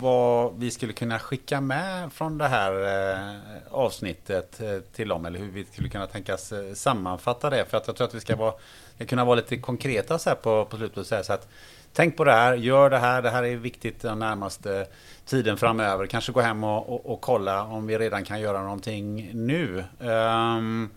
vad 0.00 0.58
vi 0.58 0.70
skulle 0.70 0.92
kunna 0.92 1.18
skicka 1.18 1.60
med 1.60 2.12
från 2.12 2.38
det 2.38 2.48
här 2.48 2.72
eh, 2.72 3.36
avsnittet 3.70 4.60
eh, 4.60 4.78
till 4.94 5.08
dem 5.08 5.26
eller 5.26 5.38
hur 5.38 5.50
vi 5.50 5.64
skulle 5.64 5.88
kunna 5.88 6.06
tänkas 6.06 6.52
eh, 6.52 6.74
sammanfatta 6.74 7.50
det. 7.50 7.64
För 7.64 7.76
att 7.76 7.86
jag 7.86 7.96
tror 7.96 8.06
att 8.06 8.14
vi 8.14 8.20
ska, 8.20 8.36
vara, 8.36 8.54
ska 8.94 9.06
kunna 9.06 9.24
vara 9.24 9.36
lite 9.36 9.56
konkreta 9.56 10.18
så 10.18 10.30
här 10.30 10.36
på, 10.36 10.64
på 10.64 10.76
slutet 10.76 10.98
och 10.98 11.06
säga 11.06 11.24
så 11.24 11.32
att 11.32 11.48
Tänk 11.94 12.16
på 12.16 12.24
det 12.24 12.32
här, 12.32 12.54
gör 12.54 12.90
det 12.90 12.98
här, 12.98 13.22
det 13.22 13.30
här 13.30 13.42
är 13.42 13.56
viktigt 13.56 14.02
den 14.02 14.18
närmaste 14.18 14.86
tiden 15.26 15.56
framöver. 15.56 16.06
Kanske 16.06 16.32
gå 16.32 16.40
hem 16.40 16.64
och, 16.64 16.88
och, 16.88 17.12
och 17.12 17.20
kolla 17.20 17.64
om 17.64 17.86
vi 17.86 17.98
redan 17.98 18.24
kan 18.24 18.40
göra 18.40 18.62
någonting 18.62 19.30
nu. 19.34 19.84
Um, 19.98 20.90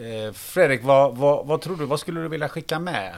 Eh, 0.00 0.32
Fredrik, 0.32 0.84
vad, 0.84 1.16
vad, 1.16 1.46
vad, 1.46 1.60
tror 1.60 1.76
du? 1.76 1.84
Vad 1.84 2.00
skulle 2.00 2.20
du 2.20 2.28
vilja 2.28 2.48
skicka 2.48 2.78
med? 2.78 3.14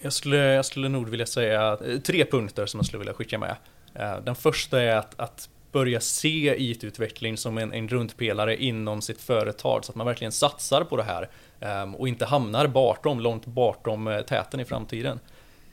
Jag 0.00 0.12
skulle, 0.12 0.36
jag 0.36 0.64
skulle 0.64 0.88
nog 0.88 1.08
vilja 1.08 1.26
säga 1.26 1.78
eh, 1.86 1.98
tre 1.98 2.24
punkter 2.24 2.66
som 2.66 2.78
jag 2.78 2.86
skulle 2.86 2.98
vilja 2.98 3.14
skicka 3.14 3.38
med. 3.38 3.56
Eh, 3.94 4.16
den 4.20 4.34
första 4.34 4.82
är 4.82 4.96
att, 4.96 5.20
att 5.20 5.48
börja 5.72 6.00
se 6.00 6.54
IT-utveckling 6.58 7.36
som 7.36 7.58
en, 7.58 7.72
en 7.72 7.86
grundpelare 7.86 8.62
inom 8.62 9.02
sitt 9.02 9.20
företag 9.20 9.84
så 9.84 9.92
att 9.92 9.96
man 9.96 10.06
verkligen 10.06 10.32
satsar 10.32 10.84
på 10.84 10.96
det 10.96 11.02
här 11.02 11.28
ehm, 11.60 11.94
och 11.94 12.08
inte 12.08 12.26
hamnar 12.26 12.66
bortom, 12.66 13.20
långt 13.20 13.46
bortom 13.46 14.22
täten 14.28 14.60
i 14.60 14.64
framtiden. 14.64 15.20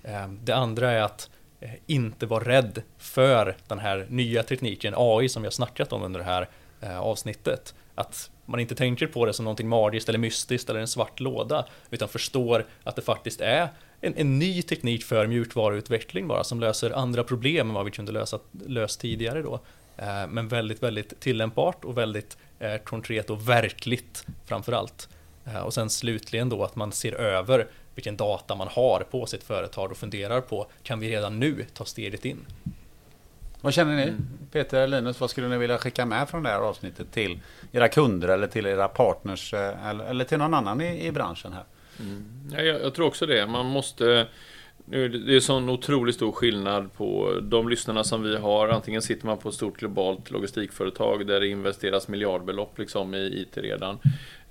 Ehm, 0.04 0.40
det 0.44 0.56
andra 0.56 0.92
är 0.92 1.02
att 1.02 1.30
inte 1.86 2.26
vara 2.26 2.44
rädd 2.44 2.82
för 2.98 3.56
den 3.68 3.80
här 3.80 4.06
nya 4.10 4.44
tekniken 4.44 4.94
AI 4.98 5.30
som 5.30 5.42
vi 5.42 5.46
har 5.46 5.52
snackat 5.52 5.94
om 5.94 6.04
under 6.04 6.20
det 6.20 6.26
här 6.26 6.50
avsnittet. 7.00 7.76
Att 7.96 8.32
man 8.46 8.60
inte 8.60 8.76
tänker 8.76 9.08
på 9.08 9.26
det 9.26 9.34
som 9.34 9.46
någonting 9.46 9.68
magiskt 9.68 10.10
eller 10.10 10.20
mystiskt 10.20 10.70
eller 10.70 10.80
en 10.80 10.88
svart 10.88 11.20
låda, 11.20 11.66
utan 11.90 12.08
förstår 12.08 12.66
att 12.84 12.96
det 12.96 13.02
faktiskt 13.02 13.42
är 13.42 13.70
en, 14.02 14.14
en 14.18 14.40
ny 14.40 14.62
teknik 14.62 15.04
för 15.04 15.28
mjukvaruutveckling 15.28 16.28
bara, 16.28 16.44
som 16.44 16.60
löser 16.60 16.92
andra 16.92 17.24
problem 17.24 17.70
än 17.70 17.74
vad 17.76 17.86
vi 17.86 17.92
kunde 17.92 18.12
lösa 18.12 18.40
löst 18.68 19.00
tidigare 19.00 19.42
då. 19.42 19.60
Eh, 19.98 20.28
men 20.30 20.48
väldigt, 20.48 20.84
väldigt 20.84 21.20
tillämpbart 21.20 21.86
och 21.86 21.98
väldigt 21.98 22.38
eh, 22.60 22.78
konkret 22.78 23.30
och 23.30 23.50
verkligt 23.50 24.26
framför 24.46 24.72
allt. 24.72 25.10
Eh, 25.46 25.60
och 25.60 25.74
sen 25.74 25.90
slutligen 25.90 26.50
då 26.50 26.64
att 26.64 26.76
man 26.76 26.92
ser 26.92 27.14
över 27.14 27.68
vilken 27.96 28.18
data 28.18 28.56
man 28.56 28.68
har 28.68 29.06
på 29.12 29.26
sitt 29.26 29.44
företag 29.44 29.92
och 29.92 29.98
funderar 29.98 30.42
på, 30.42 30.68
kan 30.84 31.00
vi 31.00 31.10
redan 31.12 31.40
nu 31.40 31.66
ta 31.74 31.86
steget 31.86 32.26
in? 32.26 32.46
Vad 33.66 33.74
känner 33.74 33.96
ni? 33.96 34.02
Mm. 34.02 34.28
Peter 34.52 34.88
Linus, 34.88 35.20
vad 35.20 35.30
skulle 35.30 35.48
ni 35.48 35.58
vilja 35.58 35.78
skicka 35.78 36.06
med 36.06 36.30
från 36.30 36.44
det 36.44 36.50
här 36.50 36.60
avsnittet 36.60 37.12
till 37.12 37.40
era 37.72 37.88
kunder 37.88 38.28
eller 38.28 38.48
till 38.48 38.66
era 38.66 38.88
partners 38.88 39.54
eh, 39.54 39.90
eller, 39.90 40.06
eller 40.06 40.26
till 40.26 40.38
någon 40.38 40.54
annan 40.54 40.82
i, 40.82 41.06
i 41.08 41.12
branschen 41.12 41.54
här? 41.54 41.64
Mm. 42.00 42.26
Ja, 42.52 42.62
jag, 42.62 42.82
jag, 42.82 42.94
tror 42.94 43.08
också 43.08 43.26
det. 43.26 43.48
Man 43.48 43.66
måste... 43.66 44.28
Nu, 44.86 45.10
det 45.10 45.36
är 45.36 45.40
sån 45.40 45.70
otroligt 45.70 46.16
stor 46.16 46.32
skillnad 46.32 46.94
på 46.94 47.40
de 47.42 47.70
lyssnarna 47.70 48.04
som 48.04 48.24
vi 48.24 48.38
har. 48.38 48.68
Antingen 48.68 49.02
sitter 49.02 49.26
man 49.26 49.38
på 49.38 49.50
ett 49.50 49.56
stort 49.56 49.78
globalt 49.78 50.32
logistikföretag 50.32 51.28
där 51.28 51.40
det 51.40 51.48
investeras 51.48 52.08
miljardbelopp 52.08 52.80
liksom 52.80 53.14
i 53.14 53.18
IT 53.18 53.58
redan. 53.58 54.00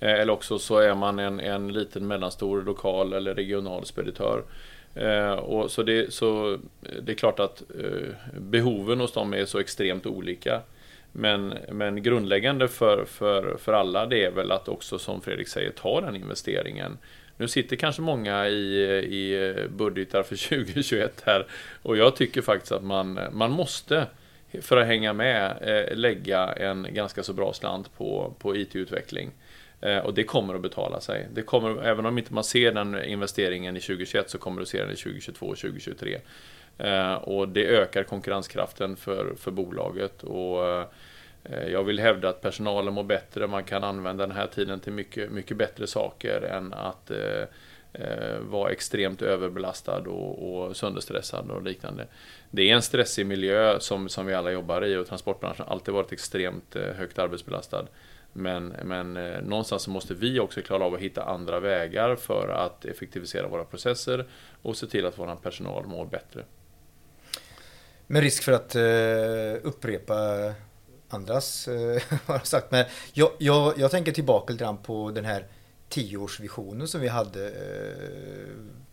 Eh, 0.00 0.12
eller 0.12 0.32
också 0.32 0.58
så 0.58 0.78
är 0.78 0.94
man 0.94 1.18
en, 1.18 1.40
en 1.40 1.72
liten 1.72 2.06
mellanstor 2.06 2.62
lokal 2.62 3.12
eller 3.12 3.34
regional 3.34 3.84
speditör. 3.84 4.44
Eh, 4.94 5.32
och 5.32 5.70
så, 5.70 5.82
det, 5.82 6.12
så 6.12 6.52
eh, 6.52 6.58
det 7.02 7.12
är 7.12 7.16
klart 7.16 7.40
att 7.40 7.62
eh, 7.80 8.08
behoven 8.38 9.00
hos 9.00 9.12
dem 9.12 9.34
är 9.34 9.44
så 9.44 9.58
extremt 9.58 10.06
olika. 10.06 10.60
Men, 11.12 11.54
men 11.68 12.02
grundläggande 12.02 12.68
för, 12.68 13.04
för, 13.04 13.56
för 13.56 13.72
alla 13.72 14.06
det 14.06 14.24
är 14.24 14.30
väl 14.30 14.52
att 14.52 14.68
också 14.68 14.98
som 14.98 15.20
Fredrik 15.20 15.48
säger 15.48 15.70
ta 15.70 16.00
den 16.00 16.16
investeringen. 16.16 16.98
Nu 17.36 17.48
sitter 17.48 17.76
kanske 17.76 18.02
många 18.02 18.48
i, 18.48 18.74
i 19.10 19.48
eh, 19.48 19.68
budgetar 19.68 20.22
för 20.22 20.48
2021 20.64 21.22
här 21.26 21.46
och 21.82 21.96
jag 21.96 22.16
tycker 22.16 22.42
faktiskt 22.42 22.72
att 22.72 22.84
man, 22.84 23.20
man 23.32 23.50
måste 23.50 24.06
för 24.60 24.76
att 24.76 24.86
hänga 24.86 25.12
med 25.12 25.56
eh, 25.60 25.96
lägga 25.96 26.52
en 26.52 26.86
ganska 26.90 27.22
så 27.22 27.32
bra 27.32 27.52
slant 27.52 27.96
på, 27.96 28.34
på 28.38 28.56
IT-utveckling. 28.56 29.30
Eh, 29.80 29.98
och 29.98 30.14
det 30.14 30.24
kommer 30.24 30.54
att 30.54 30.60
betala 30.60 31.00
sig. 31.00 31.28
Det 31.32 31.42
kommer, 31.42 31.82
även 31.82 32.06
om 32.06 32.18
inte 32.18 32.34
man 32.34 32.44
ser 32.44 32.72
den 32.72 33.04
investeringen 33.04 33.76
i 33.76 33.80
2021 33.80 34.30
så 34.30 34.38
kommer 34.38 34.60
du 34.60 34.66
se 34.66 34.78
den 34.78 34.90
i 34.90 34.96
2022 34.96 35.46
och 35.46 35.58
2023. 35.58 36.20
Och 37.20 37.48
det 37.48 37.66
ökar 37.66 38.02
konkurrenskraften 38.02 38.96
för, 38.96 39.34
för 39.34 39.50
bolaget. 39.50 40.22
Och 40.22 40.66
eh, 41.44 41.68
jag 41.68 41.84
vill 41.84 41.98
hävda 41.98 42.28
att 42.28 42.40
personalen 42.40 42.94
mår 42.94 43.04
bättre. 43.04 43.46
Man 43.46 43.64
kan 43.64 43.84
använda 43.84 44.26
den 44.26 44.36
här 44.36 44.46
tiden 44.46 44.80
till 44.80 44.92
mycket, 44.92 45.30
mycket 45.30 45.56
bättre 45.56 45.86
saker 45.86 46.40
än 46.40 46.72
att 46.72 47.10
eh, 47.10 48.38
vara 48.40 48.70
extremt 48.70 49.22
överbelastad 49.22 50.00
och, 50.00 50.66
och 50.66 50.76
sönderstressad 50.76 51.50
och 51.50 51.62
liknande. 51.62 52.06
Det 52.50 52.70
är 52.70 52.74
en 52.74 52.82
stressig 52.82 53.26
miljö 53.26 53.80
som, 53.80 54.08
som 54.08 54.26
vi 54.26 54.34
alla 54.34 54.50
jobbar 54.50 54.84
i 54.84 54.96
och 54.96 55.06
transportbranschen 55.06 55.64
har 55.66 55.72
alltid 55.72 55.94
varit 55.94 56.12
extremt 56.12 56.74
högt 56.74 57.18
arbetsbelastad. 57.18 57.86
Men, 58.36 58.68
men 58.84 59.16
eh, 59.16 59.42
någonstans 59.42 59.82
så 59.82 59.90
måste 59.90 60.14
vi 60.14 60.40
också 60.40 60.62
klara 60.62 60.84
av 60.84 60.94
att 60.94 61.00
hitta 61.00 61.24
andra 61.24 61.60
vägar 61.60 62.16
för 62.16 62.48
att 62.48 62.84
effektivisera 62.84 63.48
våra 63.48 63.64
processer 63.64 64.26
och 64.62 64.76
se 64.76 64.86
till 64.86 65.06
att 65.06 65.18
vår 65.18 65.36
personal 65.36 65.86
mår 65.86 66.06
bättre. 66.06 66.44
Med 68.06 68.22
risk 68.22 68.42
för 68.42 68.52
att 68.52 68.74
eh, 68.74 69.66
upprepa 69.68 70.14
andras 71.08 71.68
eh, 71.68 72.02
har 72.26 72.38
sagt. 72.38 72.70
Men 72.70 72.84
jag, 73.12 73.30
jag, 73.38 73.78
jag 73.78 73.90
tänker 73.90 74.12
tillbaka 74.12 74.52
lite 74.52 74.64
grann 74.64 74.78
på 74.78 75.10
den 75.10 75.24
här 75.24 75.46
tioårsvisionen 75.88 76.88
som 76.88 77.00
vi 77.00 77.08
hade 77.08 77.46
eh, 77.46 78.48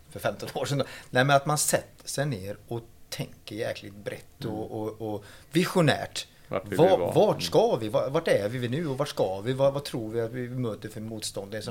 för 0.09 0.19
15 0.19 0.49
år 0.53 0.65
sedan. 0.65 0.83
Nej, 1.09 1.25
men 1.25 1.35
att 1.35 1.45
man 1.45 1.57
sätter 1.57 2.07
sig 2.07 2.25
ner 2.25 2.57
och 2.67 2.81
tänker 3.09 3.55
jäkligt 3.55 3.95
brett 3.95 4.45
och, 4.45 4.81
och, 4.81 5.01
och 5.01 5.25
visionärt. 5.51 6.27
Vart, 6.51 6.63
vi 6.67 6.75
Var, 6.75 7.13
vart 7.13 7.41
ska 7.41 7.75
vi? 7.75 7.89
Vart 7.89 8.27
är 8.27 8.49
vi 8.49 8.69
nu 8.69 8.87
och 8.87 8.97
vart 8.97 9.09
ska 9.09 9.41
vi? 9.41 9.53
Vad, 9.53 9.73
vad 9.73 9.83
tror 9.83 10.09
vi 10.09 10.21
att 10.21 10.31
vi 10.31 10.49
möter 10.49 10.89
för 10.89 11.01
motstånd? 11.01 11.51
Det, 11.51 11.61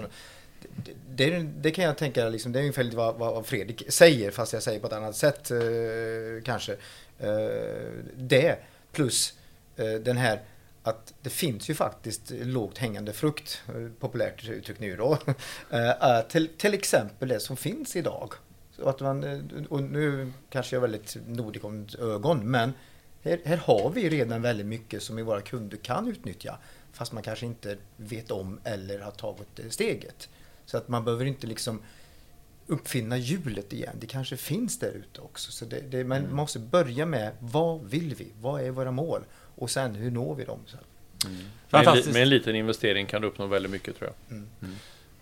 det, 0.85 1.31
det, 1.31 1.43
det, 1.61 1.71
kan 1.71 1.85
jag 1.85 1.99
tänka, 1.99 2.29
liksom, 2.29 2.53
det 2.53 2.59
är 2.59 2.61
ungefär 2.61 2.91
vad, 2.95 3.15
vad 3.15 3.47
Fredrik 3.47 3.83
säger, 3.89 4.31
fast 4.31 4.53
jag 4.53 4.63
säger 4.63 4.81
på 4.81 4.87
ett 4.87 4.93
annat 4.93 5.17
sätt 5.17 5.51
eh, 5.51 5.59
kanske. 6.45 6.73
Eh, 7.19 7.29
det 8.17 8.59
plus 8.93 9.35
eh, 9.77 9.93
den 9.93 10.17
här 10.17 10.41
att 10.83 11.15
det 11.23 11.31
finns 11.31 11.71
ju 11.71 11.75
faktiskt 11.75 12.31
lågt 12.31 12.79
hängande 12.79 13.13
frukt, 13.13 13.63
eh, 13.69 13.89
populärt 14.01 14.49
uttryck 14.49 14.81
nu 14.81 14.97
då. 14.97 15.19
Eh, 15.71 16.21
till, 16.29 16.49
till 16.49 16.75
exempel 16.75 17.29
det 17.29 17.41
som 17.41 17.57
finns 17.57 17.97
idag. 17.97 18.33
Så 18.77 18.89
att 18.89 19.01
man, 19.01 19.25
eh, 19.25 19.65
och 19.69 19.83
nu 19.83 20.33
kanske 20.51 20.77
jag 20.77 20.85
är 20.85 20.89
väldigt 20.89 21.17
nordig 21.27 21.65
om 21.65 21.87
ögon, 21.99 22.51
men 22.51 22.73
här, 23.23 23.41
här 23.45 23.57
har 23.57 23.91
vi 23.91 24.09
redan 24.09 24.43
väldigt 24.43 24.67
mycket 24.67 25.03
som 25.03 25.25
våra 25.25 25.41
kunder 25.41 25.77
kan 25.77 26.09
utnyttja. 26.09 26.59
Fast 26.93 27.13
man 27.13 27.23
kanske 27.23 27.47
inte 27.47 27.77
vet 27.97 28.31
om 28.31 28.61
eller 28.65 28.99
har 28.99 29.11
tagit 29.11 29.61
steget. 29.71 30.29
Så 30.67 30.77
att 30.77 30.89
man 30.89 31.05
behöver 31.05 31.25
inte 31.25 31.47
liksom 31.47 31.83
uppfinna 32.67 33.17
hjulet 33.17 33.73
igen. 33.73 33.97
Det 34.01 34.07
kanske 34.07 34.37
finns 34.37 34.79
där 34.79 34.93
ute 34.93 35.21
också. 35.21 35.53
Så 35.53 35.65
det, 35.65 35.81
det, 35.81 36.05
man 36.05 36.19
mm. 36.19 36.37
måste 36.37 36.59
börja 36.59 37.07
med 37.07 37.33
vad 37.39 37.85
vill 37.85 38.15
vi? 38.15 38.27
Vad 38.41 38.63
är 38.63 38.71
våra 38.71 38.91
mål? 38.91 39.21
Och 39.33 39.71
sen 39.71 39.95
hur 39.95 40.11
når 40.11 40.35
vi 40.35 40.45
dem? 40.45 40.61
Så. 40.67 40.77
Med, 41.71 41.87
en, 41.87 42.13
med 42.13 42.23
en 42.23 42.29
liten 42.29 42.57
investering 42.57 43.07
kan 43.07 43.23
du 43.23 43.29
uppnå 43.29 43.47
väldigt 43.47 43.73
mycket 43.73 43.97
tror 43.97 44.11
jag. 44.11 44.37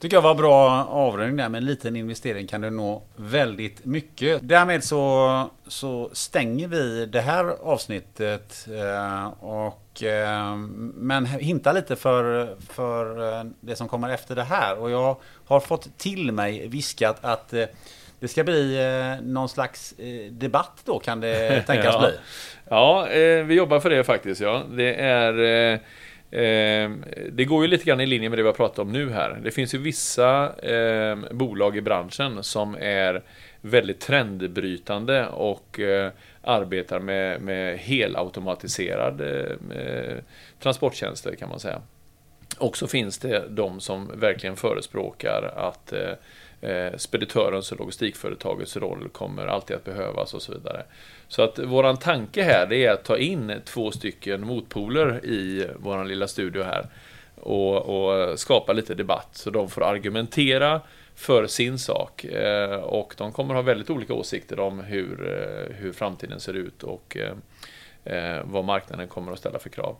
Tycker 0.01 0.16
jag 0.16 0.22
var 0.22 0.34
bra 0.34 0.84
avrundning 0.84 1.36
där. 1.36 1.49
Med 1.49 1.59
en 1.59 1.64
liten 1.66 1.96
investering 1.96 2.46
kan 2.46 2.61
du 2.61 2.70
nå 2.70 3.03
väldigt 3.16 3.84
mycket. 3.84 4.40
Därmed 4.42 4.84
så, 4.84 5.51
så 5.66 6.11
stänger 6.12 6.68
vi 6.68 7.07
det 7.07 7.20
här 7.20 7.44
avsnittet. 7.62 8.68
Eh, 8.68 9.26
och, 9.44 10.03
eh, 10.03 10.57
men 10.94 11.26
hinta 11.26 11.72
lite 11.72 11.96
för, 11.96 12.49
för 12.72 13.32
eh, 13.38 13.44
det 13.61 13.76
som 13.76 13.88
kommer 13.88 14.09
efter 14.09 14.36
det 14.36 14.42
här. 14.42 14.78
Och 14.78 14.90
jag 14.90 15.16
har 15.46 15.61
fått 15.61 15.99
till 15.99 16.32
mig 16.32 16.68
viskat 16.68 17.16
att 17.20 17.55
det 18.20 18.28
ska 18.28 18.44
bli 18.44 18.76
eh, 18.78 19.26
någon 19.26 19.49
slags 19.49 19.92
eh, 19.99 20.32
debatt 20.32 20.80
då 20.84 20.99
kan 20.99 21.20
det 21.20 21.62
tänkas 21.66 21.94
Ja. 21.94 22.01
bli. 22.01 22.11
Ja, 22.68 23.09
eh, 23.09 23.44
vi 23.44 23.55
jobbar 23.55 23.80
för 23.80 23.90
det 23.90 24.05
faktiskt. 24.05 24.40
Ja. 24.40 24.62
Det, 24.70 24.94
är, 24.94 25.80
Ehm, 26.31 27.05
det 27.33 27.45
går 27.45 27.64
ju 27.64 27.70
lite 27.70 27.85
grann 27.85 28.01
i 28.01 28.07
linje 28.07 28.29
med 28.29 28.39
det 28.39 28.43
vi 28.43 28.49
har 28.49 28.55
pratat 28.55 28.79
om 28.79 28.93
nu 28.93 29.11
här. 29.11 29.41
Det 29.45 29.51
finns 29.51 29.74
ju 29.74 29.79
vissa 29.79 30.53
ehm, 30.62 31.26
bolag 31.31 31.76
i 31.76 31.81
branschen 31.81 32.43
som 32.43 32.76
är 32.81 33.22
väldigt 33.61 34.01
trendbrytande 34.01 35.26
och 35.26 35.81
eh, 35.81 36.12
arbetar 36.43 37.01
med, 37.01 37.41
med 37.41 37.79
helautomatiserad 37.79 39.20
eh, 39.20 39.79
eh, 39.79 40.16
transporttjänster 40.61 41.35
kan 41.35 41.49
man 41.49 41.61
säga. 41.61 41.83
Och 42.59 42.76
så 42.76 42.87
finns 42.87 43.18
det 43.18 43.45
de 43.49 43.81
som 43.81 44.11
verkligen 44.20 44.57
förespråkar 44.57 45.53
att 45.57 45.93
eh, 46.61 46.96
speditörens 46.96 47.72
och 47.72 47.78
logistikföretagets 47.78 48.76
roll 48.76 49.09
kommer 49.09 49.46
alltid 49.46 49.76
att 49.76 49.84
behövas 49.84 50.34
och 50.34 50.42
så 50.42 50.52
vidare. 50.52 50.84
Så 51.28 51.42
att 51.42 51.59
våran 51.59 51.96
tanke 51.96 52.42
här 52.42 52.66
det 52.66 52.84
är 52.84 52.92
att 52.92 53.04
ta 53.04 53.18
in 53.18 53.52
två 53.64 53.90
stycken 53.90 54.46
motpoler 54.46 55.24
i 55.24 55.68
våran 55.76 56.09
lilla 56.09 56.28
studio 56.28 56.62
här 56.62 56.86
och, 57.34 57.76
och 57.76 58.38
skapa 58.38 58.72
lite 58.72 58.94
debatt 58.94 59.28
så 59.32 59.50
de 59.50 59.68
får 59.68 59.84
argumentera 59.84 60.80
för 61.14 61.46
sin 61.46 61.78
sak 61.78 62.24
eh, 62.24 62.74
och 62.74 63.14
de 63.16 63.32
kommer 63.32 63.54
ha 63.54 63.62
väldigt 63.62 63.90
olika 63.90 64.14
åsikter 64.14 64.61
om 64.61 64.80
hur, 64.80 65.32
eh, 65.32 65.76
hur 65.76 65.92
framtiden 65.92 66.40
ser 66.40 66.54
ut 66.54 66.82
och 66.82 67.16
eh, 67.16 67.34
eh, 68.04 68.42
vad 68.44 68.64
marknaden 68.64 69.09
kommer 69.09 69.32
att 69.32 69.38
ställa 69.38 69.59
för 69.59 69.70
krav. 69.70 69.96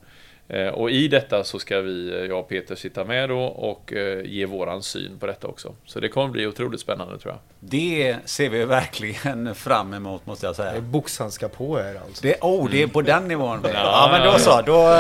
Eh, 0.51 0.69
Och 0.69 0.91
i 0.91 1.09
detta 1.09 1.45
så 1.45 1.59
ska 1.59 1.81
vi, 1.81 2.11
eh, 2.11 2.17
jag 2.25 2.39
och 2.39 2.49
Peter, 2.49 2.75
sitta 2.75 3.05
med 3.05 3.29
då 3.29 3.41
och 3.43 3.93
eh, 3.93 4.23
ge 4.25 4.47
våran 4.47 4.83
syn 4.83 5.19
på 5.19 5.27
detta 5.27 5.47
också. 5.47 5.75
Så 5.85 6.01
det 6.01 6.09
kommer 6.09 6.29
bli 6.29 6.47
otroligt 6.47 6.81
spännande 6.81 7.19
tror 7.19 7.35
jag. 7.35 7.41
Det 7.61 8.17
ser 8.25 8.49
vi 8.49 8.65
verkligen 8.65 9.55
fram 9.55 9.95
emot 9.95 10.27
måste 10.27 10.47
jag 10.47 10.57
säga. 10.57 10.73
Det 10.73 10.77
är 10.77 10.81
boxhandskar 10.81 11.49
på 11.49 11.79
här 11.79 11.95
alltså. 12.07 12.23
Det, 12.23 12.37
oh, 12.41 12.71
det 12.71 12.83
är 12.83 12.87
på 12.87 13.03
den 13.03 13.29
nivån. 13.29 13.61
Ja, 13.75 14.09
men 14.13 14.33
då 14.33 14.39
så. 14.39 14.63
Då, 14.63 14.91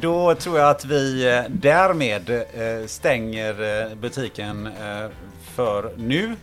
då 0.00 0.34
tror 0.34 0.58
jag 0.58 0.70
att 0.70 0.84
vi 0.84 1.42
därmed 1.48 2.44
stänger 2.86 3.94
butiken 3.94 4.68
för 5.54 5.90
nu. 5.96 6.36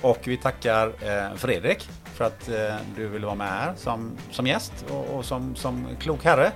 Och 0.00 0.18
vi 0.24 0.36
tackar 0.36 0.92
Fredrik 1.36 1.88
för 2.20 2.26
att 2.26 2.48
eh, 2.48 2.76
du 2.96 3.08
ville 3.08 3.26
vara 3.26 3.36
med 3.36 3.48
här 3.48 3.72
som, 3.76 4.12
som 4.30 4.46
gäst 4.46 4.72
och, 4.90 5.16
och 5.16 5.24
som, 5.24 5.56
som 5.56 5.86
klok 6.00 6.24
herre. 6.24 6.52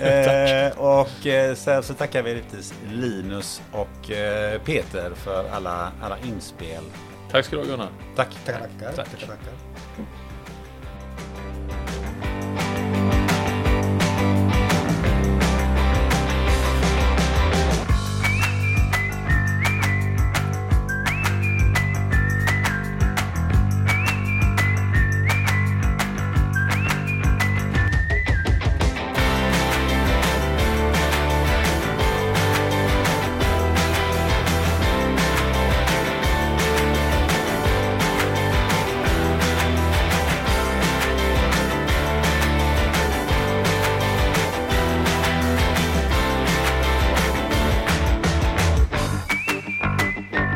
eh, 0.00 0.78
och 0.78 1.26
eh, 1.26 1.54
så, 1.54 1.82
så, 1.82 1.94
tackar 1.94 2.22
vi 2.22 2.30
givetvis 2.30 2.74
Linus 2.92 3.62
och 3.72 4.10
eh, 4.10 4.60
Peter 4.60 5.10
för 5.14 5.48
alla, 5.50 5.92
alla 6.02 6.18
inspel. 6.18 6.82
Tack 7.30 7.44
ska 7.44 7.56
du 7.56 7.62
ha 7.62 7.68
Gunnar. 7.68 7.88
Tack. 8.16 8.36
Tack. 8.44 8.54
Tack. 8.54 8.96
Tack. 8.96 9.10
Tack. 9.10 9.26
Tack. 9.26 9.38